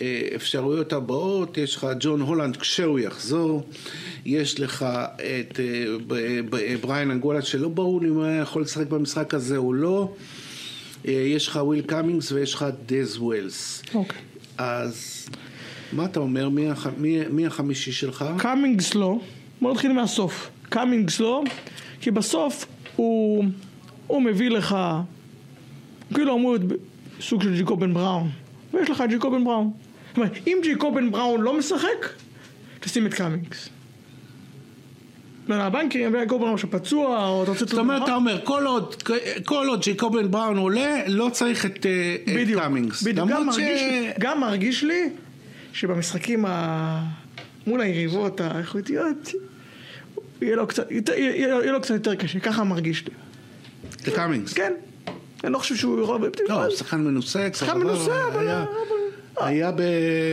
אה, 0.00 0.28
אפשרויות 0.36 0.92
הבאות, 0.92 1.58
יש 1.58 1.76
לך 1.76 1.86
ג'ון 2.00 2.20
הולנד 2.20 2.56
כשהוא 2.56 2.98
יחזור, 2.98 3.66
יש 4.24 4.60
לך 4.60 4.86
את 5.16 5.60
אה, 5.60 6.76
בריין 6.80 7.10
אנגולה 7.10 7.42
שלא 7.42 7.68
ברור 7.68 8.00
לי 8.00 8.08
אם 8.08 8.14
הוא 8.14 8.26
יכול 8.42 8.62
לשחק 8.62 8.86
במשחק 8.86 9.34
הזה 9.34 9.56
או 9.56 9.72
לא. 9.72 10.08
אה, 10.12 10.47
יש 11.04 11.48
לך 11.48 11.58
וויל 11.62 11.82
קאמינגס 11.82 12.32
ויש 12.32 12.54
לך 12.54 12.66
דז 12.86 13.18
ווילס. 13.18 13.82
אוקיי. 13.94 14.18
אז 14.58 15.28
מה 15.92 16.04
אתה 16.04 16.20
אומר? 16.20 16.48
מי, 16.48 16.70
הח... 16.70 16.86
מי, 16.98 17.20
מי 17.30 17.46
החמישי 17.46 17.92
שלך? 17.92 18.24
קאמינגס 18.38 18.94
לא. 18.94 19.18
בוא 19.60 19.72
נתחיל 19.72 19.92
מהסוף. 19.92 20.50
קאמינגס 20.68 21.20
לא, 21.20 21.42
כי 22.00 22.10
בסוף 22.10 22.66
הוא, 22.96 23.44
הוא 24.06 24.22
מביא 24.22 24.50
לך 24.50 24.76
כאילו 26.14 26.36
אמור 26.36 26.52
להיות 26.52 26.80
סוג 27.20 27.42
של 27.42 27.54
ג'יקובן 27.54 27.94
בראון. 27.94 28.30
ויש 28.74 28.90
לך 28.90 29.00
את 29.00 29.08
ג'יקובן 29.08 29.44
בראון. 29.44 29.70
זאת 30.08 30.16
אומרת, 30.16 30.32
אם 30.46 30.58
ג'יקובן 30.62 31.10
בראון 31.10 31.40
לא 31.40 31.58
משחק, 31.58 32.08
תשים 32.80 33.06
את 33.06 33.14
קאמינגס. 33.14 33.68
לא, 35.48 35.54
הבנקרים, 35.54 36.14
ג'יקובן 36.14 36.38
בראון 36.38 36.58
שפצוע, 36.58 37.28
או 37.28 37.42
אתה 37.42 37.50
רוצה... 37.50 37.64
זאת 37.64 37.78
אומרת, 37.78 38.02
אתה 38.02 38.14
אומר, 38.14 38.40
כל 38.44 38.66
עוד, 38.66 39.02
כל 39.44 39.66
עוד 39.68 39.80
ג'יקובן 39.82 40.30
בראון 40.30 40.56
עולה, 40.58 40.96
לא 41.06 41.28
צריך 41.32 41.66
את, 41.66 41.86
אה, 41.86 42.44
קאמינגס. 42.54 43.02
בדיוק, 43.02 43.28
גם. 44.18 44.40
מרגיש, 44.40 44.82
לי, 44.82 45.08
שבמשחקים. 45.72 46.44
מול 47.66 47.80
היריבות 47.80 48.40
האיכותיות, 48.40 49.32
יהיה 50.42 50.56
לו 50.56 50.66
קצת, 50.66 50.86
יותר- 51.90 52.14
קשה, 52.14 52.40
ככה 52.40 52.64
מרגיש 52.64 53.04
לי. 53.06 53.12
קאמינגס. 54.14 54.52
כן, 54.52 54.72
אני 55.44 55.52
לא 55.52 55.58
חושב 55.58 55.76
שהוא 55.76 56.00
רוב... 56.06 56.22
לא, 56.48 56.64
הוא 56.64 56.76
שחקן 56.76 57.00
מנוסה, 57.00 57.48
שחקן 57.54 57.78
מנוסה, 57.78 58.12
אבל- 58.32 58.64
היה 59.40 59.70
ב... 59.72 59.80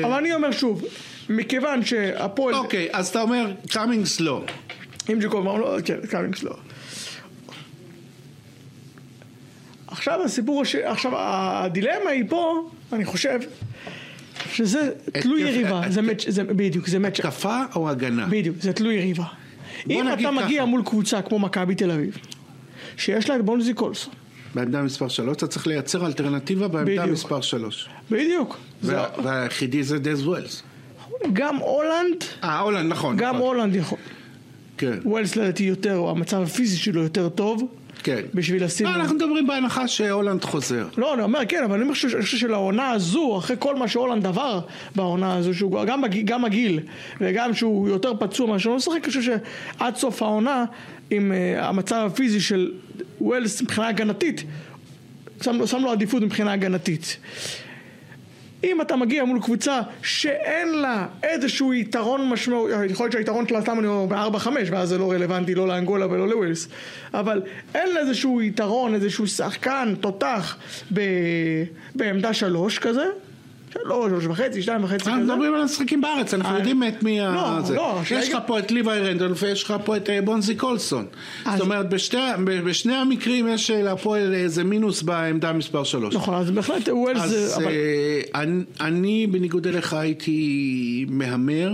אבל 0.05 0.13
אני 0.13 0.33
אומר 0.33 0.51
שוב, 0.51 0.83
מכיוון 1.29 1.85
שהפועל... 1.85 2.55
אוקיי, 2.55 2.87
אז 2.93 3.07
אתה 3.07 3.21
אומר, 3.21 3.51
קאמינגס 3.69 4.19
לא. 4.19 4.43
אם 5.13 5.19
ג'קוב 5.19 5.47
אמר 5.47 5.55
לו, 5.57 5.67
כן, 5.85 5.97
קאמינגס 6.09 6.43
לא. 6.43 6.55
עכשיו 9.87 10.23
הסיפור, 10.23 10.61
הש... 10.61 10.75
עכשיו 10.75 11.11
הדילמה 11.15 12.09
היא 12.09 12.23
פה, 12.29 12.69
אני 12.93 13.05
חושב, 13.05 13.39
שזה 14.53 14.91
תלוי 15.21 15.41
יריבה, 15.41 15.81
זה 15.89 16.01
match, 16.01 16.25
זה 16.29 16.43
בדיוק, 16.43 16.87
זה 16.87 16.99
match, 16.99 17.19
התקפה 17.19 17.61
או 17.75 17.89
הגנה? 17.89 18.25
בדיוק, 18.29 18.55
זה 18.61 18.73
תלוי 18.73 18.93
יריבה. 18.95 19.23
אם 19.89 20.13
אתה 20.13 20.31
מגיע. 20.31 20.65
מול 20.65 20.81
קבוצה 20.85 21.21
כמו 21.21 21.39
מכבי 21.39 21.75
תל 21.75 21.91
אביב, 21.91 22.17
שיש 22.97 23.29
לה 23.29 23.35
את 23.35 23.41
בונזי 23.45 23.73
קולסון, 23.73 24.13
בעמדה 24.55 24.81
מספר 24.81 25.07
3, 25.07 25.37
אתה 25.37 25.47
צריך 25.47 25.67
לייצר 25.67 26.05
אלטרנטיבה 26.05 26.67
בעמדה. 26.67 27.05
מספר 27.05 27.41
3. 27.41 27.89
בדיוק, 28.11 28.57
זה- 28.81 28.97
והיחידי 29.23 29.83
זה 29.83 29.99
דז 29.99 30.27
ווילס. 30.27 30.63
גם 31.33 31.55
הולנד, 31.55 32.23
אה, 32.43 32.59
הולנד, 32.59 32.91
נכון. 32.91 33.17
גם 33.17 33.35
נכון. 33.35 33.41
הולנד 33.47 33.75
יכול, 33.75 33.97
כן, 34.77 34.97
ווילס 35.05 35.35
לדעתי 35.35 35.63
יותר, 35.63 35.97
או 35.97 36.11
המצב 36.11 36.41
הפיזי 36.41 36.77
שלו 36.77 37.03
יותר 37.03 37.29
טוב, 37.29 37.63
כן. 38.03 38.21
בשביל 38.33 38.63
לשים... 38.63 38.87
לא, 38.87 38.95
אנחנו 38.95 39.15
מדברים 39.15 39.47
בהנחה 39.47 39.87
שהולנד 39.87 40.43
חוזר. 40.43 40.87
לא, 40.97 41.13
אני 41.13 41.23
אומר 41.23 41.39
כן, 41.47 41.63
אבל 41.63 41.81
אני 41.81 41.93
חושב 41.93 42.15
אני 42.15 42.23
חושב 42.23 42.37
שלעונה 42.37 42.89
הזו, 42.89 43.37
אחרי 43.37 43.55
כל 43.59 43.75
מה 43.75 43.87
שהולנד 43.87 44.25
עבר 44.25 44.59
בעונה 44.95 45.35
הזו, 45.35 45.53
שהוא 45.53 45.85
גם, 45.85 46.03
גם 46.25 46.45
הגיל 46.45 46.79
וגם 47.21 47.53
שהוא 47.53 47.89
יותר 47.89 48.13
פצוע 48.19 48.47
מאשר 48.47 48.69
הוא 48.69 48.77
משחק, 48.77 48.93
אני 49.03 49.07
חושב 49.07 49.21
שעד 49.21 49.95
סוף 49.95 50.21
העונה, 50.21 50.65
עם 51.09 51.31
uh, 51.31 51.63
המצב 51.63 52.09
הפיזי 52.11 52.41
של 52.41 52.71
ווילס 53.21 53.61
מבחינה 53.61 53.87
הגנתית, 53.87 54.43
שם, 55.41 55.67
שם 55.67 55.81
לו 55.81 55.91
עדיפות 55.91 56.23
מבחינה 56.23 56.53
הגנתית. 56.53 57.17
אם 58.65 58.81
אתה 58.81 58.95
מגיע 58.95 59.25
מול 59.25 59.41
קבוצה 59.41 59.81
שאין 60.01 60.81
לה 60.81 61.07
איזשהו 61.23 61.73
יתרון 61.73 62.29
משמעותי, 62.29 62.73
יכול 62.85 63.03
להיות 63.03 63.13
שהיתרון 63.13 63.47
שלה 63.47 63.61
סתם 63.61 63.79
אני 63.79 63.87
אומר 63.87 64.29
ב-4-5 64.29 64.47
ואז 64.71 64.89
זה 64.89 64.97
לא 64.97 65.11
רלוונטי 65.11 65.55
לא 65.55 65.67
לאנגולה 65.67 66.07
ולא 66.07 66.27
לווילס 66.27 66.67
אבל 67.13 67.41
אין 67.75 67.93
לה 67.93 67.99
איזשהו 67.99 68.41
יתרון, 68.41 68.95
איזשהו 68.95 69.27
שחקן, 69.27 69.95
תותח 70.01 70.57
ב... 70.93 71.01
בעמדה 71.95 72.33
שלוש 72.33 72.79
כזה 72.79 73.05
שלוש, 73.83 74.09
שלוש 74.09 74.25
וחצי, 74.25 74.61
שתיים 74.61 74.83
וחצי 74.83 75.09
אנחנו 75.09 75.23
מדברים 75.23 75.53
על 75.53 75.61
המשחקים 75.61 76.01
בארץ, 76.01 76.33
אנחנו 76.33 76.53
אה, 76.53 76.57
יודעים 76.57 76.83
את 76.83 77.03
מי 77.03 77.21
ה... 77.21 77.31
לא, 77.35 77.61
זה. 77.61 77.75
לא, 77.75 77.99
יש 78.11 78.29
לך 78.29 78.37
פה 78.47 78.59
את 78.59 78.71
ליוואי 78.71 78.99
רנדולף 78.99 79.43
ויש 79.43 79.63
לך 79.63 79.73
פה 79.85 79.97
את 79.97 80.09
אה, 80.09 80.21
בונזי 80.21 80.55
קולסון. 80.55 81.05
אז- 81.45 81.51
זאת 81.57 81.65
אומרת, 81.65 81.89
בשתי- 81.89 82.17
בשני 82.65 82.93
המקרים 82.95 83.47
יש 83.47 83.71
אה, 83.71 83.81
להפועל 83.81 84.33
איזה 84.33 84.63
מינוס 84.63 85.01
בעמדה 85.01 85.53
מספר 85.53 85.83
3. 85.83 86.15
נכון, 86.15 86.33
אז 86.35 86.51
בהחלט 86.51 86.89
ווילס 86.89 87.21
אז. 87.21 87.57
אבל 87.57 87.65
אה, 87.67 88.21
אני- 88.41 88.63
אני 88.81 89.27
בניגוד 89.27 89.67
אליך 89.67 89.93
הייתי 89.93 91.05
מהמר 91.09 91.71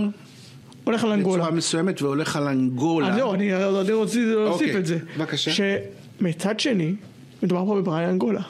הולך 0.84 1.04
על 1.04 1.12
אנגולה 1.12 1.36
בצורה 1.42 1.56
מסוימת 1.56 2.02
והולך 2.02 2.36
על 2.36 2.48
אנגולה. 2.48 3.08
אז 3.08 3.14
זהו, 3.14 3.34
אני 3.34 3.54
אני 3.54 3.64
רוצה 3.92 4.18
להוסיף 4.20 4.66
אוקיי, 4.68 4.78
את 4.80 4.86
זה. 4.86 4.98
בבקשה. 5.18 5.50
שמצד 5.50 6.60
שני, 6.60 6.94
מדובר 7.42 7.64
פה 7.66 7.74
בבריין 7.76 8.08
אנגולה. 8.08 8.40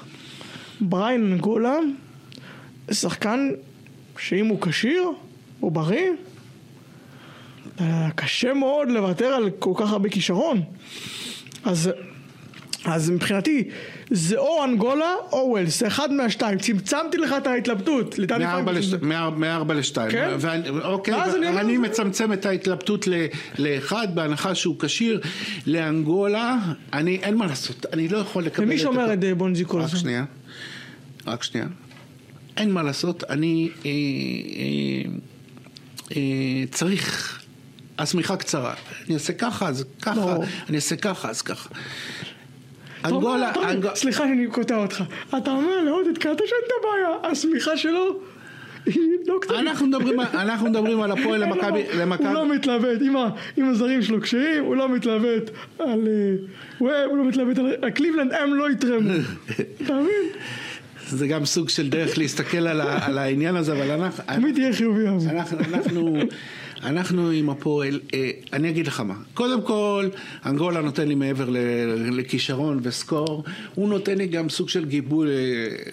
בריין 0.81 1.33
אנגולה, 1.33 1.77
שחקן 2.91 3.51
שאם 4.19 4.47
הוא 4.47 4.61
כשיר, 4.61 5.03
הוא 5.61 5.73
בריא, 5.73 6.11
אה, 7.81 8.09
קשה 8.15 8.55
מאוד 8.55 8.89
לוותר 8.89 9.27
על 9.27 9.51
כל 9.59 9.73
כך 9.77 9.91
הרבה 9.93 10.09
כישרון. 10.09 10.63
אז, 11.65 11.91
אז 12.85 13.11
מבחינתי, 13.11 13.69
זה 14.11 14.39
או 14.39 14.65
אנגולה 14.65 15.13
או 15.33 15.47
ווילס, 15.51 15.83
אחד 15.87 16.13
מהשתיים. 16.13 16.59
צמצמתי 16.59 17.17
לך 17.17 17.35
את 17.39 17.47
ההתלבטות. 17.47 18.19
לדעתי 18.19 18.45
מארבע 18.45 18.73
פרנקס- 18.73 18.79
לש- 18.93 19.03
מאר- 19.03 19.31
מארבע 19.31 19.75
לשתיים. 19.75 20.11
כן? 20.11 20.31
ואני- 20.39 20.69
אוקיי, 20.69 21.15
ואז 21.15 21.37
אני 21.37 21.49
אני 21.49 21.73
זה- 21.77 21.83
מצמצם 21.83 22.33
את 22.33 22.47
ההתלבטות 22.47 23.07
ל- 23.07 23.27
לאחד, 23.59 24.09
בהנחה 24.15 24.55
שהוא 24.55 24.77
כשיר, 24.79 25.21
לאנגולה, 25.67 26.59
אני, 26.93 27.17
אין 27.23 27.37
מה 27.37 27.47
לעשות, 27.47 27.87
אני 27.93 28.09
לא 28.09 28.19
יכול 28.19 28.45
לקבל 28.45 28.65
ומי 28.65 28.75
את 28.75 28.81
שומר 28.81 29.03
הכל. 29.05 29.13
את 29.13 29.25
אה, 29.25 29.35
בונזי 29.35 29.63
רק 29.65 29.69
קולסון? 29.71 29.99
שנייה, 30.01 30.25
רק 31.27 31.43
שנייה. 31.43 31.67
אין 32.57 32.71
מה 32.73 32.83
לעשות, 32.83 33.25
אני 33.31 33.69
אה, 33.85 33.91
אה, 33.91 35.13
אה, 36.17 36.65
צריך... 36.71 37.39
השמיכה 37.99 38.37
קצרה, 38.37 38.75
אני 39.07 39.15
אעשה 39.15 39.33
ככה, 39.33 39.69
אז 39.69 39.85
ככה. 40.03 40.37
אני 40.69 40.77
אעשה 40.77 40.97
ככה, 40.97 41.31
אז 41.31 41.43
ככה. 41.43 41.69
אנגולה, 43.05 43.51
אתה 43.51 43.61
אומר, 43.61 43.71
אנג- 43.73 43.95
סליחה 43.95 44.25
שאני 44.25 44.47
קוטע 44.47 44.77
אותך. 44.77 45.03
אתה 45.39 45.51
אומר 45.51 45.83
לעודד 45.85 46.19
קטש 46.19 46.27
אין 46.27 46.63
את 46.67 46.73
הבעיה, 46.81 47.33
השמיכה 47.33 47.77
שלו 47.77 48.21
לא. 49.27 49.41
אנחנו 49.59 49.87
מדברים 49.87 50.21
אנחנו 50.21 50.71
מדברים 50.71 51.03
על 51.03 51.13
הפועל 51.13 51.41
למכבי, 51.41 51.83
למכבי, 51.99 52.27
הוא 52.27 52.35
לא 52.35 52.55
מתלבט, 52.55 52.99
עם 53.57 53.69
הזרים 53.71 54.03
שלו 54.03 54.21
כשרים, 54.21 54.65
הוא 54.65 54.77
לא 54.77 54.89
מתלבט 54.89 55.51
על 55.79 56.09
ווב, 56.81 56.91
הוא 57.07 57.19
לא 57.19 57.25
מתלבט 57.25 57.59
על... 57.59 57.75
הקליבלנד 57.89 58.33
הם 58.33 58.55
לא 58.55 58.71
יתרמו. 58.71 59.11
אתה 59.83 59.95
מבין? 59.95 60.43
זה 61.13 61.27
גם 61.27 61.45
סוג 61.45 61.69
של 61.69 61.91
דרך 61.91 62.19
להסתכל 62.19 62.67
על, 62.67 62.81
ה, 62.81 63.07
על 63.07 63.19
העניין 63.19 63.57
הזה, 63.57 63.73
אבל 63.73 63.91
אנחנו, 63.91 64.25
תמיד 64.35 64.55
תהיה 64.55 64.73
חיובי. 64.73 65.07
אנחנו, 65.31 65.59
אנחנו, 65.59 66.19
אנחנו 66.83 67.31
עם 67.31 67.51
הפועל, 67.51 68.01
אה, 68.15 68.31
אני 68.53 68.69
אגיד 68.71 68.87
לך 68.87 69.01
מה, 69.01 69.15
קודם 69.35 69.63
כל, 69.63 70.09
אנגולה 70.47 70.81
נותן 70.81 71.09
לי 71.09 71.15
מעבר 71.15 71.47
לכישרון 72.13 72.81
וסקור, 72.83 73.45
הוא 73.75 73.89
נותן 73.89 74.19
לי 74.19 74.27
גם 74.27 74.49
סוג 74.49 74.69
של 74.69 74.85
גיבוי 74.85 75.27
ל- 75.29 75.33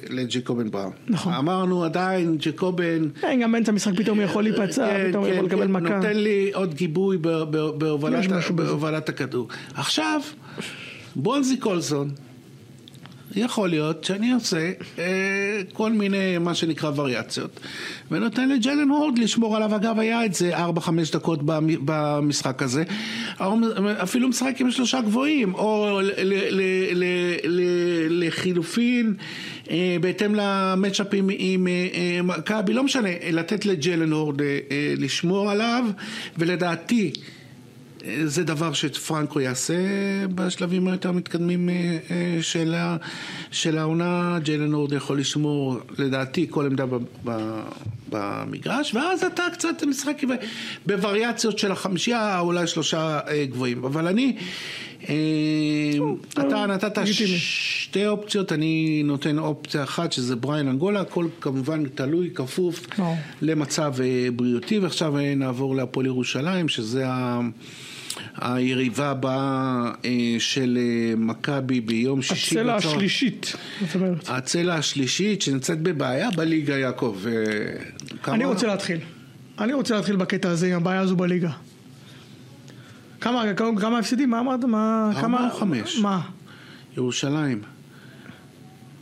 לג'קובן 0.10 0.72
בראון. 0.72 0.92
נכון. 1.08 1.34
אמרנו 1.34 1.84
עדיין, 1.84 2.38
ג'קובן... 2.40 3.08
כן, 3.22 3.40
גם 3.44 3.52
באמצע 3.52 3.72
המשחק 3.72 3.94
פתאום 3.98 4.22
יכול 4.22 4.44
להיפצע, 4.44 4.88
כן, 4.88 5.10
פתאום 5.10 5.26
כן, 5.26 5.32
יכול 5.34 5.46
לקבל 5.46 5.66
כן, 5.66 5.72
מכה. 5.72 5.96
נותן 5.96 6.18
לי 6.18 6.52
עוד 6.54 6.74
גיבוי. 6.74 7.18
בהובלת 8.56 9.10
הכדור. 9.10 9.48
עכשיו, 9.74 10.22
בונזי 11.16 11.58
קולסון, 11.58 12.10
יכול 13.36 13.70
להיות 13.70 14.04
שאני 14.04 14.32
עושה 14.32 14.72
אה, 15.00 15.04
כל 15.74 15.92
מיני, 15.92 16.38
מה 16.38 16.56
שנקרא 16.56 16.92
וריאציות, 16.96 17.60
ונותן 18.12 18.50
לג'לן 18.50 18.90
הורד 18.90 19.20
לשמור 19.20 19.56
עליו. 19.56 19.76
אגב, 19.76 20.00
היה 20.00 20.26
את 20.26 20.34
זה 20.34 20.58
4-5 20.58 20.80
דקות 21.14 21.44
במ- 21.44 21.86
במשחק 21.86 22.62
הזה. 22.62 22.84
אפילו 24.04 24.28
משחק 24.30 24.56
עם 24.62 24.72
שלושה 24.72 25.02
גבוהים, 25.02 25.54
או 25.54 26.00
לחילופין, 28.10 29.14
אה, 29.70 29.98
בהתאם 30.02 30.36
למצ'אפים 30.36 31.30
עם 31.38 31.68
אה, 31.68 31.88
אה, 32.52 32.62
לא 32.68 32.84
משנה, 32.84 33.10
לתת 33.32 33.66
לג'לן 33.66 34.12
הורד 34.12 34.42
אה, 34.42 34.60
אה, 34.72 34.94
לשמור 34.98 35.52
עליו, 35.52 35.86
ולדעתי... 36.38 37.12
זה 38.26 38.44
דבר 38.44 38.74
שפרנקו 38.74 39.40
יעשה 39.40 39.74
בשלבים 40.36 40.88
היותר 40.88 41.12
מתקדמים 41.12 41.70
אה, 41.70 41.98
אה, 42.12 42.38
של, 42.42 42.76
של 43.52 43.78
העונה. 43.78 44.40
ג'יילן 44.44 44.74
הורד 44.74 44.94
יכול 44.94 45.20
לשמור, 45.20 45.78
לדעתי, 45.98 46.48
כל 46.50 46.66
עמדה 46.66 46.86
ב, 46.86 46.98
ב, 47.24 47.62
במגרש, 48.10 48.96
ואז 48.96 49.24
אתה 49.24 49.44
קצת 49.54 49.84
משחק 49.88 50.22
בווריאציות 50.86 51.60
של 51.60 51.72
החמישייה, 51.72 52.40
אולי 52.40 52.68
שלושה 52.68 53.20
אה, 53.28 53.46
גבוהים. 53.46 53.86
אבל 53.86 54.08
אני, 54.08 54.36
אתה 56.34 56.66
נתת. 56.68 57.00
שתי 57.38 58.08
אופציות, 58.08 58.52
אני 58.52 59.02
נותן 59.06 59.40
אופציה 59.40 59.84
אחת, 59.84 60.12
שזה 60.12 60.36
בריין 60.36 60.68
אנגולה, 60.68 61.02
הכל 61.02 61.28
כמובן 61.42 61.84
תלוי, 61.96 62.30
כפוף 62.36 62.88
ברור. 62.98 63.16
למצב 63.42 63.94
אה, 64.02 64.28
בריאותי, 64.36 64.80
ועכשיו 64.80 65.18
אה, 65.18 65.36
נעבור 65.36 65.76
להפועל 65.76 66.06
ירושלים, 66.06 66.68
שזה 66.70 67.04
ה... 67.08 67.40
היריבה 68.42 69.10
הבאה 69.10 69.72
אה, 70.06 70.12
של 70.40 70.78
מכבי 71.18 71.82
ביום 71.82 72.22
שישי. 72.22 72.60
הצלע 72.60 72.78
בצהר- 72.78 72.90
השלישית, 72.92 73.54
זאת 73.82 73.96
אומרת. 73.96 74.30
הצלע 74.30 74.76
השלישית 74.76 75.42
שנמצאת 75.42 75.82
בבעיה 75.82 76.32
בליגה, 76.32 76.78
יעקב. 76.78 77.18
כמה- 78.24 78.36
אני 78.36 78.46
רוצה 78.46 78.68
להתחיל. 78.68 78.98
אני 79.60 79.74
רוצה 79.74 79.96
להתחיל 79.96 80.16
בקטע 80.16 80.50
הזה 80.50 80.68
עם 80.68 80.82
הבעיה 80.82 81.00
הזו 81.02 81.16
בליגה. 81.16 81.50
כמה, 83.22 83.54
כמה, 83.54 83.82
כמה 83.82 84.00
הפסדים? 84.00 84.30
מה 84.30 84.40
אמרת? 84.40 84.64
מה, 84.64 85.10
ארבע 85.10 85.22
כמה? 85.22 85.50
או 85.50 85.56
חמש? 85.58 86.00
מה? 86.00 86.22
ירושלים. 86.98 87.62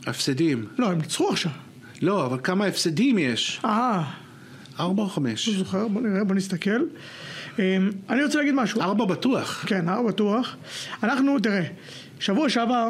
הפסדים. 0.06 0.66
לא, 0.78 0.90
הם 0.90 0.98
ניצחו 0.98 1.28
עכשיו. 1.28 1.52
לא, 2.02 2.26
אבל 2.26 2.38
כמה 2.42 2.64
הפסדים 2.64 3.18
יש? 3.18 3.60
אה, 3.64 4.04
ארבע 4.80 5.02
או 5.02 5.08
חמש? 5.08 5.48
לא 5.48 5.54
זוכר, 5.58 5.88
בוא 5.88 6.02
נראה, 6.02 6.24
בוא 6.24 6.34
נסתכל. 6.34 6.80
אמ, 7.58 7.90
אני 8.08 8.24
רוצה 8.24 8.38
להגיד 8.38 8.54
משהו. 8.54 8.80
ארבע 8.80 9.04
בטוח. 9.04 9.64
כן, 9.66 9.88
הר 9.88 10.02
בטוח. 10.02 10.56
אנחנו, 11.02 11.38
תראה, 11.38 11.64
שבוע 12.20 12.48
שעבר 12.48 12.88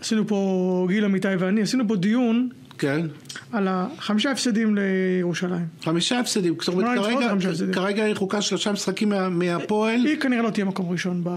עשינו 0.00 0.26
פה, 0.26 0.86
גיל 0.88 1.04
אמיתי 1.04 1.36
ואני, 1.38 1.62
עשינו 1.62 1.88
פה 1.88 1.96
דיון 1.96 2.48
כן. 2.78 3.06
על 3.52 3.68
החמישה 3.70 4.30
הפסדים 4.30 4.76
לירושלים. 4.76 5.66
חמישה 5.84 6.20
הפסדים. 6.20 6.54
זאת 6.60 6.68
אומרת, 6.68 6.98
כרגע-. 6.98 7.32
כרגע 7.72 8.04
היא 8.04 8.12
רחוקה 8.12 8.42
שלושה 8.42 8.72
משחקים 8.72 9.08
מה- 9.08 9.28
מהפועל. 9.28 10.06
היא 10.06 10.16
כנראה 10.20 10.42
לא 10.42 10.50
תהיה 10.50 10.64
מקום 10.64 10.90
ראשון 10.90 11.20
ב... 11.24 11.30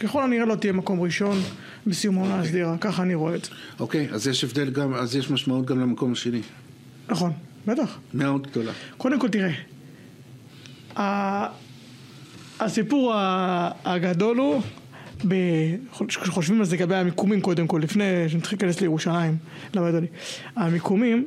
ככל 0.00 0.22
הנראה 0.22 0.44
לא 0.44 0.54
תהיה 0.54 0.72
מקום 0.72 1.00
ראשון 1.00 1.38
בסיום 1.86 2.18
העונה 2.18 2.40
הסדירה, 2.40 2.76
ככה 2.80 3.02
אני 3.02 3.14
רואה 3.14 3.34
את 3.34 3.44
זה. 3.44 3.50
אוקיי, 3.80 4.08
אז 4.12 4.28
יש 4.28 4.44
הבדל 4.44 4.70
גם, 4.70 4.94
אז 4.94 5.16
יש 5.16 5.30
משמעות 5.30 5.66
גם 5.66 5.80
למקום 5.80 6.12
השני. 6.12 6.40
נכון, 7.08 7.32
בטח. 7.66 7.98
מאוד 8.14 8.46
גדולה. 8.46 8.72
קודם 8.96 9.20
כל 9.20 9.28
תראה, 9.28 9.50
הסיפור 12.60 13.12
הגדול 13.84 14.36
הוא, 14.38 14.62
כשחושבים 16.08 16.60
על 16.60 16.66
זה 16.66 16.76
לגבי 16.76 16.94
המיקומים 16.94 17.40
קודם 17.40 17.66
כל, 17.66 17.80
לפני 17.82 18.28
שנתחיל 18.28 18.58
להיכנס 18.58 18.80
לירושלים, 18.80 19.36
למה 19.74 19.88
אדוני, 19.88 20.06
המיקומים, 20.56 21.26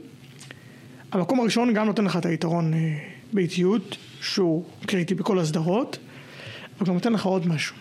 המקום 1.11 1.39
הראשון 1.39 1.73
גם 1.73 1.85
נותן 1.85 2.05
לך 2.05 2.17
את 2.17 2.25
היתרון 2.25 2.73
אה, 2.73 2.97
באיטיות, 3.33 3.97
שהוא 4.21 4.65
קריטי 4.85 5.15
בכל 5.15 5.39
הסדרות, 5.39 5.97
אבל 6.77 6.87
גם 6.87 6.93
נותן 6.93 7.13
לך 7.13 7.25
עוד 7.25 7.47
משהו. 7.47 7.75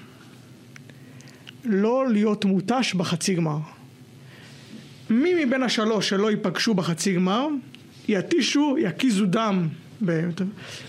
לא 1.64 2.08
להיות 2.10 2.44
מותש 2.44 2.94
בחצי 2.94 3.34
גמר. 3.34 3.58
מי 5.10 5.44
מבין 5.44 5.62
השלוש 5.62 6.08
שלא 6.08 6.30
ייפגשו 6.30 6.74
בחצי 6.74 7.14
גמר, 7.14 7.48
יתישו, 8.08 8.76
יקיזו 8.78 9.26
דם 9.26 9.68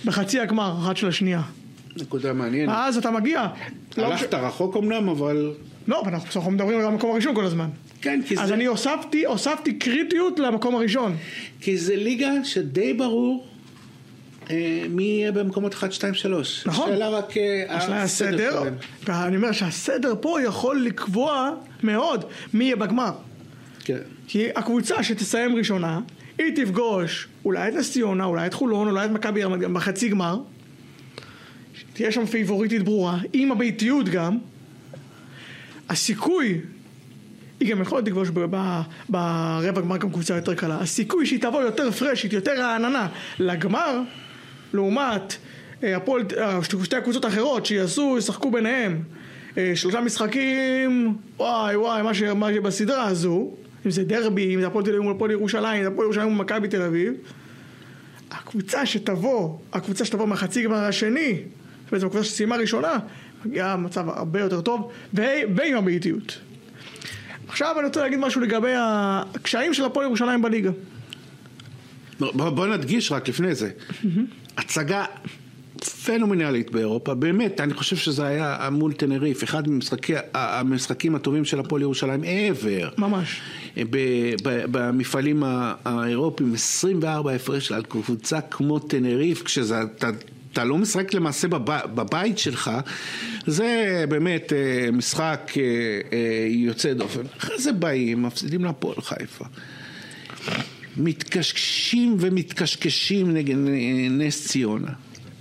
בחצי 0.06 0.40
הגמר, 0.40 0.78
אחת 0.84 0.98
של 0.98 1.08
השנייה. 1.08 1.42
נקודה 1.98 2.34
מעניינת. 2.34 2.74
אז 2.78 2.98
אתה 2.98 3.12
מגיע. 3.12 3.48
לא 3.98 4.06
הלכת 4.06 4.34
רחוק 4.34 4.78
אמנם, 4.78 5.10
אבל... 5.10 5.54
לא, 5.88 6.04
אנחנו 6.08 6.42
הכל 6.42 6.52
מדברים 6.52 6.80
על 6.80 6.86
המקום 6.86 7.12
הראשון 7.12 7.36
כל 7.36 7.46
הזמן. 7.46 7.70
כן, 8.02 8.22
כי 8.28 8.40
אז 8.40 8.48
זה, 8.48 8.54
אני 8.54 8.66
הוספתי, 8.66 9.26
הוספתי 9.26 9.74
קריטיות 9.74 10.40
למקום 10.40 10.76
הראשון. 10.76 11.16
כי 11.62 11.78
זה 11.78 11.96
ליגה 11.96 12.32
שדי 12.44 12.94
ברור 12.94 13.48
אה, 14.50 14.84
מי 14.90 15.04
יהיה 15.04 15.32
במקומות 15.32 15.74
1, 15.74 15.92
2, 15.92 16.14
3. 16.14 16.68
נכון. 16.68 16.90
השאלה 16.90 17.10
רק 17.10 17.38
אה, 17.38 17.76
הסדר 17.78 17.96
הסדר. 17.96 18.64
ואני 19.08 19.36
אומר 19.36 19.52
שהסדר 19.52 20.14
פה 20.22 20.42
יכול 20.42 20.82
לקבוע 20.82 21.52
מאוד 21.84 22.26
מי 22.54 22.64
יהיה 22.64 22.76
בגמר. 22.76 23.12
כן. 23.84 23.98
כי 24.28 24.48
הקבוצה 24.56 25.04
שתסיים 25.04 25.56
ראשונה, 25.56 26.00
היא 26.38 26.56
תפגוש 26.56 27.28
אולי 27.46 27.70
את 27.70 27.74
נס 27.74 27.92
ציונה, 27.92 28.26
אולי 28.26 28.48
את 28.48 28.54
חולון, 28.54 28.88
אולי 28.88 29.06
את 29.06 29.12
מכבי 29.12 29.44
רמת 29.44 29.60
גן 29.60 29.74
בחצי 29.74 30.10
גמר. 30.10 30.40
תהיה 31.94 32.12
שם 32.12 32.26
פייבוריטית 32.26 32.84
ברורה, 32.84 33.18
עם 33.34 33.52
הביתיות 33.52 34.10
גם. 34.10 34.38
הסיכוי, 35.90 36.60
היא 37.60 37.72
גם 37.72 37.82
יכולה 37.82 38.02
ב- 38.34 38.82
ברבע 39.10 39.82
גמר 39.82 39.98
גם 39.98 40.12
קבוצה 40.12 40.36
יותר 40.36 40.54
קלה. 40.56 40.78
הסיכוי 40.82 41.26
שהיא 41.26 41.42
תבוא 41.42 41.62
יותר 41.62 41.92
פרשית, 41.92 42.34
יותר 42.34 42.52
רעננה 42.58 43.08
לגמר, 43.40 44.02
לעומת 44.74 45.36
אה, 45.84 45.96
הפועל, 45.98 46.24
אה, 46.38 46.60
שתי- 46.84 46.96
הקבוצות 46.96 47.26
האחרות 47.26 47.66
שיעשו, 47.66 48.16
ישחקו 48.18 48.52
ביניהם 48.52 49.02
אה, 49.58 49.72
שלושה 49.76 50.02
משחקים, 50.02 51.18
וואי 51.38 51.76
וואי, 51.76 52.02
מה, 52.02 52.14
ש, 52.14 52.22
מה 52.22 52.54
שבסדרה 52.54 53.06
הזו, 53.06 53.52
אם 53.86 53.92
זה 53.92 54.04
דרבי, 54.04 54.56
אם 54.56 54.62
זה 54.62 54.68
הפועל 54.68 54.86
תל 54.86 54.90
אביב 54.90 55.02
מול 55.04 55.12
הפועל 55.16 55.32
ירושלים, 55.32 55.78
אם 55.78 55.84
זה 55.84 55.88
הפועל 55.88 56.06
ירושלים 56.06 56.28
מול 56.30 56.38
מכבי 56.38 56.68
תל 56.68 56.82
אביב, 56.82 57.14
הקבוצה 58.32 58.86
שתבוא, 58.86 59.58
הקבוצה 59.74 60.06
שתבוא 60.06 60.28
מהחצי 60.28 60.64
גמר 60.64 60.76
השני, 60.78 61.38
בעצם 61.94 62.08
הקבוצה 62.08 62.24
שסיימה 62.24 62.56
ראשונה, 62.56 62.98
מגיעה 63.46 63.78
במצב 63.78 64.10
הרבה 64.10 64.40
יותר 64.40 64.62
טוב, 64.62 64.92
ועם 65.14 65.78
הבעיטיות. 65.78 66.40
עכשיו 67.48 67.76
אני 67.80 67.88
רוצה 67.88 68.02
להגיד 68.02 68.20
משהו 68.20 68.42
לגבי 68.42 68.74
הקשיים 68.78 69.74
של 69.74 69.86
הפועל 69.86 70.06
ירושלים 70.06 70.42
בליגה. 70.42 70.72
בוא, 72.20 72.50
בוא 72.50 72.68
נדגיש 72.68 73.12
רק 73.12 73.30
לפני 73.30 73.56
זה. 73.56 73.70
הצגה 74.58 75.06
פנומנלית 76.06 76.72
באירופה, 76.72 77.14
באמת, 77.14 77.62
אני 77.62 77.74
חושב 77.74 77.96
שזה 77.96 78.26
היה 78.26 78.70
מול 78.72 78.94
טנריף, 78.94 79.44
אחד 79.44 79.68
ממשחקי, 79.68 80.14
המשחקים 80.34 81.16
הטובים 81.16 81.46
של 81.46 81.60
הפועל 81.60 81.82
ירושלים 81.82 82.24
ever. 82.24 83.02
ממש. 83.02 83.42
ב- 83.78 84.34
ב- 84.44 84.66
במפעלים 84.72 85.44
האירופיים 85.86 86.54
24 86.54 87.32
הפרש 87.34 87.72
על 87.72 87.84
קבוצה 87.84 88.42
כמו 88.42 88.80
טנריף, 88.80 89.44
כשאתה 89.44 90.10
אתה 90.54 90.64
לא 90.64 90.78
משחק 90.78 91.14
למעשה 91.14 91.48
בב, 91.48 91.80
בבית 91.96 92.38
שלך, 92.38 92.72
זה 93.48 94.04
באמת 94.10 94.54
אה, 94.54 94.92
משחק 94.92 95.52
אה, 95.58 95.64
אה, 96.14 96.48
יוצא 96.48 96.94
דופן. 96.94 97.22
אחרי 97.38 97.60
זה 97.60 97.72
באים, 97.72 98.24
מפסידים 98.24 98.64
להפועל 98.66 99.02
חיפה. 99.02 99.46
מתקשקשים 100.98 102.16
ומתקשקשים 102.20 103.34
נגד 103.34 103.56
נס 104.10 104.48
ציונה. 104.48 104.92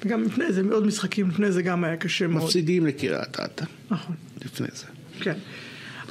וגם 0.05 0.23
לפני 0.23 0.53
זה, 0.53 0.63
עוד 0.71 0.87
משחקים 0.87 1.29
לפני 1.29 1.53
זה 1.53 1.63
גם 1.63 1.85
היה 1.85 1.97
קשה 1.97 2.27
מאוד. 2.27 2.45
מפסידים 2.45 2.87
לקריית 2.87 3.41
אתא, 3.45 3.65
נכון, 3.91 4.17
לפני 4.45 4.67
זה. 4.75 4.87
כן. 5.21 5.35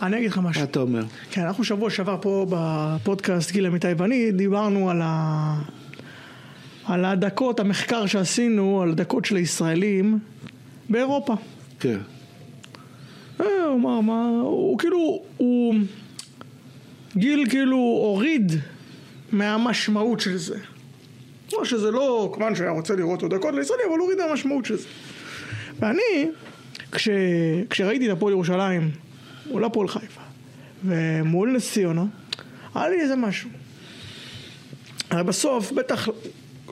אני 0.01 0.17
אגיד 0.17 0.31
לך 0.31 0.37
משהו. 0.37 0.61
מה 0.61 0.67
אתה 0.69 0.79
אומר? 0.79 1.03
כן, 1.31 1.41
אנחנו 1.41 1.63
שבוע 1.63 1.89
שעבר 1.89 2.17
פה 2.21 2.45
בפודקאסט 2.49 3.51
גיל 3.51 3.65
אמיתי 3.65 3.87
ואני 3.97 4.31
דיברנו 4.31 4.89
על, 4.89 5.01
ה... 5.03 5.61
על 6.85 7.05
הדקות, 7.05 7.59
המחקר 7.59 8.05
שעשינו 8.05 8.81
על 8.81 8.89
הדקות 8.89 9.25
של 9.25 9.35
הישראלים 9.35 10.19
באירופה. 10.89 11.35
כן. 11.79 11.97
אה, 13.41 13.45
הוא 13.65 13.79
אמר, 13.79 14.01
מה, 14.01 14.29
הוא 14.41 14.77
כאילו, 14.77 15.23
הוא... 15.37 15.75
גיל 17.15 17.49
כאילו 17.49 17.77
הוריד 17.77 18.51
מהמשמעות 19.31 20.19
של 20.19 20.37
זה. 20.37 20.57
לא 21.53 21.65
שזה 21.65 21.91
לא, 21.91 22.31
כמובן 22.33 22.55
שהיה 22.55 22.71
רוצה 22.71 22.95
לראות 22.95 23.21
עוד 23.21 23.33
דקות 23.33 23.53
לישראלי, 23.53 23.83
אבל 23.89 23.99
הוריד 23.99 24.17
מהמשמעות 24.17 24.65
של 24.65 24.77
זה. 24.77 24.87
ואני, 25.79 26.29
כש, 26.91 27.09
כשראיתי 27.69 28.11
את 28.11 28.17
הפועל 28.17 28.33
ירושלים 28.33 28.91
מול 29.51 29.63
הפועל 29.63 29.87
חיפה 29.87 30.21
ומול 30.85 31.51
נס 31.51 31.71
ציונה, 31.71 32.05
היה 32.75 32.89
לי 32.89 33.01
איזה 33.01 33.15
משהו. 33.15 33.49
הרי 35.09 35.23
בסוף, 35.23 35.71
בטח, 35.71 36.09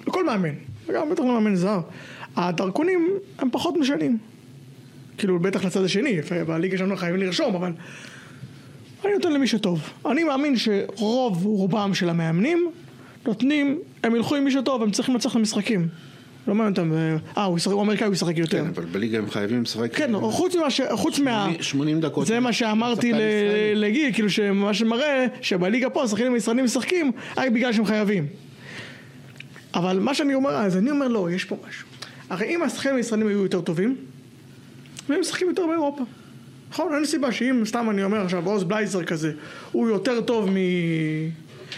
לכל 0.10 0.26
מאמן, 0.26 0.54
וגם 0.88 1.10
בטח 1.10 1.24
למאמן 1.24 1.56
זר, 1.56 1.80
הדרכונים 2.36 3.10
הם 3.40 3.50
פחות 3.52 3.78
משנים. 3.78 4.18
כאילו, 5.18 5.40
בטח 5.40 5.66
לצד 5.66 5.84
השני, 5.84 6.20
בליגה 6.48 6.78
שלנו 6.78 6.98
חייבים 6.98 7.22
לרשום, 7.22 7.56
אבל... 7.56 7.72
אני 9.06 9.14
נותן 9.14 9.34
למי 9.34 9.48
שטוב. 9.48 9.90
אני 10.06 10.24
מאמין 10.24 10.56
שרוב 10.58 11.46
רובם 11.46 11.94
של 11.94 12.10
המאמנים 12.10 12.72
נותנים, 13.26 13.80
הם 14.04 14.16
ילכו 14.16 14.36
עם 14.36 14.44
מי 14.44 14.52
שטוב, 14.52 14.84
הם 14.84 14.92
צריכים 14.92 15.16
לנצח 15.16 15.32
את 15.32 15.36
המשחקים. 15.36 15.88
לא 16.48 16.56
מעניין 16.56 16.72
אותם, 16.72 16.94
אה, 17.38 17.44
הוא 17.44 17.58
ישחק, 17.58 17.74
הוא 17.74 17.82
אמריקאי, 17.82 18.08
הוא 18.08 18.14
ישחק 18.14 18.38
יותר. 18.38 18.64
כן, 18.64 18.68
אבל 18.76 18.86
בליגה 18.86 19.18
הם 19.18 19.30
חייבים 19.30 19.62
לשחק. 19.62 19.96
כן, 19.96 20.12
חוץ 20.32 20.56
ממה 20.56 20.70
ש... 20.70 20.82
חוץ 20.92 21.20
מה... 21.20 21.48
80 21.62 22.02
דקות. 22.02 22.28
זה 22.28 22.40
מה 22.40 22.54
שאמרתי 22.54 23.14
ל-. 23.14 23.18
לגיל, 23.76 24.14
כאילו 24.14 24.30
שמה 24.30 24.74
שמראה 24.74 25.26
שבליגה 25.42 25.90
פה 25.90 26.04
השחקנים 26.04 26.34
הישראלים 26.34 26.66
משחקים 26.66 27.12
רק 27.38 27.52
בגלל 27.52 27.74
שהם 27.74 27.86
חייבים. 27.86 28.28
אבל 29.74 30.00
מה 30.00 30.14
שאני 30.14 30.34
אומר, 30.36 30.50
אז 30.50 30.78
אני 30.78 30.92
אומר 30.92 31.08
לא, 31.08 31.32
יש 31.32 31.46
פה 31.46 31.58
משהו. 31.68 31.88
הרי 32.30 32.56
אם 32.56 32.64
השחקנים 32.64 32.96
הישראלים 32.96 33.28
היו 33.28 33.44
יותר 33.44 33.62
טובים, 33.62 33.96
הם 35.10 35.20
משחקים 35.20 35.48
יותר 35.48 35.68
באירופה. 35.68 36.04
נכון, 36.72 36.94
אין 36.96 37.06
סיבה 37.06 37.32
שאם, 37.32 37.62
סתם 37.66 37.88
אני 37.90 38.04
אומר 38.04 38.22
עכשיו, 38.22 38.46
עוז 38.46 38.64
בלייזר 38.64 39.04
כזה, 39.04 39.32
הוא 39.72 39.90
יותר 39.90 40.22
טוב 40.22 40.50
מ... 40.50 40.56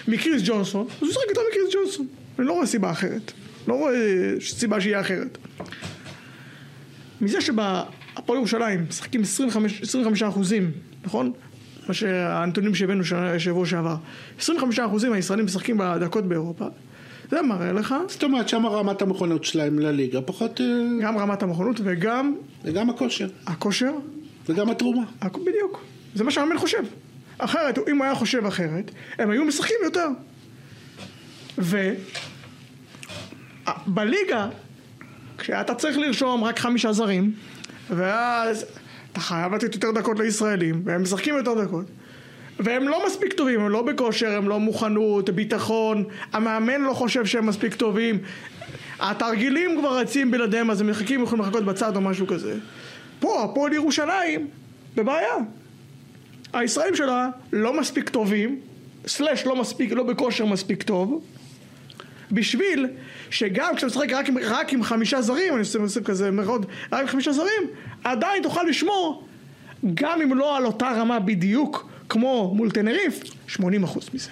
מקריס 0.08 0.42
ג'ונסון, 0.46 0.88
אז 0.90 1.02
הוא 1.02 1.10
ישחק 1.10 1.24
יותר 1.30 1.42
מקריס 1.52 1.74
ג'ונסון. 1.76 2.08
אני 2.40 2.48
לא 2.48 2.54
רואה 2.54 2.66
סיבה 2.66 2.92
אחרת. 2.92 3.32
לא 3.68 3.74
רואה 3.74 3.94
סיבה 4.42 4.82
שיהיה 4.82 5.00
אחרת. 5.02 5.38
מזה 7.22 7.42
שבהפועל 7.42 8.38
ירושלים 8.38 8.86
משחקים 8.90 9.22
25, 9.22 9.82
25 9.82 10.24
אחוזים, 10.24 10.72
נכון? 11.04 11.32
מה 11.88 11.94
שהנתונים 11.94 12.76
שהבאנו 12.76 13.04
שנה- 13.06 13.40
שבוע 13.40 13.66
שעבר. 13.66 13.96
25 14.40 14.80
אחוזים 14.80 15.14
הישראלים 15.14 15.46
משחקים 15.46 15.78
בדקות 15.78 16.26
באירופה. 16.28 16.66
זה 17.32 17.42
מראה 17.42 17.72
לך 17.72 17.96
זאת 18.08 18.24
אומרת 18.24 18.50
שם 18.50 18.66
רמת 18.66 19.02
המכונות 19.02 19.44
שלהם 19.44 19.80
לליגה 19.80 20.22
פחות, 20.22 20.62
אה, 20.62 20.66
גם 21.02 21.18
רמת 21.18 21.44
המוכנות 21.44 21.80
וגם 21.84 22.36
וגם 22.64 22.90
הכושר, 22.90 23.28
הכושר. 23.48 23.92
וגם 24.50 24.70
התרומה. 24.70 25.04
בדיוק. 25.24 25.84
זה 26.16 26.24
מה 26.24 26.32
שהמאמן 26.32 26.58
חושב. 26.58 26.84
אחרת, 27.38 27.78
אם 27.90 27.98
הוא 27.98 28.06
היה 28.06 28.16
חושב 28.16 28.46
אחרת, 28.46 28.92
הם 29.18 29.30
היו 29.30 29.46
משחקים 29.46 29.76
יותר. 29.84 30.08
ובליגה, 33.88 34.50
כשאתה 35.38 35.76
צריך 35.76 35.98
לרשום 35.98 36.44
רק 36.44 36.60
חמישה 36.60 36.92
זרים, 36.94 37.34
ואז 37.90 38.66
אתה 39.12 39.20
חייב 39.20 39.54
לתת 39.54 39.74
יותר 39.76 39.92
דקות 39.92 40.20
לישראלים, 40.20 40.82
והם 40.86 41.02
משחקים 41.02 41.38
יותר 41.38 41.64
דקות, 41.64 41.86
והם 42.60 42.88
לא 42.88 43.06
מספיק 43.08 43.34
טובים, 43.34 43.62
הם 43.62 43.70
לא 43.70 43.82
בכושר, 43.82 44.32
הם 44.32 44.50
לא 44.50 44.60
מוכנות, 44.60 45.30
ביטחון, 45.30 46.04
המאמן 46.34 46.82
לא 46.82 46.94
חושב 46.94 47.26
שהם 47.26 47.46
מספיק 47.46 47.76
טובים, 47.76 48.20
התרגילים 49.00 49.80
כבר 49.80 49.98
רצים 49.98 50.32
בלעדיהם 50.32 50.72
אז 50.72 50.82
הם 50.82 50.88
מחכים, 50.88 51.24
יכולים 51.24 51.46
לחכות 51.46 51.66
בצד 51.66 51.96
או 51.96 52.02
משהו 52.02 52.28
כזה. 52.28 52.58
פה, 53.20 53.44
הפועל 53.44 53.74
ירושלים, 53.74 54.48
בבעיה. 54.96 55.36
הישראלים 56.54 56.96
שלה 56.96 57.30
לא 57.54 57.80
מספיק 57.80 58.10
טובים, 58.10 58.60
סלאש 59.08 59.46
לא 59.46 59.56
מספיק, 59.56 59.92
לא 59.92 60.04
בכושר 60.04 60.46
מספיק 60.46 60.84
טוב, 60.84 61.24
בשביל 62.32 62.88
שגם 63.30 63.76
כשאתה 63.76 63.88
משחק 63.88 64.14
רק, 64.14 64.26
רק 64.44 64.74
עם 64.74 64.84
חמישה 64.84 65.22
זרים, 65.22 65.54
אני 65.54 65.64
עושה 65.82 66.02
כזה 66.02 66.32
מאוד, 66.32 66.66
רק 66.92 67.02
עם 67.02 67.08
חמישה 67.08 67.32
זרים, 67.32 67.64
עדיין 68.04 68.44
תוכל 68.44 68.64
לשמור, 68.64 69.28
גם 69.94 70.22
אם 70.22 70.38
לא 70.38 70.58
על 70.58 70.66
אותה 70.66 70.92
רמה 70.92 71.20
בדיוק 71.20 71.91
כמו 72.12 72.54
מול 72.56 72.72
תנריף, 72.72 73.24
80% 73.50 73.60
מזה. 74.14 74.30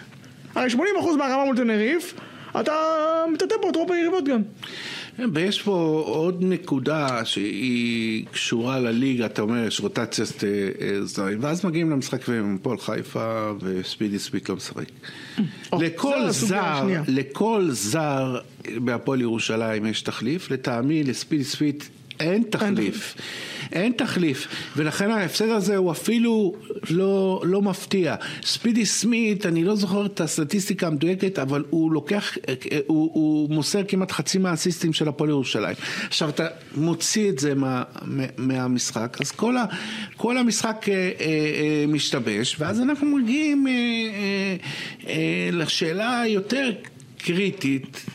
הרי 0.56 0.70
80% 0.70 0.78
מהרמה 1.18 1.46
מול 1.46 1.56
תנריף, 1.56 2.14
אתה 2.60 2.74
מטאטא 3.34 3.56
פה 3.62 3.70
את 3.70 3.76
רוב 3.76 3.92
היריבות 3.92 4.26
גם. 4.26 4.42
ויש 5.34 5.62
פה 5.62 6.04
עוד 6.06 6.44
נקודה 6.44 7.26
שהיא 7.26 8.26
קשורה 8.32 8.80
לליגה, 8.80 9.26
אתה 9.26 9.42
אומר, 9.42 9.68
יש 9.68 9.80
רוטציית 9.80 10.44
אה, 10.44 10.50
אה, 10.82 11.06
זרים, 11.06 11.38
ואז 11.42 11.66
מגיעים 11.66 11.90
למשחק 11.90 12.22
ועם 12.28 12.58
הפועל 12.60 12.78
חיפה 12.78 13.52
וספידי 13.62 14.20
ספיק 14.20 14.50
לא 14.50 14.56
משחק. 14.56 14.86
או, 15.72 15.82
לכל 15.82 16.30
זר. 16.30 16.88
לכל 17.08 17.68
זר 17.70 18.40
בהפועל 18.78 19.22
ירושלים 19.22 19.86
יש 19.86 20.02
תחליף, 20.02 20.52
לטעמי 20.52 21.04
לספידי 21.04 21.44
ספיק 21.44 21.90
אין 22.20 22.44
תחליף. 22.50 23.16
אין 23.72 23.92
תחליף, 23.92 24.48
ולכן 24.78 25.12
ההפסד 25.12 25.50
הזה 25.50 25.78
הוא 25.78 25.92
אפילו 25.92 26.56
לא, 26.90 27.42
לא 27.46 27.62
מפתיע. 27.62 28.16
ספידי 28.44 28.86
סמית, 28.86 29.46
אני 29.46 29.64
לא 29.64 29.76
זוכר 29.76 30.06
את 30.06 30.22
הסטטיסטיקה 30.22 30.88
המדויקת, 30.88 31.40
אבל 31.40 31.64
הוא 31.70 31.92
לוקח, 31.92 32.38
הוא, 32.88 33.12
הוא 33.14 33.50
מוסר 33.50 33.82
כמעט 33.88 34.12
חצי 34.12 34.38
מהאסיסטים 34.38 34.94
של 34.94 35.08
הפועל 35.08 35.30
ירושלים. 35.30 35.76
עכשיו 36.08 36.30
אתה 36.30 36.48
מוציא 36.76 37.30
את 37.30 37.40
זה 37.40 37.56
מה, 37.56 37.84
מה, 38.06 38.24
מהמשחק, 38.38 39.18
אז 39.22 39.32
כל, 39.32 39.58
ה, 39.58 39.66
כל 40.18 40.38
המשחק 40.38 40.86
אה, 40.90 40.94
אה, 40.94 41.12
אה, 41.20 41.86
משתבש, 41.88 42.56
ואז 42.60 42.82
אנחנו 42.82 43.08
מגיעים 43.08 43.68
אה, 43.68 43.74
אה, 43.74 44.56
אה, 45.08 45.50
לשאלה 45.52 46.22
היותר 46.22 46.72
קריטית. 47.18 48.06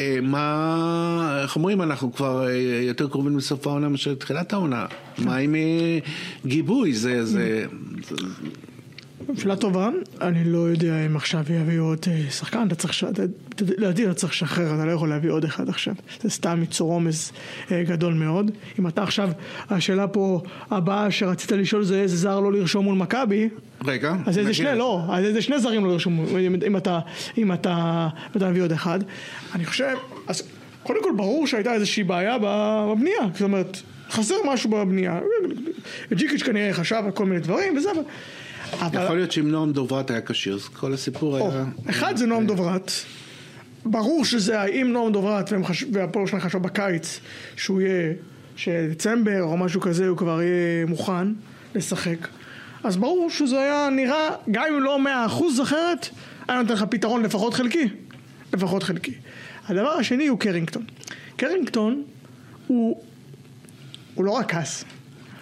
אה, 0.00 0.18
מה, 0.22 1.40
איך 1.42 1.56
אומרים, 1.56 1.82
אנחנו 1.82 2.12
כבר 2.12 2.48
אה, 2.48 2.52
יותר 2.82 3.08
קרובים 3.08 3.38
לסוף 3.38 3.66
העונה 3.66 3.88
מאשר 3.88 4.14
תחילת 4.14 4.52
העונה. 4.52 4.86
מה 5.18 5.36
עם 5.36 5.54
אה, 5.54 5.98
גיבוי? 6.46 6.94
זה, 6.94 7.24
זה, 7.24 7.66
שאלה 9.36 9.56
טובה, 9.56 9.88
אני 10.20 10.44
לא 10.44 10.58
יודע 10.58 11.06
אם 11.06 11.16
עכשיו 11.16 11.44
יביאו 11.50 11.84
עוד 11.84 11.98
אה, 12.10 12.30
שחקן, 12.30 12.66
אתה 12.66 12.74
צריך, 12.74 13.04
לדעתי 13.60 14.04
אתה 14.04 14.14
צריך 14.14 14.32
לשחרר, 14.32 14.74
אתה 14.74 14.84
לא 14.84 14.90
יכול 14.92 15.08
להביא 15.08 15.30
עוד 15.30 15.44
אחד 15.44 15.68
עכשיו, 15.68 15.94
זה 16.22 16.30
סתם 16.30 16.60
ייצור 16.60 16.92
עומס 16.92 17.32
אה, 17.70 17.82
גדול 17.82 18.14
מאוד. 18.14 18.50
אם 18.78 18.86
אתה 18.86 19.02
עכשיו, 19.02 19.30
השאלה 19.70 20.08
פה 20.08 20.42
הבאה 20.70 21.10
שרצית 21.10 21.52
לשאול 21.52 21.84
זה 21.84 22.00
איזה 22.00 22.16
זר 22.16 22.40
לא 22.40 22.52
לרשום 22.52 22.84
מול 22.84 22.94
מכבי, 22.94 23.48
רגע. 23.84 24.14
אז 24.26 24.38
איזה. 24.38 24.54
שני, 24.54 24.78
לא, 24.78 25.02
אז 25.08 25.24
איזה 25.24 25.42
שני 25.42 25.60
זרים 25.60 25.84
לא 25.84 25.90
לרשום, 25.90 26.24
אם, 26.66 26.76
אתה, 26.76 26.98
אם 27.38 27.52
אתה, 27.52 28.08
אם 28.34 28.36
אתה 28.36 28.50
מביא 28.50 28.62
עוד 28.62 28.72
אחד. 28.72 28.98
אני 29.54 29.64
חושב, 29.66 29.94
אז 30.26 30.42
קודם 30.82 31.02
כל 31.02 31.12
ברור 31.16 31.46
שהייתה 31.46 31.72
איזושהי 31.72 32.04
בעיה 32.04 32.36
בבנייה, 32.42 33.22
זאת 33.32 33.42
אומרת, 33.42 33.76
חסר 34.10 34.34
משהו 34.52 34.70
בבנייה. 34.70 35.20
ג'יקיץ' 36.12 36.42
כנראה 36.42 36.72
חשב 36.72 37.02
על 37.04 37.10
כל 37.10 37.26
מיני 37.26 37.40
דברים 37.40 37.76
וזה, 37.76 37.90
אבל... 37.92 38.02
אבל- 38.78 39.04
יכול 39.04 39.16
להיות 39.16 39.32
שאם 39.32 39.50
נועם 39.50 39.72
דוברת 39.72 40.10
היה 40.10 40.20
כשיר, 40.20 40.54
אז 40.54 40.68
כל 40.68 40.94
הסיפור 40.94 41.40
או, 41.40 41.50
היה... 41.50 41.64
אחד 41.90 42.16
זה 42.16 42.26
נועם 42.26 42.46
דוברת, 42.46 42.92
ברור 43.84 44.24
שזה 44.24 44.60
האם 44.60 44.92
נועם 44.92 45.12
דוברת 45.12 45.52
חש- 45.64 45.84
והפועל 45.92 46.26
שלהם 46.26 46.40
חשב 46.42 46.58
בקיץ 46.58 47.20
שהוא 47.56 47.80
יהיה, 47.80 48.12
שדצמבר 48.56 49.42
או 49.42 49.56
משהו 49.56 49.80
כזה 49.80 50.08
הוא 50.08 50.16
כבר 50.16 50.42
יהיה 50.42 50.86
מוכן 50.86 51.28
לשחק 51.74 52.28
אז 52.84 52.96
ברור 52.96 53.30
שזה 53.30 53.60
היה 53.60 53.88
נראה, 53.92 54.28
גם 54.50 54.64
אם 54.74 54.82
לא 54.82 54.98
מאה 54.98 55.26
אחוז 55.26 55.60
אחרת, 55.60 56.08
היה 56.48 56.62
נותן 56.62 56.74
לך 56.74 56.84
פתרון 56.90 57.22
לפחות 57.22 57.54
חלקי, 57.54 57.88
לפחות 58.52 58.82
חלקי. 58.82 59.12
הדבר 59.68 59.88
השני 59.90 60.26
הוא 60.26 60.38
קרינגטון. 60.38 60.82
קרינגטון 61.36 62.02
הוא, 62.66 63.02
הוא 64.14 64.24
לא 64.24 64.30
רק 64.30 64.52
כעס, 64.52 64.84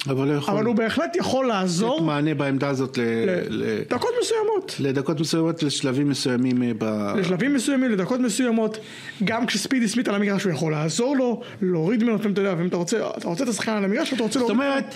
אבל 0.08 0.28
לא 0.28 0.32
יכול 0.32 0.54
אבל 0.54 0.64
הוא 0.64 0.74
בהחלט 0.74 1.16
יכול 1.16 1.44
לתת 1.44 1.54
לעזור 1.54 2.02
מענה 2.02 2.34
בעמדה 2.34 2.68
הזאת 2.68 2.98
ל- 2.98 3.02
לדקות 3.48 4.10
מסוימות. 4.22 4.76
לדקות 4.80 5.20
מסוימות, 5.20 5.62
לשלבים 5.62 6.08
מסוימים 6.08 6.62
אה, 6.62 6.72
ב... 6.78 6.84
לשלבים 7.16 7.54
מסוימים, 7.54 7.90
לדקות 7.90 8.20
מסוימות, 8.20 8.78
גם 9.24 9.46
כשספידי 9.46 9.88
סמית 9.88 10.08
על 10.08 10.14
המגרש 10.14 10.44
הוא 10.44 10.52
יכול 10.52 10.72
לעזור 10.72 11.16
לו, 11.16 11.42
להוריד 11.62 12.02
ממנו, 12.04 12.16
אתה 12.16 12.40
יודע, 12.40 12.54
ואם 12.58 12.66
אתה 12.66 12.76
רוצה, 12.76 13.10
אתה 13.18 13.28
רוצה 13.28 13.44
את 13.44 13.48
השחקן 13.48 13.72
על 13.72 13.84
המגרש, 13.84 14.12
אתה 14.12 14.22
רוצה 14.22 14.38
זאת 14.38 14.48
להוריד. 14.50 14.68
אומרת, 14.68 14.94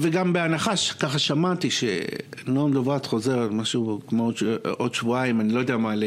וגם 0.00 0.32
בהנחה 0.32 0.76
שככה 0.76 1.18
שמעתי 1.18 1.68
שנועם 1.70 2.72
דוברת 2.72 3.06
חוזר 3.06 3.48
משהו 3.50 4.00
כמו 4.06 4.30
עוד 4.62 4.94
שבועיים, 4.94 5.40
אני 5.40 5.52
לא 5.52 5.60
יודע 5.60 5.76
מה, 5.76 5.94
ל... 5.94 6.04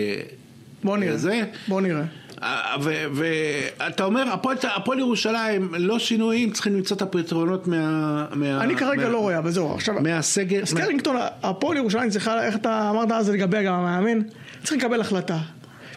בוא 0.84 0.98
נראה, 0.98 1.18
זה? 1.18 1.42
בוא 1.68 1.82
נראה. 1.82 2.04
אה, 2.44 2.76
ואתה 3.14 4.04
אומר, 4.04 4.24
הפועל- 4.34 5.00
ירושלים, 5.00 5.74
לא 5.78 6.00
שינויים, 6.00 6.52
צריכים 6.52 6.76
למצוא 6.76 6.98
את 6.98 7.02
הפתרונות 7.02 7.68
מה... 7.68 8.26
אני 8.62 8.76
כרגע 8.76 9.10
לא 9.10 9.18
רואה, 9.18 9.38
אבל 9.38 9.52
זהו, 9.52 9.74
עכשיו, 9.74 9.96
מהסגל... 10.02 10.62
מה- 10.74 10.82
קרינגטון, 10.82 11.16
הפועל 11.44 11.78
ירושלים 11.78 12.10
צריכה, 12.10 12.44
איך 12.46 12.56
אתה 12.56 12.90
אמרת 12.90 13.12
אז 13.12 13.30
לגבי 13.30 13.64
גם 13.64 13.74
המאמן, 13.74 14.20
צריך 14.64 14.84
לקבל 14.84 15.02
החלטה. 15.02 15.38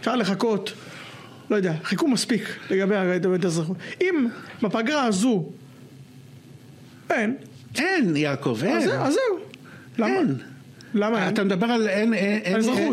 אפשר 0.00 0.16
לחכות, 0.16 0.72
לא 1.50 1.56
יודע, 1.56 1.72
חיכו 1.84 2.08
מספיק 2.08 2.56
לגבי 2.70 2.96
האזרחות. 3.42 3.76
אם 4.00 4.26
בפגרה 4.62 5.04
הזו 5.04 5.44
אין, 7.10 7.36
אין, 7.78 8.16
יעקב, 8.16 8.58
אין. 8.62 8.76
אז 8.76 9.12
זהו. 9.12 9.38
למה? 9.98 10.06
אין. 10.08 10.34
למה 10.94 11.24
אין? 11.24 11.34
אתה 11.34 11.44
מדבר 11.44 11.66
על. 11.66 11.88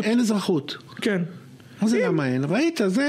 אין 0.02 0.20
אזרחות. 0.20 0.76
כן. 1.02 1.22
מה 1.82 1.88
זה 1.88 1.98
למה 2.06 2.26
אין? 2.26 2.44
ראית, 2.48 2.80
זה... 2.86 3.08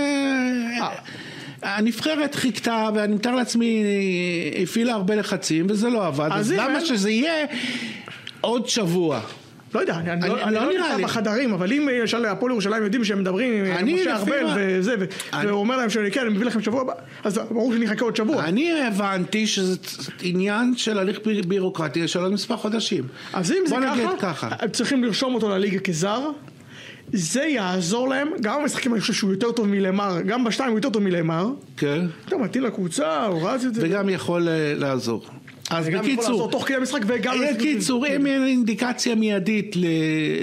הנבחרת 1.61 2.35
חיכתה, 2.35 2.89
ואני 2.95 3.15
מתאר 3.15 3.35
לעצמי, 3.35 3.83
הפעילה 4.63 4.93
הרבה 4.93 5.15
לחצים, 5.15 5.65
וזה 5.69 5.89
לא 5.89 6.07
עבד, 6.07 6.29
אז 6.31 6.51
למה 6.51 6.77
אין- 6.77 6.85
שזה 6.85 7.11
יהיה 7.11 7.45
עוד 8.41 8.69
שבוע? 8.69 9.19
לא 9.75 9.79
יודע, 9.79 9.95
אני, 9.95 10.11
אני, 10.11 10.21
אני- 10.21 10.29
לא, 10.29 10.43
אני 10.43 10.55
לא 10.55 10.65
לא 10.65 10.73
נמצא. 10.93 11.03
בחדרים, 11.03 11.53
אבל 11.53 11.73
אם 11.73 11.89
למשל 12.01 12.25
הפועל 12.25 12.51
ירושלים 12.51 12.83
יודעים 12.83 13.03
שהם 13.03 13.19
מדברים 13.19 13.65
עם 13.79 13.95
משה 13.95 14.15
ארבל 14.15 14.45
וזה, 14.55 14.95
והוא 15.33 15.59
אומר 15.59 15.77
להם 15.77 15.89
שאני 15.89 16.11
כן, 16.11 16.21
אני 16.21 16.29
מביא 16.29 16.45
לכם 16.45 16.61
שבוע 16.61 16.81
הבא, 16.81 16.93
אז 17.23 17.37
ברור 17.51 17.73
שאני 17.73 17.85
אחכה 17.85 18.05
עוד 18.05 18.15
שבוע. 18.15 18.43
אני 18.43 18.81
הבנתי 18.87 19.47
שזה 19.47 19.77
עניין 20.21 20.73
של 20.77 20.99
הליך 20.99 21.19
בי- 21.25 21.41
בירוקרטי 21.41 22.07
של 22.07 22.19
עוד 22.19 22.31
מספר 22.33 22.57
חודשים. 22.57 23.03
אז 23.33 23.51
אם 23.51 23.57
זה 23.65 23.75
ככה, 23.85 24.17
ככה. 24.33 24.67
צריכים 24.67 25.03
לרשום 25.03 25.35
אותו 25.35 25.49
לליגה 25.49 25.79
כזר, 25.79 26.29
זה 27.13 27.43
יעזור 27.43 28.09
להם, 28.09 28.27
גם 28.41 28.61
במשחקים 28.61 28.93
אני 28.93 29.01
חושב 29.01 29.13
שהוא 29.13 29.31
יותר 29.31 29.51
טוב 29.51 29.67
מלמר, 29.67 30.21
גם 30.21 30.43
בשתיים 30.43 30.69
הוא 30.69 30.77
יותר 30.77 30.89
טוב 30.89 31.03
מלמר, 31.03 31.47
כן, 31.77 32.05
גם 32.29 32.41
מתאים 32.41 32.63
לקבוצה, 32.63 33.25
הוא 33.25 33.49
רץ 33.49 33.63
את 33.63 33.75
זה, 33.75 33.81
וגם 33.85 34.09
יכול 34.09 34.47
אה, 34.47 34.73
לעזור. 34.77 35.25
אז 35.69 35.87
וגם 35.87 35.95
יכול 35.95 36.09
לעזור 36.09 36.17
בקיצור, 36.17 36.51
תוך 36.51 36.67
כדי 36.67 36.77
המשחק 36.77 37.01
וגם... 37.07 37.35
בקיצור, 37.55 38.07
אם 38.07 38.27
אין 38.27 38.45
אינדיקציה 38.45 39.15
מיידית 39.15 39.75
ל- 39.75 39.85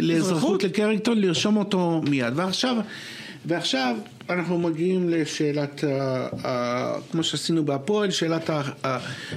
לאזרחות 0.01 0.37
אזרחות? 0.37 0.65
לקרינגטון, 0.65 1.19
לרשום 1.21 1.57
אותו 1.57 2.03
מיד. 2.11 2.33
ועכשיו, 2.37 2.77
ועכשיו 3.47 3.97
אנחנו 4.31 4.59
מגיעים 4.59 5.09
לשאלת, 5.09 5.85
כמו 7.13 7.23
שעשינו 7.23 7.65
בהפועל, 7.65 8.11
שאלת 8.11 8.51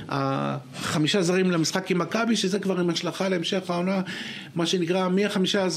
החמישה 0.09 1.21
זרים 1.21 1.51
למשחק 1.51 1.91
עם 1.91 1.97
מכבי, 1.97 2.35
שזה 2.35 2.59
כבר 2.59 2.79
עם 2.79 2.89
השלכה 2.89 3.29
להמשך 3.29 3.69
העונה, 3.69 4.01
מה 4.55 4.65
שנקרא, 4.65 5.07
מי 5.07 5.25
החמישה 5.25 5.67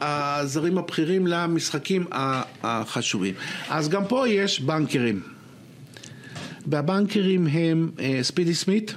הזרים 0.00 0.78
הבכירים 0.78 1.26
למשחקים 1.26 2.06
החשובים. 2.62 3.34
אז 3.68 3.88
גם 3.88 4.04
פה 4.04 4.28
יש 4.28 4.60
בנקרים. 4.60 5.20
והבנקרים 6.66 7.46
הם 7.46 7.90
אה, 8.00 8.18
ספידי 8.22 8.54
סמית, 8.54 8.94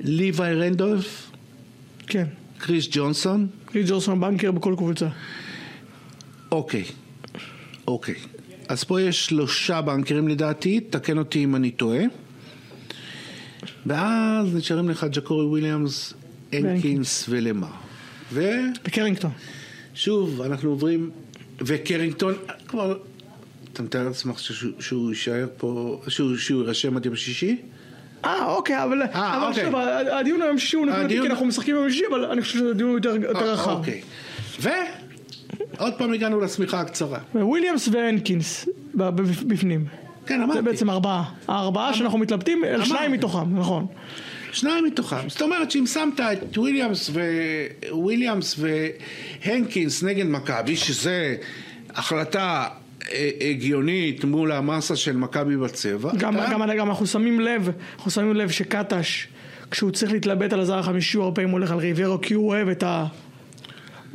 ליוואי 0.00 0.54
רנדולף, 0.54 1.30
כן, 2.06 2.24
קריס 2.58 2.88
ג'ונסון, 2.90 3.46
ריד 3.74 3.86
ג'ורסון 3.88 4.20
בנקר 4.20 4.50
בכל 4.50 4.74
קבוצה. 4.76 5.08
אוקיי, 6.52 6.84
אוקיי. 7.90 8.14
אז 8.68 8.84
פה 8.84 9.00
יש 9.00 9.26
שלושה 9.26 9.80
בנקרים 9.80 10.28
לדעתי, 10.28 10.80
תקן 10.80 11.18
אותי 11.18 11.44
אם 11.44 11.56
אני 11.56 11.70
טועה. 11.70 12.02
ואז 13.86 14.54
נשארים 14.54 14.88
לך 14.88 15.06
ג'קורי 15.10 15.46
וויליאמס, 15.46 16.14
הנקינס 16.52 17.26
ולמר. 17.28 17.68
וקרינגטון. 18.32 19.30
ושוב, 19.94 20.42
אנחנו 20.42 20.70
עוברים, 20.70 21.10
וקרינגטון, 21.60 22.34
כבר, 22.68 22.98
אתה 23.72 23.82
מתאר 23.82 24.08
לעצמך 24.08 24.40
שהוא, 24.78 25.10
יישאר 25.10 25.46
פה, 25.56 26.00
שהוא, 26.08 26.36
יירשם 26.50 26.96
עד 26.96 27.06
יום 27.06 27.16
שישי? 27.16 27.56
אה, 28.24 28.46
אוקיי, 28.46 28.84
אבל 28.84 29.02
אה, 29.02 29.36
אבל 29.36 29.46
אוקיי. 29.46 29.64
שוב, 29.64 29.74
הדיון 30.20 30.42
היום 30.42 30.58
שישי 30.58 30.76
הוא 30.76 30.86
נקודתי, 30.86 31.20
כי 31.20 31.26
אנחנו 31.26 31.46
משחקים 31.46 31.74
ביום 31.74 31.90
שישי, 31.90 32.04
אבל 32.10 32.24
אני 32.24 32.42
חושב 32.42 32.58
שזה 32.58 32.74
דיון 32.74 32.90
יותר 32.90 33.16
יותר 33.16 33.52
רחב. 33.52 33.70
אוקיי. 33.70 34.00
ועוד 35.78 35.92
פעם 35.98 36.12
הגענו 36.12 36.40
לשמיכה 36.40 36.80
הקצרה. 36.80 37.18
וויליאמס 37.34 37.88
והנקינס 37.92 38.68
בפנים. 39.46 39.84
כן, 40.26 40.38
זה 40.38 40.44
אמרתי. 40.44 40.62
בעצם 40.62 40.90
ארבעה. 40.90 41.24
הארבעה 41.48 41.94
שאנחנו 41.94 42.18
מתלבטים, 42.18 42.64
על 42.64 42.84
שניים. 42.84 43.12
מתוכם, 43.12 43.58
נכון. 43.58 43.86
שניים 44.52 44.84
מתוכם. 44.84 45.28
זאת 45.28 45.42
אומרת 45.42 45.70
שאם 45.70 45.86
שמת 45.86 46.20
את 46.20 46.58
וויליאמס, 46.58 47.10
ו... 47.12 47.20
וויליאמס 47.90 48.60
והנקינס 49.44 50.02
נגד 50.02 50.26
מכבי, 50.26 50.76
שזה 50.76 51.36
החלטה 51.90 52.66
אה, 53.12 53.30
הגיונית 53.50 54.24
מול 54.24 54.52
המסה 54.52 54.96
של 54.96 55.16
מכבי 55.16 55.56
בצבע, 55.56 56.10
גם, 56.18 56.36
אתה- 56.36 56.46
גם, 56.52 56.62
גם 56.78 56.88
אנחנו 56.88 57.06
שמים 57.06 57.40
לב, 57.40 57.70
אנחנו 57.96 58.10
שמים 58.10 58.34
לב 58.34 58.50
שקטש, 58.50 59.26
כשהוא 59.70 59.90
צריך 59.90 60.12
להתלבט 60.12 60.52
על 60.52 60.60
הזר 60.60 60.78
החמישי, 60.78 61.16
הוא 61.16 61.24
הרבה 61.24 61.34
פעמים 61.36 61.50
הולך 61.50 61.70
על 61.70 61.78
ריברו, 61.78 62.20
כי 62.20 62.34
הוא 62.34 62.48
אוהב 62.48 62.68
את 62.68 62.82
ה... 62.82 63.06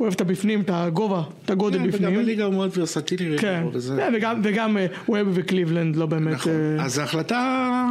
אוהב 0.00 0.12
את 0.12 0.20
הבפנים, 0.20 0.60
את 0.60 0.70
הגובה, 0.72 1.22
את 1.44 1.50
הגודל 1.50 1.78
כן, 1.78 1.84
וגם 1.84 1.92
בפנים. 1.92 2.14
בליגה 2.16 2.44
הוא 2.44 2.54
מאוד 2.54 2.70
ורסטילי. 2.76 3.38
כן, 3.38 3.64
וזה- 3.72 3.94
כן, 3.96 4.12
וגם, 4.16 4.40
וגם 4.44 4.76
אה, 4.78 4.86
בקליבלנד, 5.24 5.96
לא 5.96 6.06
באמת... 6.06 6.34
נכון. 6.34 6.52
אה, 6.78 6.84
אז 6.84 6.94
זו 6.94 7.02
החלטה 7.02 7.84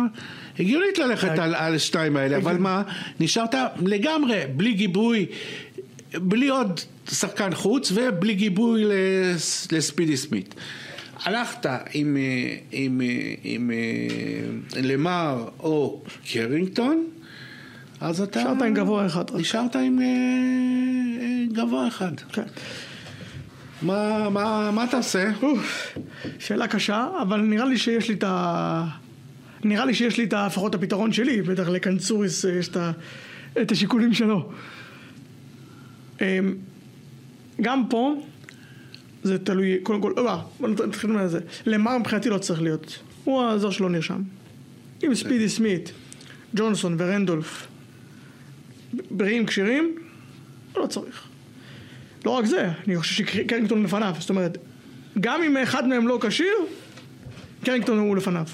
הגיונית 0.60 0.98
ללכת 0.98 1.28
כן. 1.36 1.40
על, 1.42 1.56
על 1.56 1.76
השתיים 1.76 2.18
האלה, 2.18 2.38
אבל 2.38 2.58
מה, 2.58 2.82
נשארת 3.20 3.56
לגמרי 3.82 4.40
בלי 4.56 4.74
גיבוי, 4.74 5.26
בלי 6.18 6.48
עוד 6.48 6.80
שחקן 7.12 7.54
חוץ 7.54 7.92
ובלי 7.96 8.34
גיבוי 8.34 8.84
לס- 8.86 9.72
לספידי 9.72 10.18
סמית. 10.18 10.56
הלכת 11.24 11.66
עם, 11.94 12.18
אה, 12.18 12.56
עם, 12.72 13.02
אה, 13.02 13.08
עם, 13.44 13.72
אה, 13.72 14.82
למר 14.82 15.48
או 15.60 16.02
קרינגטון, 16.32 17.04
אז 18.02 18.22
אתה... 18.22 18.40
נשארת 18.40 18.62
עם 18.62 18.74
גבוה 18.74 19.06
אחד. 19.06 19.24
נשארת 19.36 19.76
עם 19.76 20.00
אה, 20.00 20.06
אה, 21.22 21.46
גבוה 21.54 21.88
אחד. 21.88 22.20
כן. 22.34 22.44
מה, 23.82 24.30
מה, 24.30 24.72
מה 24.72 24.84
אתה 24.84 24.98
עושה? 24.98 25.32
אוף, 25.44 25.98
שאלה 26.40 26.68
קשה, 26.68 27.08
אבל 27.22 27.42
נראה 27.42 27.66
לי 27.66 27.78
שיש 27.78 28.08
לי 28.10 28.14
את 28.16 28.24
ה... 28.28 28.86
נראה 29.64 29.86
לי 29.86 29.94
שיש 29.94 30.18
לי 30.18 30.24
את. 30.24 30.34
לפחות 30.34 30.76
הפתרון 30.76 31.12
שלי, 31.12 31.42
בטח 31.42 31.68
לקנצוריס 31.68 32.46
אה, 32.46 32.52
יש 32.52 32.68
את, 32.68 32.78
ה... 32.78 32.92
את 33.62 33.72
השיקולים 33.72 34.14
שלו. 34.14 34.52
אמ, 36.22 36.56
גם 37.62 37.84
פה, 37.90 38.14
זה 39.24 39.38
תלוי, 39.40 39.78
קודם 39.84 40.02
כל, 40.02 40.14
לא, 40.18 40.38
בוא 40.60 40.68
נת- 40.70 40.82
נתחיל 40.82 41.12
מזה. 41.12 41.40
למר 41.66 41.98
מבחינתי 41.98 42.30
לא 42.30 42.38
צריך 42.38 42.62
להיות. 42.62 43.00
הוא 43.24 43.44
הזר 43.44 43.70
שלא 43.70 43.90
נרשם. 43.90 44.22
אם 45.04 45.16
ספידי 45.16 45.50
סמית, 45.50 45.92
ג'ונסון 46.56 46.96
ורנדולף 47.00 47.68
בריאים 49.12 49.46
כשירים, 49.46 49.96
לא 50.78 50.88
צריך. 50.88 51.24
לא 52.26 52.32
רק 52.32 52.46
זה, 52.46 52.70
אני 52.88 52.98
חושב 52.98 53.14
שקרינגטון 53.26 53.84
לפניו, 53.84 54.16
זאת 54.20 54.30
אומרת, 54.30 54.58
גם 55.20 55.44
אם 55.44 55.58
אחד 55.58 55.88
מהם 55.88 56.08
לא 56.08 56.20
כשיר, 56.22 56.54
קרינגטון 57.64 57.98
הוא 58.00 58.18
לפניו. 58.18 58.46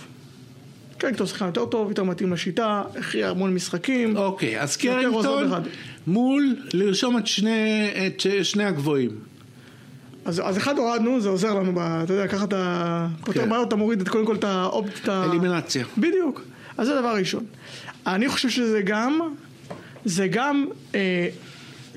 קרינגטון 0.98 1.28
שחקן 1.28 1.46
יותר 1.46 1.66
טוב, 1.66 1.90
יותר 1.90 2.04
מתאים 2.04 2.34
לשיטה, 2.34 2.84
הכריע 3.00 3.30
המון 3.30 3.54
משחקים. 3.54 4.18
אוקיי, 4.18 4.62
אז 4.62 4.78
קרינגטון. 4.78 5.52
מול 6.08 6.56
לרשום 6.74 7.18
את 7.18 7.28
שני, 7.28 7.90
את 8.08 8.26
שני 8.44 8.64
הגבוהים. 8.64 9.10
אז, 10.26 10.42
אז 10.46 10.58
אחד 10.58 10.78
הורדנו, 10.78 11.22
זה 11.22 11.30
עוזר 11.30 11.54
לנו, 11.54 11.76
ב, 11.76 11.80
אתה 11.80 12.14
יודע, 12.14 12.28
ככה 12.28 12.44
אתה 12.44 13.08
פותר 13.26 13.42
כן. 13.44 13.50
בעיות, 13.50 13.68
אתה 13.68 13.76
מוריד 13.76 14.02
את 14.02 14.10
קודם 14.10 14.26
כל 14.26 14.36
את 14.36 14.44
האופט... 14.44 15.04
את 15.04 15.10
ה- 15.10 15.24
אלימינציה. 15.24 15.86
בדיוק. 15.98 16.42
אז 16.78 16.88
זה 16.88 16.96
דבר 17.00 17.16
ראשון. 17.16 17.44
אני 18.08 18.30
חושב 18.30 18.50
שזה 18.50 18.82
גם, 18.82 19.20
זה 20.06 20.28
גם 20.28 20.68
אה, 20.96 21.30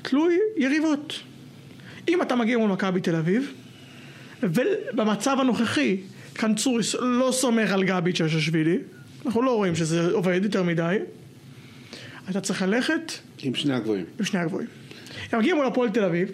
תלוי 0.01 0.39
יריבות. 0.57 1.19
אם 2.07 2.21
אתה 2.21 2.35
מגיע 2.35 2.57
מול 2.57 2.71
מכבי 2.71 3.01
תל 3.01 3.15
אביב, 3.15 3.53
ובמצב 4.43 5.37
הנוכחי, 5.39 5.97
קנצוריס 6.33 6.95
לא 6.95 7.29
סומך 7.31 7.71
על 7.71 7.83
גבי 7.83 8.13
צ'ששווילי, 8.13 8.77
אנחנו 9.25 9.41
לא 9.41 9.55
רואים 9.55 9.75
שזה 9.75 10.11
עובד 10.11 10.39
יותר 10.43 10.63
מדי, 10.63 10.97
אתה 12.29 12.41
צריך 12.41 12.61
ללכת 12.61 13.11
עם 13.43 13.55
שני 13.55 13.73
הגבוהים. 13.73 14.05
בשני 14.17 14.39
הגבוהים. 14.39 14.67
הם 15.31 15.39
מגיעים 15.39 15.55
מול 15.55 15.65
הפועל 15.65 15.89
תל 15.89 16.03
אביב, 16.03 16.31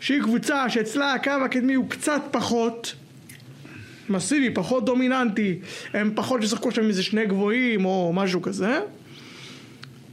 שהיא 0.00 0.22
קבוצה 0.22 0.70
שאצלה 0.70 1.14
הקו 1.14 1.30
הקדמי 1.44 1.74
הוא 1.74 1.90
קצת 1.90 2.22
פחות 2.30 2.94
מסיבי, 4.08 4.54
פחות 4.54 4.84
דומיננטי, 4.84 5.58
הם 5.92 6.12
פחות 6.14 6.42
ישחקו 6.42 6.70
שם 6.70 6.88
איזה 6.88 7.02
שני 7.02 7.26
גבוהים 7.26 7.84
או 7.84 8.12
משהו 8.14 8.42
כזה. 8.42 8.80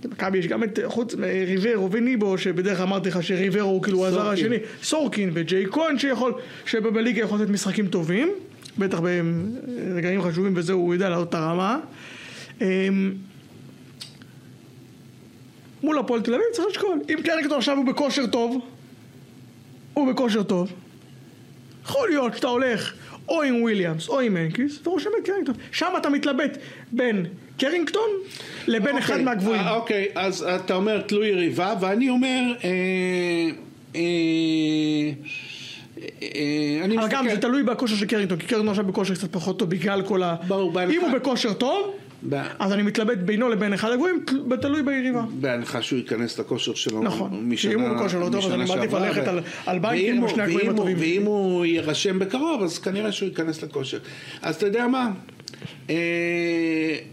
למכבי 0.05 0.37
יש 0.37 0.47
גם 0.47 0.63
את, 0.63 0.79
חוץ 0.85 1.15
מריברו 1.15 1.91
וניבו, 1.91 2.37
שבדרך 2.37 2.77
כלל 2.77 2.87
אמרתי 2.87 3.09
לך 3.09 3.23
שריברו 3.23 3.69
הוא 3.69 3.83
כאילו 3.83 4.05
הזר. 4.05 4.29
השני, 4.29 4.57
סורקין 4.83 5.31
וג'יי 5.33 5.65
כהן 5.71 5.99
שיכול, 5.99 6.33
שבליגה 6.65 7.21
יכול 7.21 7.41
לתת 7.41 7.49
משחקים 7.49 7.87
טובים, 7.87 8.31
בטח 8.77 8.99
ברגעים 8.99 10.21
חשובים 10.21 10.53
וזה 10.55 10.73
הוא 10.73 10.93
יודע 10.93 11.09
לעלות 11.09 11.29
את 11.29 11.33
הרמה. 11.33 11.79
אמ, 12.61 13.13
מול 15.83 15.99
הפועל 15.99 16.21
תל 16.21 16.33
אביב 16.33 16.45
צריך 16.53 16.67
לשקול. 16.69 16.99
אם 17.09 17.19
קרינגטון 17.23 17.57
עכשיו 17.57 17.77
הוא 17.77 17.85
בכושר 17.85 18.27
טוב, 18.27 18.65
הוא 19.93 20.13
בכושר 20.13 20.43
טוב, 20.43 20.71
יכול 21.83 22.09
להיות 22.09 22.35
שאתה 22.35 22.47
הולך 22.47 22.93
או 23.29 23.41
עם 23.41 23.61
וויליאמס 23.61 24.09
או 24.09 24.19
עם 24.19 24.37
הנקינס 24.37 24.87
ורושם 24.87 25.09
את 25.19 25.25
קרינגטון. 25.25 25.55
שם 25.71 25.87
אתה 25.97 26.09
מתלבט 26.09 26.57
בין 26.91 27.25
קרינגטון 27.61 28.09
לבין 28.67 28.97
אחד 28.97 29.11
אוקיי, 29.13 29.25
מהגבוהים. 29.25 29.61
אה, 29.61 29.75
אוקיי, 29.75 30.07
אז 30.15 30.43
אתה 30.43 30.75
אומר 30.75 31.01
תלוי 31.01 31.27
יריבה, 31.27 31.73
ואני 31.81 32.09
אומר... 32.09 32.41
אה, 32.63 32.69
אה, 33.95 34.01
אה, 36.21 36.81
אני 36.83 36.97
אבל 36.97 37.07
גם 37.09 37.25
זה. 37.29 37.37
תלוי 37.37 37.63
בכושר 37.63 37.95
של 37.95 38.05
קרינגטון, 38.05 38.37
כי 38.39 38.45
קרינגטון 38.47 38.69
עכשיו 38.69 38.85
בכושר 38.85 39.13
קצת 39.15 39.31
פחות 39.33 39.59
טוב 39.59 39.69
בגלל 39.69 40.01
כל 40.01 40.23
ה... 40.23 40.35
ברור, 40.47 40.71
בהנחה. 40.71 40.93
אם 40.93 41.01
הוא 41.01 41.19
בכושר 41.19 41.53
טוב, 41.53 41.93
ב- 42.29 42.41
אז 42.59 42.73
אני 42.73 42.81
מתלבט 42.83 43.17
בינו 43.17 43.49
לבין 43.49 43.73
אחד 43.73 43.91
הגבוהים, 43.91 44.23
תל- 44.27 44.55
תלוי 44.61 44.83
ביריבה. 44.83 45.23
בהנחה 45.39 45.81
שהוא 45.81 45.99
ייכנס 45.99 46.39
לכושר 46.39 46.73
שלו 46.73 47.03
נכון. 47.03 47.49
משנה, 47.49 47.73
אם 47.73 47.79
הוא 47.81 47.95
בכושר 47.97 48.19
לא 48.19 48.25
טוב, 48.31 48.45
אז 48.45 48.51
אני 48.51 48.65
מעדיף 48.65 48.93
ללכת 48.93 49.21
ו- 49.25 49.29
על- 49.29 49.39
על 49.65 49.79
בייקר 49.79 50.13
עם 50.15 50.27
שני 50.27 50.43
הגבוהים 50.43 50.69
הטובים. 50.69 50.97
ואם 50.99 51.23
הוא 51.25 51.65
יירשם 51.65 52.19
בקרוב, 52.19 52.63
אז 52.63 52.79
כנראה 52.79 53.11
שהוא 53.11 53.29
ייכנס 53.29 53.61
לכושר. 53.63 53.97
אז 54.41 54.55
אתה 54.55 54.65
יודע 54.65 54.87
מה? 54.87 55.11
אה, 55.89 55.95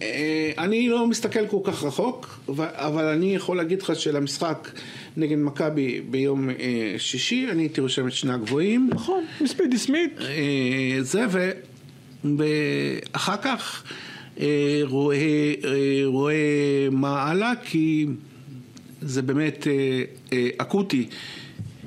אה, 0.03 0.53
אני 0.59 0.89
לא 0.89 1.07
מסתכל 1.07 1.47
כל 1.47 1.61
כך 1.65 1.85
רחוק, 1.85 2.41
אבל 2.59 3.05
אני 3.05 3.35
יכול 3.35 3.57
להגיד 3.57 3.83
לך 3.83 3.97
שלמשחק 3.97 4.71
נגד 5.17 5.37
מכבי 5.39 6.01
ביום 6.01 6.51
אה, 6.51 6.55
שישי, 6.99 7.47
אני 7.51 7.63
הייתי 7.63 7.81
רושם 7.81 8.07
את 8.07 8.13
שני 8.13 8.33
הגבוהים. 8.33 8.91
נכון, 8.93 9.25
ספידי 9.47 9.79
סמית, 9.79 10.13
אה, 10.21 11.03
זה, 11.03 11.27
ואחר 12.25 13.37
כך 13.37 13.85
אה, 14.41 14.81
רואה, 14.83 15.17
אה, 15.65 16.03
רואה 16.05 16.35
מה 16.91 17.23
הלאה, 17.23 17.53
כי 17.65 18.07
זה 19.01 19.23
באמת 19.23 19.67
אקוטי. 20.59 21.09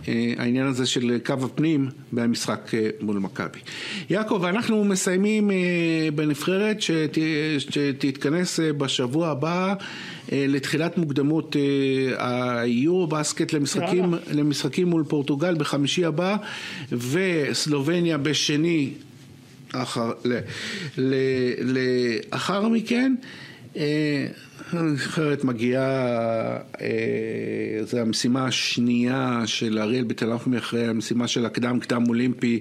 אה, 0.08 0.34
העניין 0.38 0.68
הזה 0.68 0.86
של 0.86 1.18
קו 1.26 1.34
הפנים 1.44 1.90
במשחק 2.14 2.72
אה, 2.74 2.90
מול 3.02 3.18
מכבי. 3.20 3.60
יעקב, 4.10 4.44
אנחנו 4.48 4.84
מסיימים 4.86 5.52
אה, 5.52 5.56
בנבחרת 6.16 6.82
שת- 6.82 7.18
שתתכנס 7.60 8.60
בשבוע 8.78 9.28
הבא 9.30 9.74
לתחילת 10.32 10.98
מוקדמות 10.98 11.56
היורו 12.18 13.08
בסקט 13.08 13.54
למשחקים. 13.54 14.14
למשחקים 14.34 14.88
מול 14.88 15.04
פורטוגל 15.08 15.56
בחמישי 15.56 16.06
הבא 16.06 16.36
וסלובניה 16.92 18.18
בשני 18.18 18.90
אחר, 19.74 20.12
ל, 20.26 20.40
ל, 20.98 21.14
לאחר 22.32 22.68
מכן. 22.68 23.16
הנבחרת 24.74 25.44
מגיעה, 25.44 26.58
אה, 26.82 27.84
זו 27.84 27.98
המשימה 27.98 28.46
השנייה 28.46 29.42
של 29.46 29.80
אריאל 29.80 30.04
בתל-אביב 30.04 30.56
אחרי 30.56 30.88
המשימה 30.88 31.28
של 31.28 31.46
הקדם 31.46 31.80
קדם 31.80 32.04
אולימפי. 32.08 32.60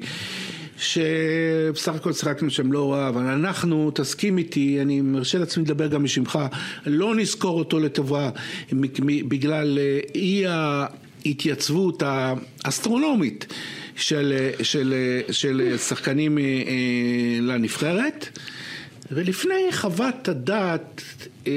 שבסך 0.78 1.94
הכל 1.94 2.12
שיחקנו 2.12 2.50
שם 2.50 2.72
לא 2.72 2.92
רע, 2.92 3.08
אבל 3.08 3.22
אנחנו, 3.22 3.90
תסכים 3.94 4.38
איתי, 4.38 4.78
אני 4.82 5.00
מרשה 5.00 5.38
לעצמי 5.38 5.64
לדבר 5.64 5.86
גם 5.86 6.02
בשמך, 6.02 6.38
לא 6.86 7.14
נזכור 7.14 7.58
אותו 7.58 7.78
לטובה 7.80 8.30
בגלל 9.28 9.78
אה, 9.78 10.00
אי 10.14 10.44
ההתייצבות 10.46 12.02
האסטרונומית 12.64 13.46
של, 13.96 14.50
של, 14.62 14.94
של 15.30 15.76
שחקנים 15.78 16.38
אה, 16.38 16.42
לנבחרת. 17.40 18.38
ולפני 19.10 19.72
חוות 19.72 20.28
הדעת 20.28 21.02
אה, 21.46 21.52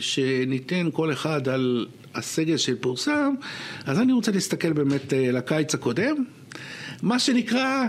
שניתן 0.00 0.88
כל 0.92 1.12
אחד 1.12 1.48
על 1.48 1.86
הסגל 2.14 2.56
שפורסם, 2.56 3.34
אז 3.86 4.00
אני 4.00 4.12
רוצה 4.12 4.32
להסתכל 4.32 4.72
באמת 4.72 5.12
אה, 5.12 5.30
לקיץ 5.32 5.74
הקודם, 5.74 6.24
מה 7.02 7.18
שנקרא 7.18 7.86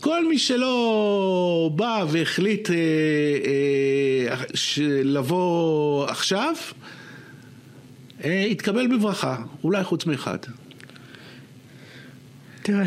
כל 0.00 0.28
מי 0.28 0.38
שלא 0.38 1.70
בא 1.76 2.04
והחליט 2.08 2.70
אה, 2.70 2.76
אה, 4.36 4.44
לבוא 5.04 6.04
עכשיו, 6.06 6.54
אה, 8.24 8.44
יתקבל 8.48 8.96
בברכה, 8.96 9.36
אולי 9.64 9.84
חוץ 9.84 10.06
מאחד. 10.06 10.38
תראה, 12.62 12.86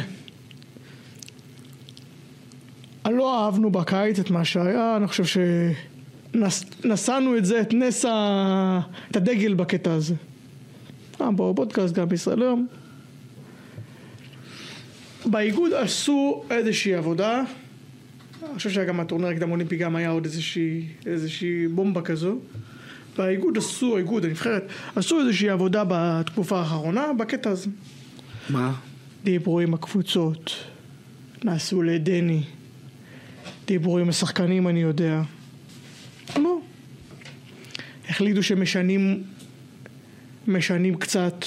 לא 3.09 3.45
אהבנו 3.45 3.71
בקיץ 3.71 4.19
את 4.19 4.29
מה 4.29 4.45
שהיה, 4.45 4.97
אני 4.97 5.07
חושב 5.07 5.41
שנשאנו 6.33 7.37
את 7.37 7.45
זה, 7.45 7.61
את 7.61 7.73
נס 7.73 8.05
ה... 8.05 8.79
את 9.11 9.15
הדגל 9.15 9.53
בקטע 9.53 9.93
הזה. 9.93 10.15
גם 11.19 11.35
בפודקאסט, 11.35 11.93
גם 11.93 12.09
בישראל 12.09 12.41
היום. 12.41 12.67
באיגוד 15.25 15.73
עשו 15.73 16.43
איזושהי 16.49 16.95
עבודה, 16.95 17.43
אני 18.43 18.57
חושב 18.57 18.69
שגם 18.69 18.99
הטורניר 18.99 19.27
הקדם 19.29 19.51
אולימפי 19.51 19.77
גם 19.77 19.95
היה 19.95 20.09
עוד 20.09 20.25
איזושהי, 20.25 20.87
איזושהי 21.05 21.67
בומבה 21.67 22.01
כזו. 22.01 22.37
באיגוד 23.17 23.57
עשו, 23.57 23.95
האיגוד, 23.95 24.25
הנבחרת, 24.25 24.63
עשו 24.95 25.19
איזושהי 25.19 25.49
עבודה 25.49 25.83
בתקופה 25.87 26.59
האחרונה 26.59 27.13
בקטע 27.13 27.49
הזה. 27.49 27.69
מה? 28.49 28.73
דיברו 29.23 29.59
עם 29.59 29.73
הקבוצות, 29.73 30.51
נעשו 31.43 31.81
לדני, 31.81 32.43
דיברו 33.67 33.97
עם 33.97 34.09
השחקנים 34.09 34.67
אני 34.67 34.81
יודע. 34.81 35.21
לא. 36.37 36.59
החליטו 38.09 38.43
שמשנים, 38.43 39.23
משנים 40.47 40.95
קצת. 40.95 41.45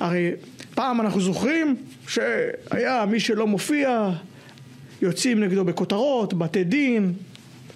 הרי 0.00 0.30
פעם 0.74 1.00
אנחנו 1.00 1.20
זוכרים 1.20 1.76
שהיה 2.08 3.04
מי 3.10 3.20
שלא 3.20 3.46
מופיע, 3.46 4.10
יוצאים 5.02 5.40
נגדו 5.40 5.64
בכותרות, 5.64 6.34
בתי 6.34 6.64
דין, 6.64 7.12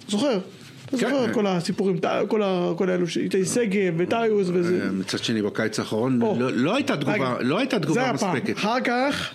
זוכר? 0.07 0.37
אתה 0.85 0.97
כן. 0.97 0.97
זוכר 0.97 1.25
את 1.25 1.33
כל 1.33 1.47
הסיפורים, 1.47 1.99
כל 2.27 2.41
האלו, 2.89 3.05
איתי 3.21 3.45
שגב 3.45 3.93
וטיוס 3.97 4.47
וזה. 4.53 4.83
אה, 4.85 4.91
מצד 4.91 5.23
שני, 5.23 5.41
בקיץ 5.41 5.79
האחרון. 5.79 6.19
לא- 6.19 6.51
לא 6.51 6.75
הייתה 6.75 6.97
תגובה, 6.97 7.35
לא 7.41 7.57
הייתה 7.59 7.77
זה 7.93 8.09
הפעם. 8.09 8.35
מספקת. 8.35 8.57
אחר 8.57 8.79
כך, 8.83 9.29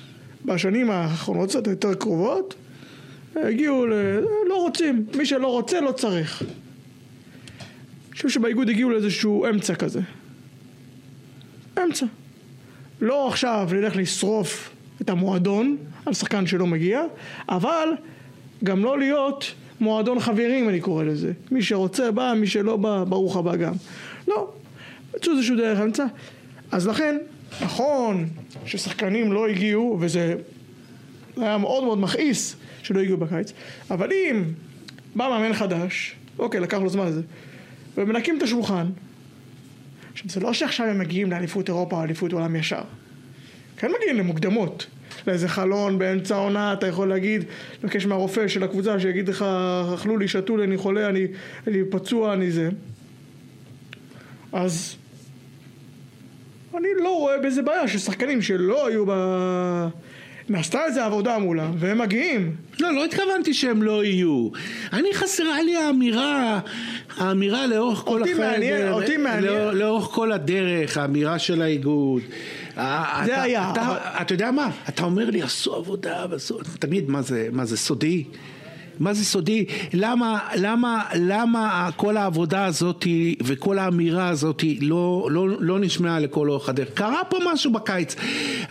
בשנים 0.44 0.90
האחרונות 0.90 1.48
קצת 1.48 1.66
יותר 1.66 1.94
קרובות, 1.94 2.54
הגיעו 3.36 3.86
ל... 3.86 3.92
לא 4.48 4.56
רוצים, 4.62 5.06
מי 5.16 5.26
שלא 5.26 5.46
רוצה 5.46 5.80
לא 5.80 5.92
צריך. 5.92 6.42
אני 6.42 8.12
חושב 8.12 8.28
שבאיגוד 8.28 8.68
הגיעו 8.68 8.90
לאיזשהו 8.90 9.46
אמצע 9.46 9.74
כזה. 9.74 10.00
אמצע. 11.84 12.06
לא 13.00 13.28
עכשיו 13.28 13.68
נלך 13.72 13.96
לשרוף 13.96 14.70
את 15.00 15.10
המועדון 15.10 15.76
על 16.06 16.14
שחקן 16.14 16.46
שלא 16.46 16.66
מגיע, 16.66 17.02
אבל 17.48 17.88
גם 18.64 18.84
לא 18.84 18.98
להיות 18.98 19.54
מועדון 19.80 20.20
חברים 20.20 20.68
אני 20.68 20.80
קורא 20.80 21.04
לזה. 21.04 21.32
מי 21.50 21.62
שרוצה 21.62 22.10
בא, 22.10 22.34
מי 22.36 22.46
שלא 22.46 22.76
בא, 22.76 23.04
ברוך 23.08 23.36
הבא 23.36 23.56
גם. 23.56 23.72
לא, 24.28 24.52
מצאו 25.16 25.32
איזשהו 25.32 25.56
דרך 25.56 25.80
אמצע. 25.80 26.06
אז 26.72 26.88
לכן, 26.88 27.18
נכון 27.62 28.28
ששחקנים 28.66 29.32
לא 29.32 29.48
הגיעו, 29.48 29.98
וזה 30.00 30.36
היה 31.42 31.58
מאוד 31.58 31.84
מאוד 31.84 31.98
מכעיס 31.98 32.56
שלא 32.82 33.00
הגיעו 33.00 33.18
בקיץ, 33.18 33.52
אבל 33.90 34.12
אם 34.12 34.44
בא 35.14 35.28
מאמן 35.28 35.54
חדש, 35.54 36.14
אוקיי, 36.38 36.60
לקח 36.60 36.78
לו 36.78 36.88
זמן 36.88 37.06
לזה, 37.06 37.22
ומנקים 37.96 38.38
את 38.38 38.42
השולחן, 38.42 38.86
עכשיו 40.12 40.30
זה 40.30 40.40
לא 40.40 40.52
שעכשיו 40.52 40.86
הם 40.86 40.98
מגיעים 40.98 41.30
לאליפות 41.30 41.68
אירופה 41.68 41.96
או 41.96 42.02
אליפות 42.02 42.32
עולם 42.32 42.56
ישר. 42.56 42.82
כן 43.76 43.90
מגיעים 43.98 44.16
למוקדמות. 44.16 44.86
לאיזה 45.26 45.48
חלון 45.48 45.98
באמצע 45.98 46.34
העונה, 46.34 46.72
אתה 46.72 46.86
יכול 46.86 47.08
להגיד, 47.08 47.44
לבקש 47.84 48.06
מהרופא 48.06 48.48
של 48.48 48.64
הקבוצה 48.64 49.00
שיגיד 49.00 49.28
לך, 49.28 49.44
אכלו 49.94 50.16
לי, 50.18 50.28
שתו 50.28 50.56
לי, 50.56 50.64
אני 50.64 50.76
חולה, 50.76 51.08
אני, 51.08 51.26
אני 51.66 51.78
פצוע, 51.90 52.32
אני 52.32 52.50
זה. 52.50 52.68
אז 54.52 54.96
אני 56.76 56.88
לא 57.02 57.18
רואה 57.18 57.38
בזה 57.38 57.62
בעיה 57.62 57.88
ששחקנים 57.88 58.42
שלא 58.42 58.86
היו 58.86 59.04
ב... 59.08 59.12
נעשתה 60.50 60.84
איזה 60.84 61.04
עבודה 61.04 61.38
מולם, 61.38 61.70
והם 61.78 61.98
מגיעים. 61.98 62.56
לא, 62.80 62.92
לא 62.94 63.04
התכוונתי 63.04 63.54
שהם 63.54 63.82
לא 63.82 64.04
יהיו. 64.04 64.48
אני 64.92 65.08
חסרה 65.14 65.62
לי 65.62 65.76
האמירה, 65.76 66.60
האמירה 67.16 67.66
לאורך 67.66 67.98
כל 67.98 68.20
אותי 68.20 68.34
מעניין, 68.34 68.74
החדר, 68.82 68.92
אותי 68.92 69.16
מעניין. 69.16 69.44
לא- 69.44 69.74
לאורך 69.74 70.04
כל 70.04 70.32
הדרך, 70.32 70.96
האמירה 70.96 71.38
של 71.38 71.62
האיגוד. 71.62 72.22
זה 72.74 72.80
אתה- 72.80 73.42
היה, 73.42 73.70
אתה, 73.72 73.86
אבל- 73.86 73.96
אתה 74.22 74.34
יודע 74.34 74.50
מה? 74.50 74.70
אתה 74.88 75.04
אומר 75.04 75.30
לי, 75.30 75.42
עשו 75.42 75.74
עבודה, 75.74 76.26
ועשו... 76.30 76.58
תגיד, 76.78 77.10
מה 77.10 77.22
זה, 77.22 77.48
מה 77.52 77.64
זה 77.64 77.76
סודי? 77.76 78.24
מה 79.00 79.12
זה 79.14 79.24
סודי? 79.24 79.64
למה, 79.94 80.38
למה, 80.56 81.02
למה 81.14 81.88
כל 81.96 82.16
העבודה 82.16 82.64
הזאת 82.64 83.06
וכל 83.42 83.78
האמירה 83.78 84.28
הזאת 84.28 84.62
לא, 84.80 85.28
לא, 85.30 85.46
לא 85.60 85.78
נשמעה 85.78 86.20
לכל 86.20 86.48
אורך 86.50 86.68
הדרך? 86.68 86.88
קרה 86.94 87.24
פה 87.28 87.36
משהו 87.52 87.72
בקיץ 87.72 88.16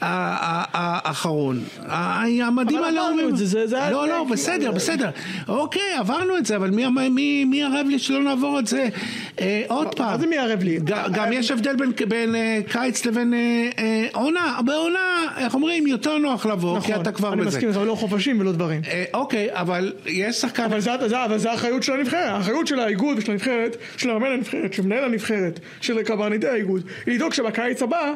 האחרון. 0.01 1.63
המדים 1.87 2.77
אבל 2.77 2.85
האלה 2.85 2.99
עברנו 3.01 3.11
אומרים- 3.11 3.29
את 3.29 3.37
זה, 3.37 3.45
זה- 3.45 3.67
זה 3.67 3.77
היה 3.81 3.91
לא, 3.91 4.07
לא, 4.07 4.25
בסדר, 4.31 4.71
בסדר. 4.71 5.09
אוקיי, 5.47 5.93
עברנו 5.99 6.37
את 6.37 6.45
זה, 6.45 6.55
אבל 6.55 6.69
מי, 6.69 6.85
אמר- 6.85 7.09
מי, 7.09 7.45
מי 7.45 7.63
ערב 7.63 7.85
לי 7.89 7.99
שלא 7.99 8.23
נעבור 8.23 8.59
את 8.59 8.67
זה 8.67 8.87
אה, 9.41 9.63
עוד 9.67 9.95
פעם? 9.95 10.11
מה 10.11 10.17
זה 10.17 10.27
מי 10.27 10.37
ערב 10.37 10.63
לי? 10.63 10.79
גם 11.11 11.33
יש 11.33 11.51
הבדל 11.51 11.75
בין, 11.75 11.91
בין 12.07 12.35
אה, 12.35 12.59
קיץ 12.71 13.05
לבין 13.05 13.33
אה, 13.33 13.39
אה, 13.79 14.07
עונה. 14.13 14.57
בעונה, 14.65 14.99
איך 15.37 15.53
אומרים, 15.53 15.87
יותר 15.87 16.17
נוח 16.17 16.45
לבוא, 16.45 16.79
כי 16.79 16.95
אתה 16.95 17.11
כבר 17.11 17.27
נכון, 17.27 17.39
אני 17.39 17.47
בזה. 17.47 17.57
מסכים 17.57 17.69
איתך, 17.69 17.79
לא 17.87 17.95
חופשים 17.95 18.39
ולא 18.41 18.51
דברים. 18.51 18.81
אה, 18.87 19.03
אוקיי, 19.13 19.47
אבל 19.51 19.93
יש 20.19 20.35
שחקן... 20.35 20.63
אבל 20.63 20.79
זה, 20.79 20.91
זה, 21.07 21.25
אבל 21.25 21.37
זה 21.37 21.51
האחריות 21.51 21.83
של 21.83 21.93
הנבחרת, 21.93 22.25
האחריות 22.29 22.67
של 22.67 22.79
האיגוד 22.79 23.17
ושל 23.17 23.31
הנבחרת, 23.31 23.77
של 23.97 24.09
המאמן 24.09 24.31
הנבחרת, 24.31 24.73
של 24.73 24.81
מנהל 24.83 25.03
הנבחרת, 25.03 25.59
של 25.81 26.03
קברניטי 26.03 26.47
האיגוד, 26.47 26.83
היא 27.05 27.15
לדאוג 27.15 27.33
שבקיץ 27.33 27.81
הבא 27.81 28.13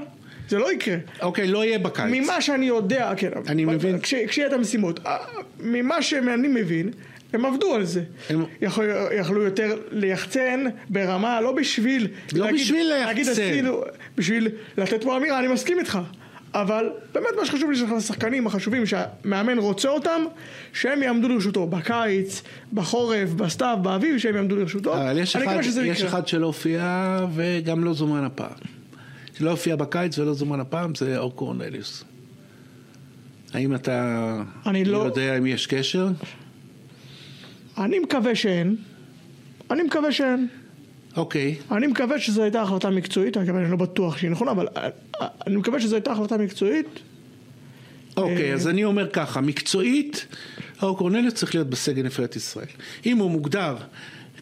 זה 0.50 0.58
לא 0.60 0.74
יקרה. 0.74 0.96
אוקיי, 1.22 1.48
לא 1.48 1.66
יהיה 1.66 1.80
בקיץ. 1.80 2.06
ממה 2.12 2.42
שאני 2.42 2.66
יודע, 2.66 3.12
כן, 3.18 3.30
אני 3.48 3.66
מבין. 3.66 4.00
כש- 4.00 4.14
כשיהיה 4.28 4.48
את 4.48 4.54
המשימות, 4.54 5.00
אה, 5.06 5.18
ממה 5.60 6.02
שאני 6.02 6.48
מבין, 6.48 6.92
הם 7.34 7.46
עבדו 7.46 7.76
על 7.76 7.84
זה. 7.86 8.02
הם- 8.30 8.46
יכול, 8.62 8.86
יכלו 9.20 9.42
יותר 9.42 9.78
ליחצן 9.92 10.64
ברמה, 10.90 11.42
לא 11.42 11.52
בשביל... 11.52 12.08
לא 12.34 12.52
בשביל 12.52 12.88
להגיד 12.90 13.26
ליחצן. 13.26 13.42
עשינו, 13.42 13.82
בשביל 14.18 14.50
לתת 14.78 15.04
פה 15.04 15.18
אמירה, 15.18 15.40
אני 15.40 15.48
מסכים 15.48 15.80
איתך. 15.80 16.00
אבל 16.54 16.90
באמת 17.14 17.28
מה 17.40 17.46
שחשוב 17.46 17.72
לי 17.72 17.78
שהשחקנים 17.78 18.48
החשובים 18.48 18.86
שהמאמן 18.86 19.58
רוצה 19.58 19.90
אותם, 19.90 20.22
שהם 20.74 21.04
יעמדו 21.04 21.28
לרשותו 21.28 21.68
בקיץ, 21.68 22.42
בחורף, 22.74 23.30
בסתיו, 23.30 23.78
באביב, 23.82 24.18
שהם 24.18 24.36
יעמדו 24.36 24.56
לרשותו. 24.56 24.94
אבל 24.94 25.18
יש 25.20 25.36
אחד, 25.36 25.58
יש 25.62 25.98
יקרה. 26.00 26.10
אחד 26.10 26.28
שלא 26.28 26.46
הופיע 26.46 27.18
וגם 27.36 27.84
לא 27.84 27.94
זומן 27.94 28.24
הפעם. 28.24 28.52
שלא 29.38 29.50
הופיע 29.52 29.76
בקיץ 29.76 30.20
ולא 30.20 30.34
זומן 30.34 30.60
הפעם 30.60 30.96
זה 30.96 31.18
אור 31.18 31.36
קורנליוס. 31.36 32.04
האם 33.54 33.76
אתה 33.76 34.42
אני 34.66 34.86
לא- 34.86 34.98
יודע 34.98 35.38
אם 35.38 35.46
יש 35.46 35.68
קשר? 35.68 36.08
אני 37.78 38.00
מקווה 38.00 38.36
שאין. 38.36 38.76
אני 39.72 39.84
מקווה 39.84 40.12
שאין. 40.12 40.48
אוקיי. 41.18 41.56
אני 41.72 41.88
מקווה 41.88 42.20
שזו 42.20 42.44
הייתה 42.44 42.62
החלטה 42.62 42.90
מקצועית, 42.90 43.38
אני 43.38 43.46
מקווה- 43.46 43.62
אני 43.62 43.72
לא 43.72 43.78
בטוח 43.78 44.18
שהיא 44.18 44.32
נכונה, 44.32 44.52
אבל 44.52 44.68
אה, 44.78 44.90
אני 45.48 45.56
מקווה 45.56 45.80
שזו 45.80 45.96
הייתה 45.96 46.12
החלטה 46.12 46.38
מקצועית. 46.38 46.88
אוקיי, 48.18 48.50
אה, 48.50 48.54
אז 48.54 48.68
אני 48.68 48.84
אומר 48.84 49.10
ככה, 49.10 49.42
מקצועית, 49.42 50.26
אור 50.82 50.98
קורנליוס 50.98 51.34
צריך 51.34 51.56
להיות 51.56 51.70
בסגל 51.70 52.04
נבחרת 52.04 52.36
ישראל. 52.36 52.66
אם 53.06 53.18
הוא 53.18 53.32
מוגדר 53.32 53.76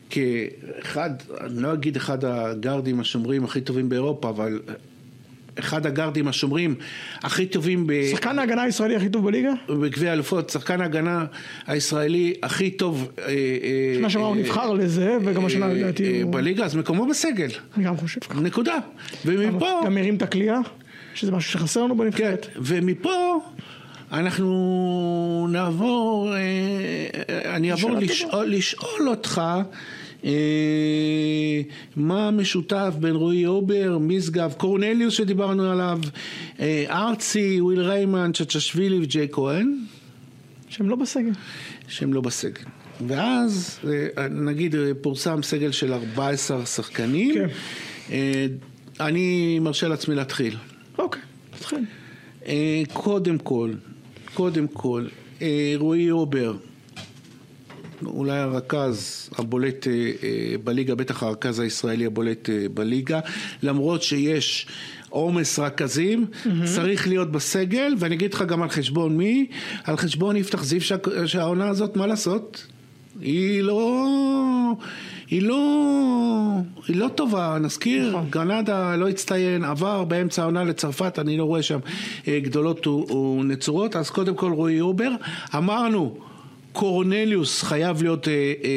כאחד, 0.10 1.10
אני 1.42 1.62
לא 1.62 1.74
אגיד 1.74 1.96
אחד 1.96 2.26
הגארדים 2.26 3.00
השומרים 3.00 3.44
הכי 3.44 3.62
טובים 3.62 3.90
באירופה, 3.90 4.30
אבל 4.30 4.60
אחד 5.60 5.86
הגארדים 5.86 6.28
השומרים 6.28 6.76
הכי 7.22 7.46
טובים 7.46 7.88
ב... 7.88 7.94
שחקן 8.12 8.40
ההגנה 8.40 8.62
הישראלי 8.62 8.96
הכי 8.96 9.10
טוב 9.10 9.26
בליגה? 9.26 9.52
בגביע 9.70 10.10
האלופות, 10.10 10.50
שחקן 10.50 10.82
ההגנה 10.82 11.26
הישראלי 11.68 12.34
הכי 12.44 12.72
טוב 12.72 13.12
אה, 13.20 13.26
אה, 13.28 13.34
שנה 13.96 14.10
שעברה 14.10 14.28
הוא 14.28 14.36
אה, 14.36 14.42
נבחר 14.42 14.74
לזה, 14.74 15.18
וגם 15.24 15.46
השנה 15.46 15.68
לדעתי 15.68 16.22
הוא... 16.22 16.34
בליגה, 16.34 16.66
אז 16.66 16.76
מקומו 16.76 17.06
בסגל, 17.06 17.50
אני 17.78 17.86
גם 17.86 17.98
חושב 17.98 18.22
ככה. 18.22 18.40
נקודה. 18.40 18.76
ומפה, 19.26 19.82
גם 19.86 19.98
הרים 19.98 20.16
את 20.16 20.22
הכלייה, 20.22 20.60
שזה 21.14 21.32
משהו 21.32 21.52
שחסר 21.52 21.84
לנו 21.84 21.98
כן, 21.98 22.04
בנבחרת. 22.04 22.48
ומפה 22.56 23.40
אנחנו 24.12 25.48
נעבור, 25.52 26.34
אני 27.46 27.72
אעבור 27.72 27.92
לשאול, 28.46 29.10
אותך 29.10 29.42
מה 31.96 32.32
משותף 32.32 32.94
בין 33.00 33.16
רועי 33.16 33.46
הובר, 33.46 33.98
משגב, 34.02 34.54
קורנליוס 34.58 35.14
שדיברנו 35.14 35.72
עליו, 35.72 36.00
אה, 36.60 36.86
ארצי, 36.90 37.62
וויל 37.62 37.82
ריימן, 37.82 38.32
צ'צ'שווילי 38.34 39.00
וג'יי 39.04 39.28
כהן. 39.32 39.78
שהם 40.70 40.90
לא 40.90 40.96
בסגל. 40.96 41.32
שהם 41.88 42.14
לא 42.14 42.22
בסגל. 42.22 42.62
ואז 43.08 43.80
אה, 44.18 44.28
נגיד 44.28 44.76
אה, 44.76 44.92
פורסם 45.02 45.44
סגל 45.44 45.72
של 45.72 45.94
14 45.94 46.66
שחקנים. 46.66 47.34
כן. 47.36 47.48
אה, 48.12 48.46
אני 49.00 49.60
מרשה 49.60 49.88
לעצמי 49.88 50.16
להתחיל. 50.16 50.56
אוקיי, 50.98 51.22
נתחיל. 51.56 51.86
אה, 52.46 52.82
קודם 52.94 53.38
כל, 53.38 53.72
קודם 54.34 54.68
כל, 54.68 55.06
אה, 55.42 55.74
רועי 55.76 56.12
אובר, 56.12 56.56
אולי 58.06 58.38
הרכז 58.38 59.30
הבולט 59.38 59.88
אה, 59.88 59.94
אה, 59.94 60.56
בליגה, 60.64 60.96
בטח 60.96 61.24
הרכז 61.24 61.60
הישראלי 61.60 62.06
הבולט 62.06 62.50
אה, 62.50 62.66
בליגה, 62.74 63.20
למרות 63.64 64.04
שיש 64.04 64.68
עומס 65.10 65.60
רכזים, 65.60 66.26
mm-hmm. 66.26 66.50
צריך 66.76 67.08
להיות 67.08 67.32
בסגל, 67.32 67.96
ואני 67.98 68.16
אגיד 68.16 68.34
לך 68.34 68.42
גם 68.42 68.62
על 68.62 68.70
חשבון 68.70 69.18
מי, 69.18 69.48
על 69.84 69.98
חשבון 69.98 70.36
יפתח 70.36 70.64
זיו 70.64 70.82
שה, 70.82 70.96
שהעונה 71.26 71.68
הזאת, 71.68 71.96
מה 71.98 72.08
לעשות? 72.08 72.68
היא 73.20 73.62
לא... 73.62 74.08
היא 75.28 75.42
לא, 75.42 75.58
היא 76.88 76.96
לא 76.96 77.08
טובה, 77.16 77.58
נזכיר, 77.62 78.10
נכון. 78.10 78.28
גרנדה 78.30 78.96
לא 78.96 79.10
הצטיין, 79.10 79.64
עבר 79.64 80.04
באמצע 80.04 80.42
העונה 80.42 80.64
לצרפת, 80.64 81.20
אני 81.20 81.38
לא 81.38 81.44
רואה 81.44 81.62
שם 81.62 81.80
גדולות 82.28 82.88
ונצורות, 82.88 83.96
אז 83.96 84.10
קודם 84.10 84.36
כל 84.36 84.52
רועי 84.52 84.82
הובר, 84.82 85.12
אמרנו 85.56 86.18
קורנליוס 86.74 87.64
חייב 87.64 88.04
להיות 88.04 88.28
אה, 88.28 88.34
אה, 88.34 88.70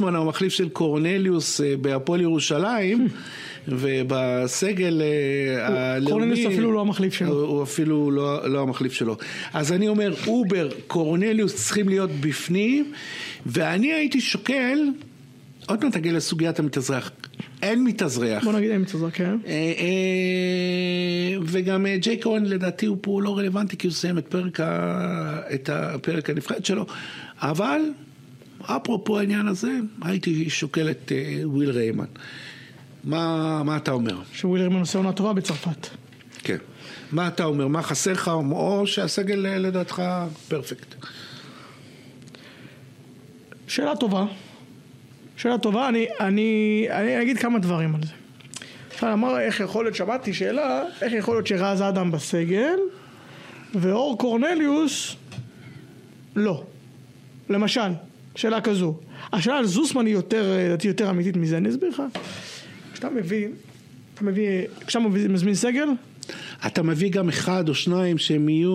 אה, 0.07 0.13
אה, 0.13 0.19
הוא 0.19 0.25
המחליף 0.27 0.53
של 0.53 0.69
קורנליוס 0.69 1.61
אה, 1.61 1.77
בהפועל 1.81 2.21
ירושלים. 2.21 3.07
ובסגל 3.67 5.01
אה, 5.01 5.67
הלאומי... 5.67 6.11
קורנליוס 6.11 6.53
אפילו 6.53 6.71
לא 6.71 6.81
המחליף 6.81 7.13
שלו. 7.13 7.29
הוא, 7.29 7.41
הוא 7.41 7.63
אפילו 7.63 8.11
לא, 8.11 8.49
לא 8.49 8.61
המחליף 8.61 8.93
שלו. 8.93 9.17
אז 9.53 9.71
אני 9.71 9.87
אומר, 9.87 10.13
הובר, 10.27 10.69
קורנליוס 10.87 11.55
צריכים 11.55 11.89
להיות 11.89 12.09
בפנים, 12.11 12.91
ואני 13.45 13.93
הייתי 13.93 14.21
שוקל, 14.21 14.79
עוד 15.67 15.83
מעט 15.83 15.93
תגיע 15.93 16.13
לסוגיית 16.13 16.59
המתאזרח. 16.59 17.11
אין 17.61 17.83
מתאזרח. 17.83 18.43
בוא 18.43 18.53
נגיד 18.53 18.71
אין 18.71 18.81
מתאזרח, 18.81 19.11
כן. 19.13 19.37
אה, 19.45 19.51
אה, 19.51 21.37
וגם 21.45 21.85
אה, 21.85 21.97
ג'יי 21.97 22.17
כהן 22.21 22.45
לדעתי 22.45 22.85
הוא 22.85 22.97
פה 23.01 23.21
לא 23.21 23.37
רלוונטי 23.37 23.77
כי 23.77 23.87
הוא 23.87 23.93
סיים 23.93 24.17
את 24.17 24.27
פרק, 24.27 24.59
את 25.53 25.69
הפרק 25.69 26.29
הנבחרת 26.29 26.65
שלו, 26.65 26.85
אבל 27.41 27.81
אפרופו 28.61 29.19
העניין 29.19 29.47
הזה, 29.47 29.71
הייתי 30.01 30.49
שוקל 30.49 30.89
את 30.89 31.11
וויל 31.43 31.71
ריימן. 31.71 32.05
מה, 33.03 33.63
מה 33.63 33.77
אתה 33.77 33.91
אומר? 33.91 34.17
שוויל 34.33 34.61
ריימן 34.61 34.79
עושה 34.79 34.97
עונה 34.97 35.11
טובה 35.13 35.33
בצרפת. 35.33 35.87
כן. 36.43 36.57
מה 37.11 37.27
אתה 37.27 37.43
אומר? 37.43 37.67
מה 37.67 37.81
חסר 37.81 38.11
לך? 38.11 38.31
או 38.51 38.87
שהסגל 38.87 39.35
לדעתך 39.35 40.03
פרפקט? 40.47 40.95
שאלה 43.67 43.95
טובה. 43.95 44.25
שאלה 45.39 45.57
טובה, 45.57 45.89
אני, 45.89 46.07
אני, 46.19 46.87
אני 46.91 47.21
אגיד 47.21 47.37
כמה 47.37 47.59
דברים 47.59 47.95
על 47.95 48.01
זה. 48.03 48.13
עכשיו 48.91 49.13
אמר 49.13 49.39
איך 49.39 49.59
יכול 49.59 49.85
להיות, 49.85 49.95
שמעתי 49.95 50.33
שאלה, 50.33 50.83
איך 51.01 51.13
יכול 51.13 51.35
להיות 51.35 51.47
שרז 51.47 51.81
אדם 51.81 52.11
בסגל 52.11 52.79
ואור 53.75 54.17
קורנליוס 54.17 55.15
לא. 56.35 56.63
למשל, 57.49 57.89
שאלה 58.35 58.61
כזו. 58.61 58.95
השאלה 59.33 59.57
על 59.57 59.65
זוסמן 59.65 60.05
היא 60.05 60.13
יותר, 60.13 60.57
לדעתי 60.65 60.87
יותר 60.87 61.09
אמיתית 61.09 61.35
מזה, 61.37 61.57
אני 61.57 61.69
אסביר 61.69 61.89
לך. 61.89 62.03
כשאתה 62.93 63.09
מביא, 63.09 63.47
אתה 64.13 64.23
מביא, 64.23 64.61
כשאתה 64.87 65.05
מזמין 65.09 65.55
סגל? 65.55 65.87
אתה 66.65 66.83
מביא 66.83 67.11
גם 67.11 67.29
אחד 67.29 67.69
או 67.69 67.75
שניים 67.75 68.17
שהם 68.17 68.49
יהיו 68.49 68.71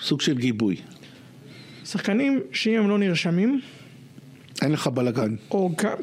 סוג 0.00 0.20
של 0.20 0.38
גיבוי. 0.38 0.76
שחקנים 1.84 2.40
שאם 2.52 2.80
הם 2.80 2.88
לא 2.88 2.98
נרשמים 2.98 3.60
אין 4.62 4.72
לך 4.72 4.86
בלאגן. 4.86 5.34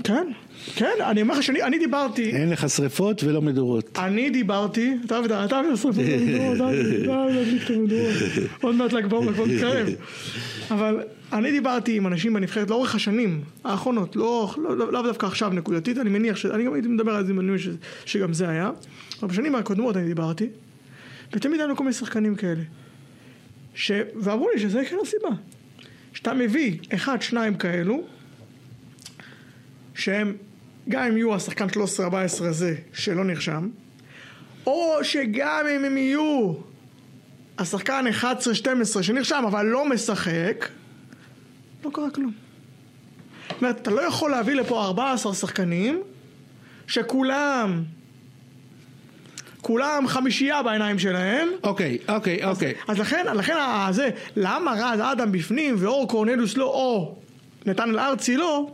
כן, 0.04 0.28
כן, 0.76 0.94
אני 1.02 1.22
אומר 1.22 1.34
לך 1.34 1.44
שאני 1.44 1.80
דיברתי... 1.80 2.32
אין 2.32 2.50
לך 2.50 2.70
שריפות 2.70 3.24
ולא 3.24 3.42
מדורות. 3.42 4.00
אני 4.00 4.30
דיברתי, 4.30 4.98
אתה 5.06 5.18
אוהב 5.18 5.32
את 5.32 5.54
השרפות 5.74 5.96
ומדורות, 5.98 6.56
אתה 6.56 7.26
להדליק 7.26 7.64
את 7.66 7.70
המדורות. 7.70 8.14
עוד 8.62 8.76
מעט 8.76 8.94
לגבור 8.94 9.34
כבר 9.34 9.46
מתקרב. 9.46 9.88
אבל 10.72 11.04
אני 11.34 11.52
דיברתי 11.52 11.98
עם 11.98 12.08
אנשים 12.08 12.34
בנבחרת 12.34 12.70
לאורך 12.70 12.96
השנים 12.96 13.42
האחרונות, 13.64 14.16
לא, 14.16 14.54
לא, 14.58 14.78
לא, 14.78 14.94
לא 14.94 15.04
דווקא 15.04 15.26
עכשיו 15.26 15.50
נקודתית, 15.50 15.98
אני 15.98 16.10
מניח 16.10 16.36
ש... 16.36 16.46
אני 16.46 16.66
גם 16.66 16.74
הייתי 16.74 16.88
מדבר 16.88 17.12
על 17.12 17.26
זה, 17.26 17.32
אני 17.32 17.42
מניח 17.42 17.62
שגם 18.06 18.34
זה 18.34 18.50
היה. 18.50 18.72
אבל 19.22 19.28
בשנים 19.28 19.56
הקודמות 19.56 19.98
אני 19.98 20.06
דיברתי, 20.06 20.48
ותמיד 21.34 21.62
היו 21.62 21.76
כל 21.76 21.84
מיני 21.84 21.94
שחקנים 21.94 22.36
כאלה. 22.36 22.62
ואמרו 24.16 24.50
לי 24.54 24.60
שזה 24.60 24.86
כן 24.90 24.98
הסיבה. 25.02 25.30
שאתה 26.14 26.34
מביא 26.34 26.78
אחד, 26.94 27.22
שניים 27.22 27.56
כאלו, 27.56 28.04
שהם 29.96 30.36
גם 30.90 31.04
אם 31.04 31.18
יהיו 31.18 31.36
השחקן 31.36 31.68
13-14 31.68 31.78
הזה 32.40 32.76
שלא 32.94 33.24
נרשם, 33.24 33.70
או 34.66 35.00
שגם 35.04 35.66
אם 35.76 35.86
הם 35.86 35.98
יהיו 35.98 36.54
השחקן 37.58 38.06
11-12 38.22 39.02
שנרשם 39.02 39.44
אבל 39.48 39.66
לא 39.66 39.90
משחק, 39.90 40.70
לא 41.84 41.90
קרה 41.94 42.10
כלום. 42.12 42.32
זאת 43.50 43.62
אומרת, 43.62 43.82
אתה 43.82 43.92
לא 43.92 44.02
יכול 44.02 44.32
להביא 44.32 44.56
לפה 44.56 44.84
14 44.84 45.34
שחקנים 45.34 46.02
שכולם 46.88 47.84
כולם 49.62 50.08
חמישייה 50.08 50.64
בעיניים 50.64 51.00
שלהם. 51.00 51.48
אוקיי, 51.64 51.98
אוקיי, 52.10 52.46
אוקיי. 52.46 52.74
אז 52.88 53.00
לכן, 53.00 53.26
לכן, 53.36 53.56
זה, 53.92 54.10
למה 54.36 54.72
רז 54.72 55.00
אדם 55.00 55.32
בפנים 55.32 55.76
ואור 55.78 56.08
קורנלוס 56.08 56.58
לא, 56.58 56.66
או 56.66 57.16
נתן 57.66 58.00
ארצי 58.00 58.38
לא, 58.38 58.72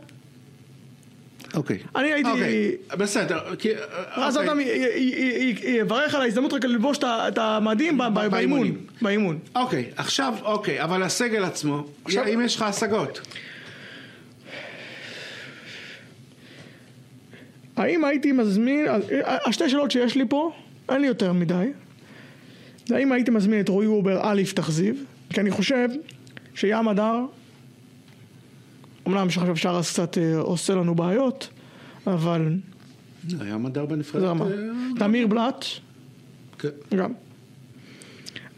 אוקיי. 1.56 1.78
אני 1.96 2.12
הייתי... 2.12 2.30
אוקיי, 2.30 2.76
בסדר. 2.98 3.38
אז 4.12 4.36
אתה 4.36 4.52
יברך 5.62 6.14
על 6.14 6.22
ההזדמנות 6.22 6.52
רק 6.52 6.64
ללבוש 6.64 6.98
את 7.04 7.38
המדים 7.38 7.98
באימון. 8.30 8.72
באימון. 9.02 9.38
אוקיי, 9.56 9.90
עכשיו, 9.96 10.34
אוקיי, 10.42 10.82
אבל 10.82 11.02
הסגל 11.02 11.44
עצמו, 11.44 11.86
אם 12.34 12.40
יש 12.44 12.56
לך 12.56 12.62
השגות. 12.62 13.20
האם 17.76 18.04
הייתי 18.04 18.32
מזמין, 18.32 18.86
השתי 19.46 19.70
שאלות 19.70 19.90
שיש 19.90 20.14
לי 20.14 20.24
פה, 20.28 20.52
אין 20.88 21.00
לי 21.00 21.06
יותר 21.06 21.32
מדי. 21.32 21.66
האם 22.90 23.12
הייתי 23.12 23.30
מזמין 23.30 23.60
את 23.60 23.68
רועי 23.68 23.86
אובר 23.86 24.38
יפתח 24.38 24.70
זיו? 24.70 24.94
כי 25.30 25.40
אני 25.40 25.50
חושב 25.50 25.88
שים 26.54 26.88
הדר 26.88 27.20
אמנם 29.08 29.30
שעכשיו 29.30 29.56
שרס 29.56 29.92
קצת 29.92 30.18
אה, 30.18 30.38
עושה 30.38 30.74
לנו 30.74 30.94
בעיות, 30.94 31.48
אבל... 32.06 32.52
היה 33.40 33.56
מדר 33.56 33.86
בנפרדת. 33.86 34.40
אה, 34.40 34.46
תמיר 34.98 35.26
בלאט. 35.26 35.64
כן. 36.58 36.68
גם. 36.96 37.12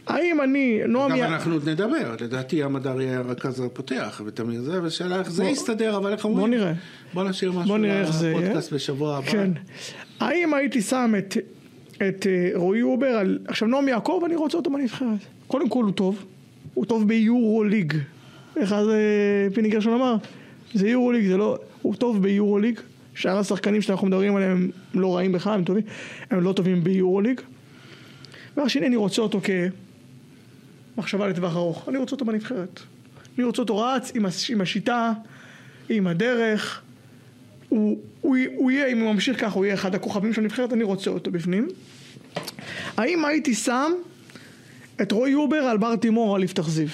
האם 0.07 0.41
אני, 0.41 0.81
נועם... 0.89 1.11
גם 1.11 1.33
אנחנו 1.33 1.53
עוד 1.53 1.69
נדבר, 1.69 2.17
לדעתי 2.21 2.63
המדר 2.63 3.01
יהיה 3.01 3.19
הרכז 3.19 3.61
הפותח, 3.61 4.23
ותמיר 4.27 4.63
זה, 4.63 4.83
ושאלה 4.83 5.19
איך 5.19 5.31
זה 5.31 5.45
יסתדר, 5.45 5.97
אבל 5.97 6.13
איך 6.13 6.25
אומרים? 6.25 6.41
בוא 6.41 6.49
נראה. 6.49 6.73
בוא 7.15 7.25
נשאיר 7.25 7.53
משהו 7.53 7.77
לפודקאסט 7.79 8.73
בשבוע 8.73 9.17
הבא. 9.17 9.31
כן. 9.31 9.51
האם 10.21 10.55
הייתי 10.55 10.83
שם 10.83 11.15
את, 11.19 11.37
את 12.09 12.27
אה, 12.27 12.51
רועי 12.55 12.83
הובר 12.83 13.07
על... 13.07 13.39
עכשיו 13.49 13.69
נועם 13.69 13.89
יעקב, 13.89 14.23
אני 14.27 14.37
רוצה 14.37 14.57
אותו 14.57 14.71
בנבחרת. 14.71 15.19
קודם 15.47 15.69
כל 15.69 15.85
הוא 15.85 15.93
טוב, 15.93 16.25
הוא 16.75 16.85
טוב 16.85 17.09
ביורו 17.09 17.65
ליג. 17.65 17.95
איך 18.61 18.73
אז 18.73 18.89
פיני 19.55 19.69
גרשון 19.69 19.93
אמר? 19.93 20.17
זה 20.75 20.89
יורוליג, 20.89 21.27
זה 21.27 21.37
לא... 21.37 21.59
הוא 21.83 21.95
טוב 21.95 22.23
ביורוליג. 22.23 22.81
שאר 23.15 23.39
השחקנים 23.39 23.83
שאנחנו 23.83 24.07
מדברים 24.07 24.37
עליהם 24.37 24.71
הם 24.95 25.01
לא 25.01 25.17
רעים 25.17 25.33
בכלל, 25.33 25.55
הם 25.55 25.65
טובים, 25.65 25.83
הם 26.31 26.41
לא 26.41 26.53
טובים 26.53 26.85
ביורוליג. 26.85 27.41
שני, 28.67 28.87
אני 28.87 28.97
רוצה 28.97 29.23
אותו 29.23 29.41
כמחשבה 30.97 31.29
לטווח 31.29 31.57
ארוך. 31.57 31.89
אני 31.89 31.99
רוצה 31.99 32.13
אותו 32.13 32.25
בנבחרת. 32.25 32.81
אני 33.39 33.45
רוצה 33.45 33.63
אותו 33.63 33.79
רץ 33.79 34.13
עם, 34.15 34.27
הש... 34.27 34.51
עם 34.51 34.61
השיטה, 34.61 35.13
עם 35.89 36.07
הדרך. 36.07 36.83
הוא, 37.69 37.99
הוא, 38.21 38.37
הוא 38.57 38.71
יהיה, 38.71 38.87
אם 38.87 38.99
הוא 38.99 39.13
ממשיך 39.13 39.41
ככה, 39.41 39.55
הוא 39.55 39.65
יהיה 39.65 39.75
אחד 39.75 39.95
הכוכבים 39.95 40.33
של 40.33 40.41
הנבחרת, 40.41 40.73
אני 40.73 40.85
רוצה 40.85 41.11
אותו 41.11 41.31
בפנים. 41.31 41.69
האם 42.97 43.25
הייתי 43.25 43.55
שם 43.55 43.93
את 45.03 45.13
רועי 45.13 45.33
יובר 45.33 45.57
על 45.57 45.79
בר 45.79 45.97
תימור 45.97 46.37
על 46.37 46.45
יפתח 46.45 46.69
זיו? 46.69 46.89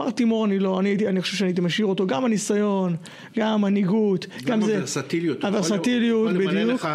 מר 0.00 0.10
תימור 0.10 0.44
אני 0.44 0.58
לא, 0.58 0.80
אני, 0.80 0.96
אני 1.06 1.22
חושב 1.22 1.36
שאני 1.36 1.50
הייתי 1.50 1.60
משאיר 1.60 1.86
אותו, 1.86 2.06
גם 2.06 2.24
הניסיון, 2.24 2.96
גם 3.38 3.48
המנהיגות, 3.48 4.26
גם, 4.26 4.60
גם 4.60 4.66
זה... 4.66 4.74
הוורסטיליות. 4.74 5.44
הוורסטיליות, 5.44 6.30
בדיוק. 6.30 6.42
יכול 6.42 6.60
למלא 6.60 6.74
לך 6.74 6.88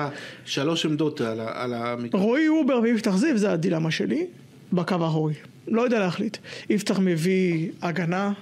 שלוש 0.46 0.86
עמדות 0.86 1.22
על, 1.22 1.40
על 1.40 1.74
המקרה. 1.74 2.22
רועי 2.22 2.48
הובר 2.48 2.80
ויפתח 2.84 3.16
זיו 3.16 3.38
זה 3.38 3.52
הדילמה 3.52 3.92
שלי, 3.92 4.26
בקו 4.74 4.96
האחורי. 4.96 5.34
לא 5.68 5.82
יודע 5.82 6.00
להחליט. 6.00 6.38
יפתח 6.70 7.00
מביא 7.00 7.70
הגנה, 7.82 8.34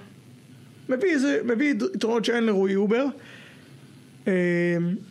מביא, 0.88 1.10
איזה, 1.10 1.40
מביא 1.44 1.74
יתרונות 1.94 2.24
שאין 2.24 2.44
לרועי 2.44 2.76
הובר. 2.76 3.04
אמ, 4.26 4.32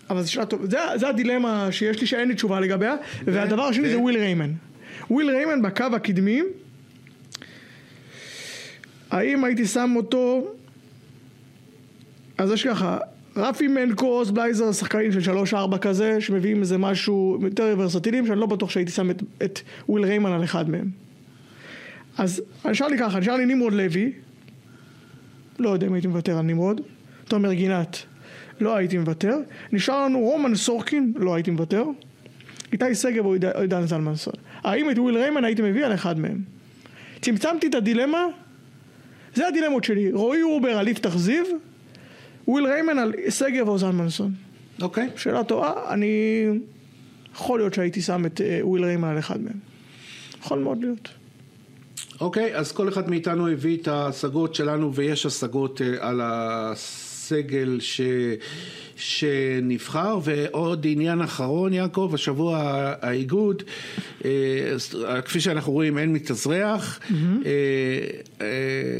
אבל 0.10 0.22
זו 0.22 0.32
שאלה 0.32 0.46
טובה, 0.46 0.66
זה, 0.68 0.78
זה 0.96 1.10
הדילמה 1.10 1.68
שיש 1.72 2.02
לי 2.02 2.08
שאין 2.08 2.28
לי 2.28 2.36
תשובה 2.36 2.60
לגביה, 2.60 2.96
והדבר 3.26 3.64
השני 3.64 3.90
זה 3.90 4.00
וויל 4.00 4.18
ריימן. 4.18 4.52
וויל 5.10 5.30
ריימן 5.30 5.62
בקו 5.62 5.86
הקדמי 5.94 6.42
האם 9.14 9.44
הייתי 9.44 9.66
שם 9.66 9.94
אותו... 9.96 10.52
אז 12.38 12.52
יש 12.52 12.68
ככה, 12.68 12.98
רפי 13.36 13.68
מנקוס, 13.68 14.30
בלייזר, 14.30 14.72
שחקנים 14.72 15.12
של 15.12 15.22
שלוש-ארבע 15.22 15.78
כזה, 15.78 16.22
שמביאים 16.22 16.60
איזה 16.60 16.78
משהו 16.78 17.38
יותר 17.42 17.76
ורסטיליים, 17.78 18.28
שאני 18.28 18.40
לא 18.40 18.46
בטוח 18.46 18.70
שהייתי 18.70 18.92
שם 18.92 19.10
את, 19.10 19.24
את 19.44 19.60
וויל 19.90 20.06
ריימן 20.06 20.32
על 20.32 20.44
אחד 20.44 20.70
מהם. 20.70 20.90
אז 22.18 22.42
נשאר 22.66 22.88
לי 22.88 22.98
ככה, 22.98 23.20
נשאר 23.20 23.36
לי 23.36 23.46
נמרוד 23.46 23.74
לוי, 23.74 24.12
לא 25.60 25.70
יודע 25.70 25.88
אם 25.88 25.94
הייתי 25.94 26.08
מוותר 26.08 26.38
על 26.38 26.46
נמרוד, 26.46 26.82
תומר 27.28 27.54
גינת, 27.54 27.98
לא 28.62 28.76
הייתי 28.76 28.98
מוותר, 28.98 29.38
נשאר 29.72 30.06
לנו 30.06 30.20
רומן 30.20 30.56
סורקין, 30.56 31.14
לא 31.16 31.36
הייתי 31.36 31.52
מוותר, 31.52 31.84
איתי 32.72 32.96
שגב 32.96 33.26
או 33.26 33.34
עידן 33.62 33.86
זלמנסון. 33.86 34.34
האם 34.64 34.90
את 34.92 34.98
וויל 34.98 35.18
ריימן 35.18 35.44
הייתי 35.44 35.62
מביא 35.62 35.86
על 35.86 35.94
אחד 35.94 36.20
מהם? 36.20 36.42
צמצמתי 37.22 37.68
את 37.68 37.76
הדילמה, 37.76 38.26
זה 39.36 39.48
הדילמות 39.48 39.84
שלי, 39.84 40.12
רועי 40.12 40.42
הובר 40.42 40.78
על 40.78 40.88
יפתח 40.88 41.18
זיו, 41.18 41.46
וויל 42.48 42.66
ריימן 42.66 42.98
על 42.98 43.14
שגב 43.30 43.68
או 43.68 43.78
זלמנסון. 43.78 44.32
אוקיי. 44.82 45.10
שאלה 45.16 45.44
טובה, 45.44 45.74
אני... 45.90 46.46
יכול 47.36 47.60
להיות 47.60 47.74
שהייתי 47.74 48.02
שם 48.02 48.26
את 48.26 48.42
אה, 48.42 48.60
וויל 48.64 48.86
ריימן 48.86 49.08
על 49.08 49.20
אחד 49.20 49.42
מהם. 49.42 49.60
יכול 50.40 50.60
מאוד 50.60 50.82
להיות. 50.82 51.10
אוקיי, 52.22 52.56
אז 52.56 52.72
כל 52.72 52.90
אחד 52.90 53.10
מאיתנו 53.10 53.48
הביא 53.48 53.78
את 53.78 53.88
ההשגות 53.88 54.56
שלנו, 54.56 54.94
ויש 54.94 55.26
השגות 55.26 55.82
אה, 55.82 56.10
על 56.10 56.22
הסגל 56.24 57.78
ש... 57.80 58.02
שנבחר, 58.98 60.20
ועוד 60.24 60.86
עניין 60.90 61.22
אחרון, 61.22 61.74
יעקב, 61.74 62.12
השבוע 62.14 62.60
האיגוד, 63.02 63.64
אה, 64.26 65.22
כפי 65.26 65.40
שאנחנו 65.40 65.72
רואים, 65.72 65.98
אין 65.98 66.14
מתאזרח, 66.14 67.00
mm-hmm. 67.00 68.44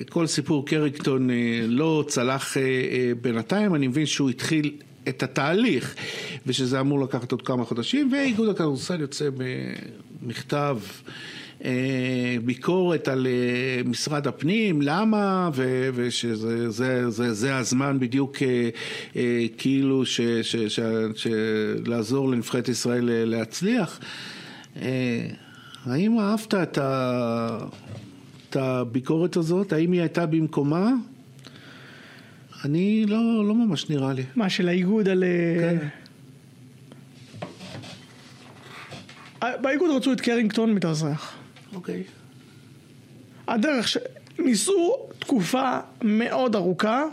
כל 0.10 0.28
סיפור 0.28 0.66
קריקטון 0.66 1.30
לא 1.68 2.06
צלח 2.08 2.58
בינתיים, 3.22 3.76
אני 3.76 3.88
מבין 3.88 4.06
שהוא 4.06 4.30
התחיל 4.30 4.72
את 5.08 5.24
התהליך, 5.24 5.96
ושזה 6.48 6.80
אמור 6.80 7.00
לקחת 7.00 7.32
עוד 7.32 7.42
כמה 7.42 7.66
חודשים, 7.66 8.10
ואיגוד 8.12 8.50
הכדורסל 8.50 9.02
יוצא 9.02 9.30
במכתב. 10.22 10.78
אה, 11.64 12.36
ביקורת 12.46 13.08
על 13.08 13.28
אה, 13.28 13.82
משרד 13.86 14.28
הפנים, 14.28 14.82
למה, 14.82 15.50
ו, 15.54 15.90
ושזה 15.94 16.70
זה, 16.70 17.10
זה, 17.10 17.34
זה 17.34 17.58
הזמן 17.58 17.98
בדיוק 18.00 18.38
אה, 19.16 19.46
כאילו 19.58 20.06
ש, 20.06 20.22
ש, 20.22 20.56
ש, 20.56 20.80
ש, 21.16 21.28
לעזור 21.86 22.30
לנבחרת 22.30 22.70
ישראל 22.70 23.10
להצליח. 23.26 24.00
האם 25.86 26.20
אהבת 26.20 26.54
את, 26.54 26.78
ה, 26.78 27.58
את 28.50 28.56
הביקורת 28.56 29.38
הזאת? 29.38 29.74
האם 29.74 29.92
היא 29.92 30.02
הייתה 30.02 30.26
במקומה? 30.26 30.92
אני 32.66 33.06
לא, 33.08 33.48
לא 33.48 33.56
ממש 33.56 33.90
נראה 33.90 34.14
לי. 34.14 34.24
מה, 34.36 34.50
של 34.50 34.68
האיגוד 34.70 35.08
על... 35.10 35.24
כן. 35.60 35.78
באיגוד 39.62 39.90
רצו 39.96 40.12
את 40.12 40.22
קרינגטון 40.22 40.74
מתאזרח. 40.74 41.43
אוקיי. 41.76 42.04
הדרך 43.48 43.88
ש... 43.88 43.98
ניסו 44.40 44.98
תקופה 45.20 45.80
מאוד 46.02 46.56
ארוכה, 46.56 47.04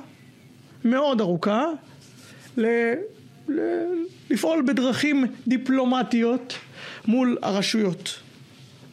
מאוד 0.84 1.20
ארוכה, 1.20 1.64
ל... 2.56 2.66
ל... 3.48 3.60
לפעול 4.30 4.64
בדרכים 4.68 5.26
דיפלומטיות 5.46 6.54
מול 7.06 7.38
הרשויות. 7.42 8.18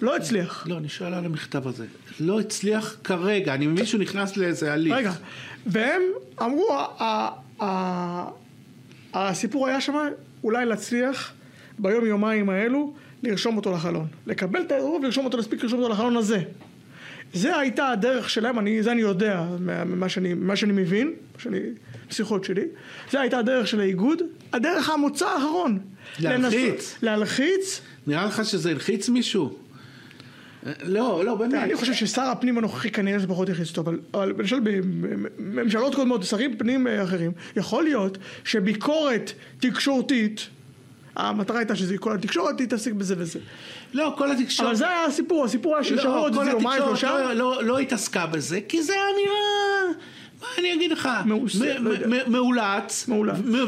לא 0.01 0.15
הצליח. 0.15 0.67
לא, 0.67 0.77
אני 0.77 0.89
שואל 0.89 1.13
על 1.13 1.25
המכתב 1.25 1.67
הזה. 1.67 1.85
לא 2.19 2.39
הצליח 2.39 2.97
כרגע, 3.03 3.53
אני 3.53 3.67
מבין 3.67 3.85
שהוא 3.85 4.01
נכנס 4.01 4.37
לאיזה 4.37 4.73
הליך. 4.73 4.93
רגע, 4.95 5.11
והם 5.65 6.01
אמרו, 6.41 6.67
הסיפור 9.13 9.67
היה 9.67 9.81
שם 9.81 9.95
אולי 10.43 10.65
להצליח 10.65 11.33
ביום 11.79 12.05
יומיים 12.05 12.49
האלו 12.49 12.93
לרשום 13.23 13.57
אותו 13.57 13.71
לחלון. 13.71 14.07
לקבל 14.27 14.61
את 14.61 14.71
העירוב 14.71 15.01
ולרשום 15.01 15.25
אותו, 15.25 15.37
להספיק 15.37 15.63
לרשום 15.63 15.79
אותו 15.79 15.93
לחלון 15.93 16.17
הזה. 16.17 16.39
זה 17.33 17.57
הייתה 17.57 17.89
הדרך 17.89 18.29
שלהם, 18.29 18.59
אני, 18.59 18.83
זה 18.83 18.91
אני 18.91 19.01
יודע 19.01 19.45
ממה 19.59 20.09
שאני, 20.09 20.33
ממה 20.33 20.55
שאני 20.55 20.73
מבין, 20.73 21.13
שאני, 21.37 21.59
שיחות 22.09 22.43
שלי, 22.43 22.65
זה 23.11 23.21
הייתה 23.21 23.39
הדרך 23.39 23.67
של 23.67 23.79
האיגוד, 23.79 24.21
הדרך 24.53 24.89
המוצא 24.89 25.25
האחרון. 25.27 25.79
להלחיץ. 26.19 26.53
לנס... 26.53 26.95
להלחיץ. 27.03 27.81
נראה 28.07 28.25
לך 28.25 28.45
שזה 28.45 28.71
הלחיץ 28.71 29.09
מישהו? 29.09 29.57
לא, 30.83 31.25
לא, 31.25 31.35
באמת. 31.35 31.53
אני 31.53 31.75
חושב 31.75 31.93
ששר 31.93 32.21
הפנים 32.21 32.57
הנוכחי 32.57 32.91
כנראה 32.91 33.19
זה 33.19 33.27
פחות 33.27 33.49
יכניס 33.49 33.69
אותו, 33.69 33.81
אבל, 33.81 33.99
אבל 34.13 34.29
למשל 34.29 34.59
בממשלות 34.59 35.95
קודמות, 35.95 36.23
שרים 36.23 36.57
פנים 36.57 36.87
אחרים, 36.87 37.31
יכול 37.55 37.83
להיות 37.83 38.17
שביקורת 38.43 39.31
תקשורתית 39.59 40.47
המטרה 41.17 41.57
הייתה 41.57 41.75
שזה 41.75 41.97
כל 41.97 42.15
התקשורת 42.15 42.57
תתעסק 42.57 42.91
בזה 42.91 43.15
וזה. 43.17 43.39
לא, 43.93 44.13
כל 44.17 44.31
התקשורת... 44.31 44.67
אבל 44.67 44.75
זה 44.75 44.89
היה 44.89 45.05
הסיפור, 45.05 45.45
הסיפור 45.45 45.75
היה 45.75 45.83
של 45.83 45.99
שבועות, 45.99 46.33
זה 46.33 46.51
יומיים 46.51 46.83
שלושה. 46.85 47.17
לא, 47.17 47.33
לא, 47.33 47.63
לא 47.63 47.79
התעסקה 47.79 48.25
בזה, 48.25 48.59
כי 48.69 48.83
זה 48.83 48.93
היה 48.93 49.03
נראה... 49.23 49.97
מה 50.41 50.47
אני 50.59 50.73
אגיד 50.73 50.91
לך? 50.91 51.09
לא 51.25 51.39
מאולץ, 52.27 53.09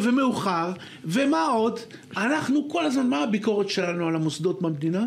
ומאוחר, 0.02 0.72
ומה 1.06 1.42
עוד? 1.42 1.80
אנחנו 2.18 2.70
כל 2.70 2.86
הזמן, 2.86 3.08
מה 3.08 3.24
הביקורת 3.24 3.70
שלנו 3.70 4.08
על 4.08 4.16
המוסדות 4.16 4.62
במדינה? 4.62 5.06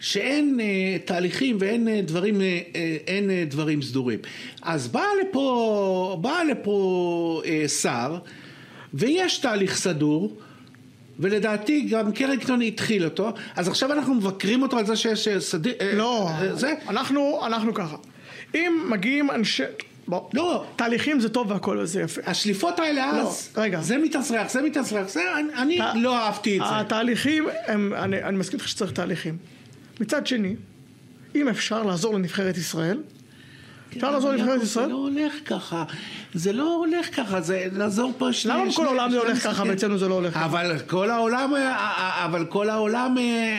שאין 0.00 0.60
uh, 0.60 1.06
תהליכים 1.06 1.56
ואין 1.60 1.88
uh, 1.88 1.90
דברים, 2.06 2.34
uh, 2.34 2.76
אין, 3.06 3.30
uh, 3.30 3.50
דברים 3.50 3.82
סדורים. 3.82 4.18
אז 4.62 4.88
בא 4.88 5.04
לפה, 5.20 6.18
בא 6.20 6.42
לפה 6.50 7.42
uh, 7.44 7.68
שר, 7.68 8.18
ויש 8.94 9.38
תהליך 9.38 9.76
סדור, 9.76 10.36
ולדעתי 11.18 11.80
גם 11.80 12.12
קרינגטון 12.12 12.62
התחיל 12.62 13.04
אותו, 13.04 13.32
אז 13.56 13.68
עכשיו 13.68 13.92
אנחנו 13.92 14.14
מבקרים 14.14 14.62
אותו 14.62 14.78
על 14.78 14.86
זה 14.86 14.96
שיש 14.96 15.28
סדיר... 15.38 15.74
אה, 15.80 15.94
לא, 15.94 16.28
אה, 16.28 16.54
זה? 16.54 16.74
אנחנו, 16.88 17.46
אנחנו 17.46 17.74
ככה. 17.74 17.96
אם 18.54 18.86
מגיעים 18.90 19.30
אנשי... 19.30 19.62
בוא, 20.08 20.28
לא. 20.34 20.64
תהליכים 20.76 21.20
זה 21.20 21.28
טוב 21.28 21.50
והכל 21.50 21.84
זה 21.84 22.00
יפה. 22.00 22.20
השליפות 22.26 22.78
האלה 22.78 23.12
לא, 23.12 23.28
אז, 23.28 23.50
רגע. 23.56 23.80
זה 23.80 23.98
מתאסרח, 23.98 24.50
זה 24.50 24.62
מתאסרח, 24.62 25.08
זה, 25.08 25.20
אני, 25.38 25.52
אני 25.56 25.78
ת... 25.78 25.82
לא 25.94 26.18
אהבתי 26.18 26.56
את 26.56 26.62
זה. 26.68 26.80
התהליכים, 26.80 27.44
הם, 27.66 27.92
אני, 27.94 28.22
אני 28.22 28.36
מסכים 28.36 28.58
איתך 28.58 28.68
שצריך 28.68 28.92
תהליכים. 28.92 29.36
מצד 30.00 30.26
שני, 30.26 30.54
אם 31.34 31.48
אפשר 31.48 31.82
לעזור 31.82 32.14
לנבחרת 32.14 32.56
ישראל, 32.56 32.98
אפשר 33.92 34.10
לעזור 34.10 34.30
לנבחרת 34.32 34.62
ישראל? 34.62 34.86
זה 34.86 34.92
לא 34.92 34.96
הולך 34.96 35.32
ככה, 35.44 35.84
זה 36.34 36.52
לא 36.52 36.74
הולך 36.74 37.16
ככה, 37.16 37.40
זה 37.40 37.66
לעזור 37.72 38.12
פה 38.18 38.32
שני... 38.32 38.52
למה 38.52 38.70
בכל 38.70 38.86
העולם 38.86 39.10
זה 39.10 39.18
הולך 39.18 39.44
ככה 39.44 39.62
ואצלנו 39.66 39.98
זה 39.98 40.08
לא 40.08 40.14
הולך 40.14 40.34
ככה? 40.34 40.44
אבל 40.44 40.78
כל 40.86 41.10
העולם, 41.10 41.52
אבל 42.24 42.44
כל 42.44 42.70
העולם, 42.70 43.16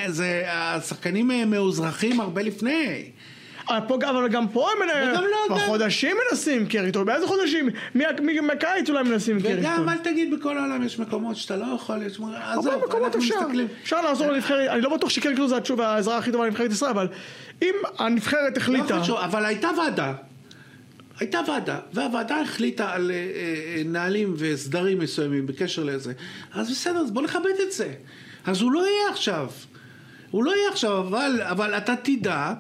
זה, 0.08 0.44
השחקנים 0.48 1.32
מאוזרחים 1.52 2.22
הרבה 2.22 2.42
לפני. 2.42 3.10
אבל 3.70 4.28
גם 4.28 4.48
פה 4.48 4.70
הם 4.72 4.90
לא, 5.14 5.56
בחודשים 5.56 6.18
מנסים 6.32 6.68
קריטון, 6.68 7.06
באיזה 7.06 7.28
חודשים? 7.28 7.70
מהקיץ 7.96 8.90
אולי 8.90 9.04
מנסים 9.04 9.42
קריטון. 9.42 9.60
וגם 9.60 9.90
אל 9.90 9.98
תגיד 9.98 10.34
בכל 10.34 10.58
העולם 10.58 10.84
יש 10.84 11.00
מקומות 11.00 11.36
שאתה 11.36 11.56
לא 11.56 11.66
יכול, 11.76 11.96
עזוב, 12.06 12.70
אנחנו 13.04 13.20
מסתכלים. 13.20 13.68
אפשר 13.84 14.02
לעזור 14.02 14.28
לנבחרת, 14.28 14.70
אני 14.70 14.82
לא 14.82 14.98
בטוח 14.98 15.10
שקריטון 15.10 15.48
זה 15.48 15.56
העזרה 15.80 16.18
הכי 16.18 16.32
טובה 16.32 16.46
לנבחרת 16.46 16.72
ישראל, 16.72 16.92
אבל 16.92 17.08
אם 17.62 17.76
הנבחרת 18.00 18.58
החליטה... 18.58 19.02
לא 19.08 19.26
אבל 19.26 19.46
הייתה 19.46 19.70
ועדה. 19.78 20.14
הייתה 21.20 21.40
ועדה, 21.48 21.80
והוועדה 21.94 22.42
החליטה 22.42 22.92
על 22.92 23.12
אה, 23.12 23.16
אה, 23.16 23.82
נהלים 23.86 24.34
וסדרים 24.38 25.00
מסוימים 25.00 25.48
בקשר 25.48 25.84
לזה, 25.84 26.14
אז 26.54 26.72
בסדר, 26.72 27.00
אז 27.00 27.12
בוא 27.12 27.22
נכבד 27.22 27.60
את 27.68 27.72
זה. 27.72 27.94
אז 28.46 28.62
הוא 28.62 28.72
לא 28.72 28.80
יהיה 28.80 29.10
עכשיו. 29.10 29.50
הוא 30.32 30.44
לא 30.44 30.56
יהיה 30.56 30.70
עכשיו, 30.70 30.98
אבל, 30.98 31.42
אבל 31.42 31.78
אתה 31.78 31.96
תדע 31.96 32.34
אה, 32.36 32.54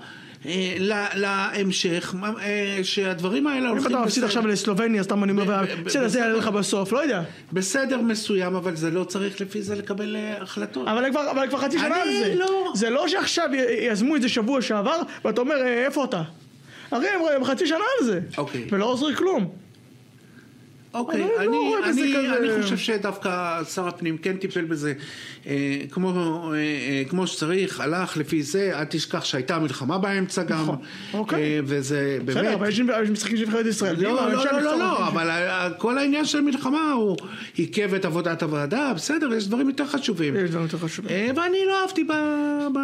להמשך, 1.15 2.15
אה, 2.41 2.79
שהדברים 2.83 3.47
האלה 3.47 3.69
הולכים... 3.69 3.91
אם 3.91 3.95
אתה 3.95 4.05
מפסיד 4.05 4.23
עכשיו 4.23 4.47
לסלובניה, 4.47 5.03
סתם 5.03 5.23
אני 5.23 5.31
אומר, 5.31 5.63
בסדר, 5.83 6.07
זה 6.07 6.19
יעלה 6.19 6.33
לך 6.33 6.47
בסוף, 6.47 6.91
לא 6.91 6.99
יודע. 6.99 7.21
בסדר 7.53 8.01
מסוים, 8.01 8.55
אבל 8.55 8.75
זה 8.75 8.91
לא 8.91 9.03
צריך 9.03 9.41
לפי 9.41 9.61
זה 9.61 9.75
לקבל 9.75 10.15
אה, 10.15 10.41
החלטות. 10.41 10.87
אבל 10.87 11.47
כבר 11.49 11.57
חצי 11.57 11.79
שנה 11.79 11.95
על 11.95 12.09
זה. 12.11 12.35
לא. 12.35 12.71
זה 12.75 12.89
לא 12.89 13.07
שעכשיו 13.07 13.49
יזמו 13.79 14.15
את 14.15 14.21
זה 14.21 14.29
שבוע 14.29 14.61
שעבר, 14.61 15.01
ואתה 15.25 15.41
אומר, 15.41 15.55
איפה 15.67 16.03
אתה? 16.03 16.21
הרי 16.91 17.07
הם 17.35 17.43
חצי 17.43 17.67
שנה 17.67 17.77
על 17.99 18.05
זה. 18.05 18.19
אוקיי. 18.37 18.67
ולא 18.71 18.85
עוזרים 18.85 19.15
כלום. 19.15 19.64
אוקיי, 20.95 21.23
אני, 21.23 21.47
אני, 21.47 21.47
לא 21.47 21.89
אני, 21.89 22.37
אני 22.37 22.63
חושב 22.63 22.77
שדווקא 22.77 23.63
שר 23.63 23.87
הפנים 23.87 24.17
כן 24.17 24.37
טיפל 24.37 24.65
בזה 24.65 24.93
אה, 25.47 25.77
כמו, 25.91 26.09
אה, 26.53 26.57
אה, 26.57 27.03
כמו 27.09 27.27
שצריך, 27.27 27.79
הלך 27.79 28.17
לפי 28.17 28.43
זה, 28.43 28.79
אל 28.79 28.85
תשכח 28.85 29.25
שהייתה 29.25 29.59
מלחמה 29.59 29.97
באמצע 29.97 30.43
גם, 30.43 30.61
נכון, 30.61 30.77
אוקיי. 31.13 31.43
אה, 31.43 31.59
וזה 31.63 32.17
באמת... 32.25 32.37
בסדר, 32.37 32.53
אבל 32.53 32.69
יש 32.69 32.79
משחקים 33.11 33.37
של 33.37 33.43
נבחרת 33.43 33.65
ישראל. 33.65 33.95
לא, 34.03 34.15
לא, 34.15 34.45
לא, 34.45 34.61
לא, 34.61 34.79
לא, 34.79 35.07
אבל 35.07 35.29
כל 35.77 35.97
העניין 35.97 36.25
של 36.25 36.41
מלחמה 36.41 36.91
הוא 36.91 37.17
עיכב 37.55 37.93
את 37.93 38.05
עבודת 38.05 38.43
הוועדה, 38.43 38.93
בסדר, 38.95 39.33
יש 39.33 39.47
דברים 39.47 39.69
יותר 39.69 39.85
חשובים. 39.85 40.35
יש 40.35 40.49
דברים 40.49 40.65
יותר 40.65 40.77
חשובים. 40.77 41.11
אה, 41.11 41.29
ואני 41.35 41.57
לא 41.67 41.81
אהבתי 41.81 42.03
ב, 42.03 42.11
ב, 42.73 42.79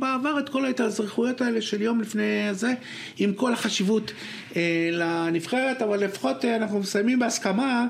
בעבר 0.00 0.38
את 0.38 0.48
כל 0.48 0.64
ההתאזרחויות 0.64 1.40
האלה 1.40 1.60
של 1.60 1.82
יום 1.82 2.00
לפני 2.00 2.48
זה, 2.52 2.72
עם 3.18 3.32
כל 3.32 3.52
החשיבות 3.52 4.10
אה, 4.10 4.45
לנבחרת, 4.92 5.82
אבל 5.82 6.04
לפחות 6.04 6.44
אה, 6.44 6.56
אנחנו 6.56 6.78
מסיימים 6.78 7.18
בהסכמה. 7.18 7.86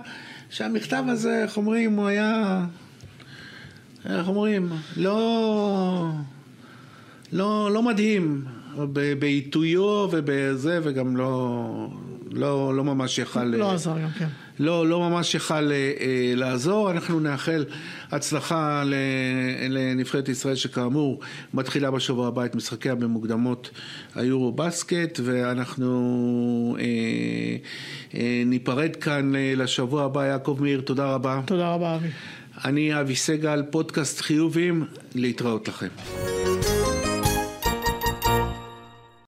שהמכתב 0.51 1.05
הזה, 1.09 1.43
איך 1.43 1.57
אומרים, 1.57 1.97
הוא 1.97 2.07
היה, 2.07 2.65
איך 4.05 4.29
אומרים, 4.29 4.73
לא, 4.97 6.11
לא, 7.33 7.71
לא 7.73 7.83
מדהים 7.83 8.45
בעיתויו 9.19 10.09
ובזה, 10.11 10.81
וגם 10.83 11.17
לא, 11.17 11.89
לא, 12.31 12.77
לא 12.77 12.85
ממש 12.85 13.19
יכל... 13.19 13.45
לא 13.45 13.73
עזר 13.73 13.99
גם, 13.99 14.11
כן. 14.19 14.29
לא, 14.59 14.87
לא 14.87 15.01
ממש 15.01 15.35
יכל 15.35 15.55
אה, 15.55 15.93
אה, 16.01 16.33
לעזור. 16.35 16.91
אנחנו 16.91 17.21
נאחל 17.21 17.65
הצלחה 18.11 18.83
לנבחרת 19.69 20.29
ישראל, 20.29 20.55
שכאמור 20.55 21.21
מתחילה 21.55 21.91
בשבוע 21.91 22.29
הבא 22.29 22.45
את 22.45 22.55
משחקיה 22.55 22.95
במוקדמות 22.95 23.71
היורו 24.15 24.53
בסקט, 24.53 25.21
ואנחנו 25.25 26.77
אה, 26.81 26.85
אה, 28.15 28.43
ניפרד 28.47 28.97
כאן 28.97 29.37
אה, 29.37 29.53
לשבוע 29.57 30.05
הבא. 30.05 30.27
יעקב 30.27 30.59
מאיר, 30.61 30.81
תודה 30.81 31.07
רבה. 31.07 31.41
תודה 31.45 31.75
רבה, 31.75 31.95
אבי. 31.95 32.09
אני 32.65 33.01
אבי 33.01 33.17
סגל, 33.17 33.63
פודקאסט 33.71 34.21
חיובים, 34.21 34.85
להתראות 35.15 35.69
לכם. 35.69 35.89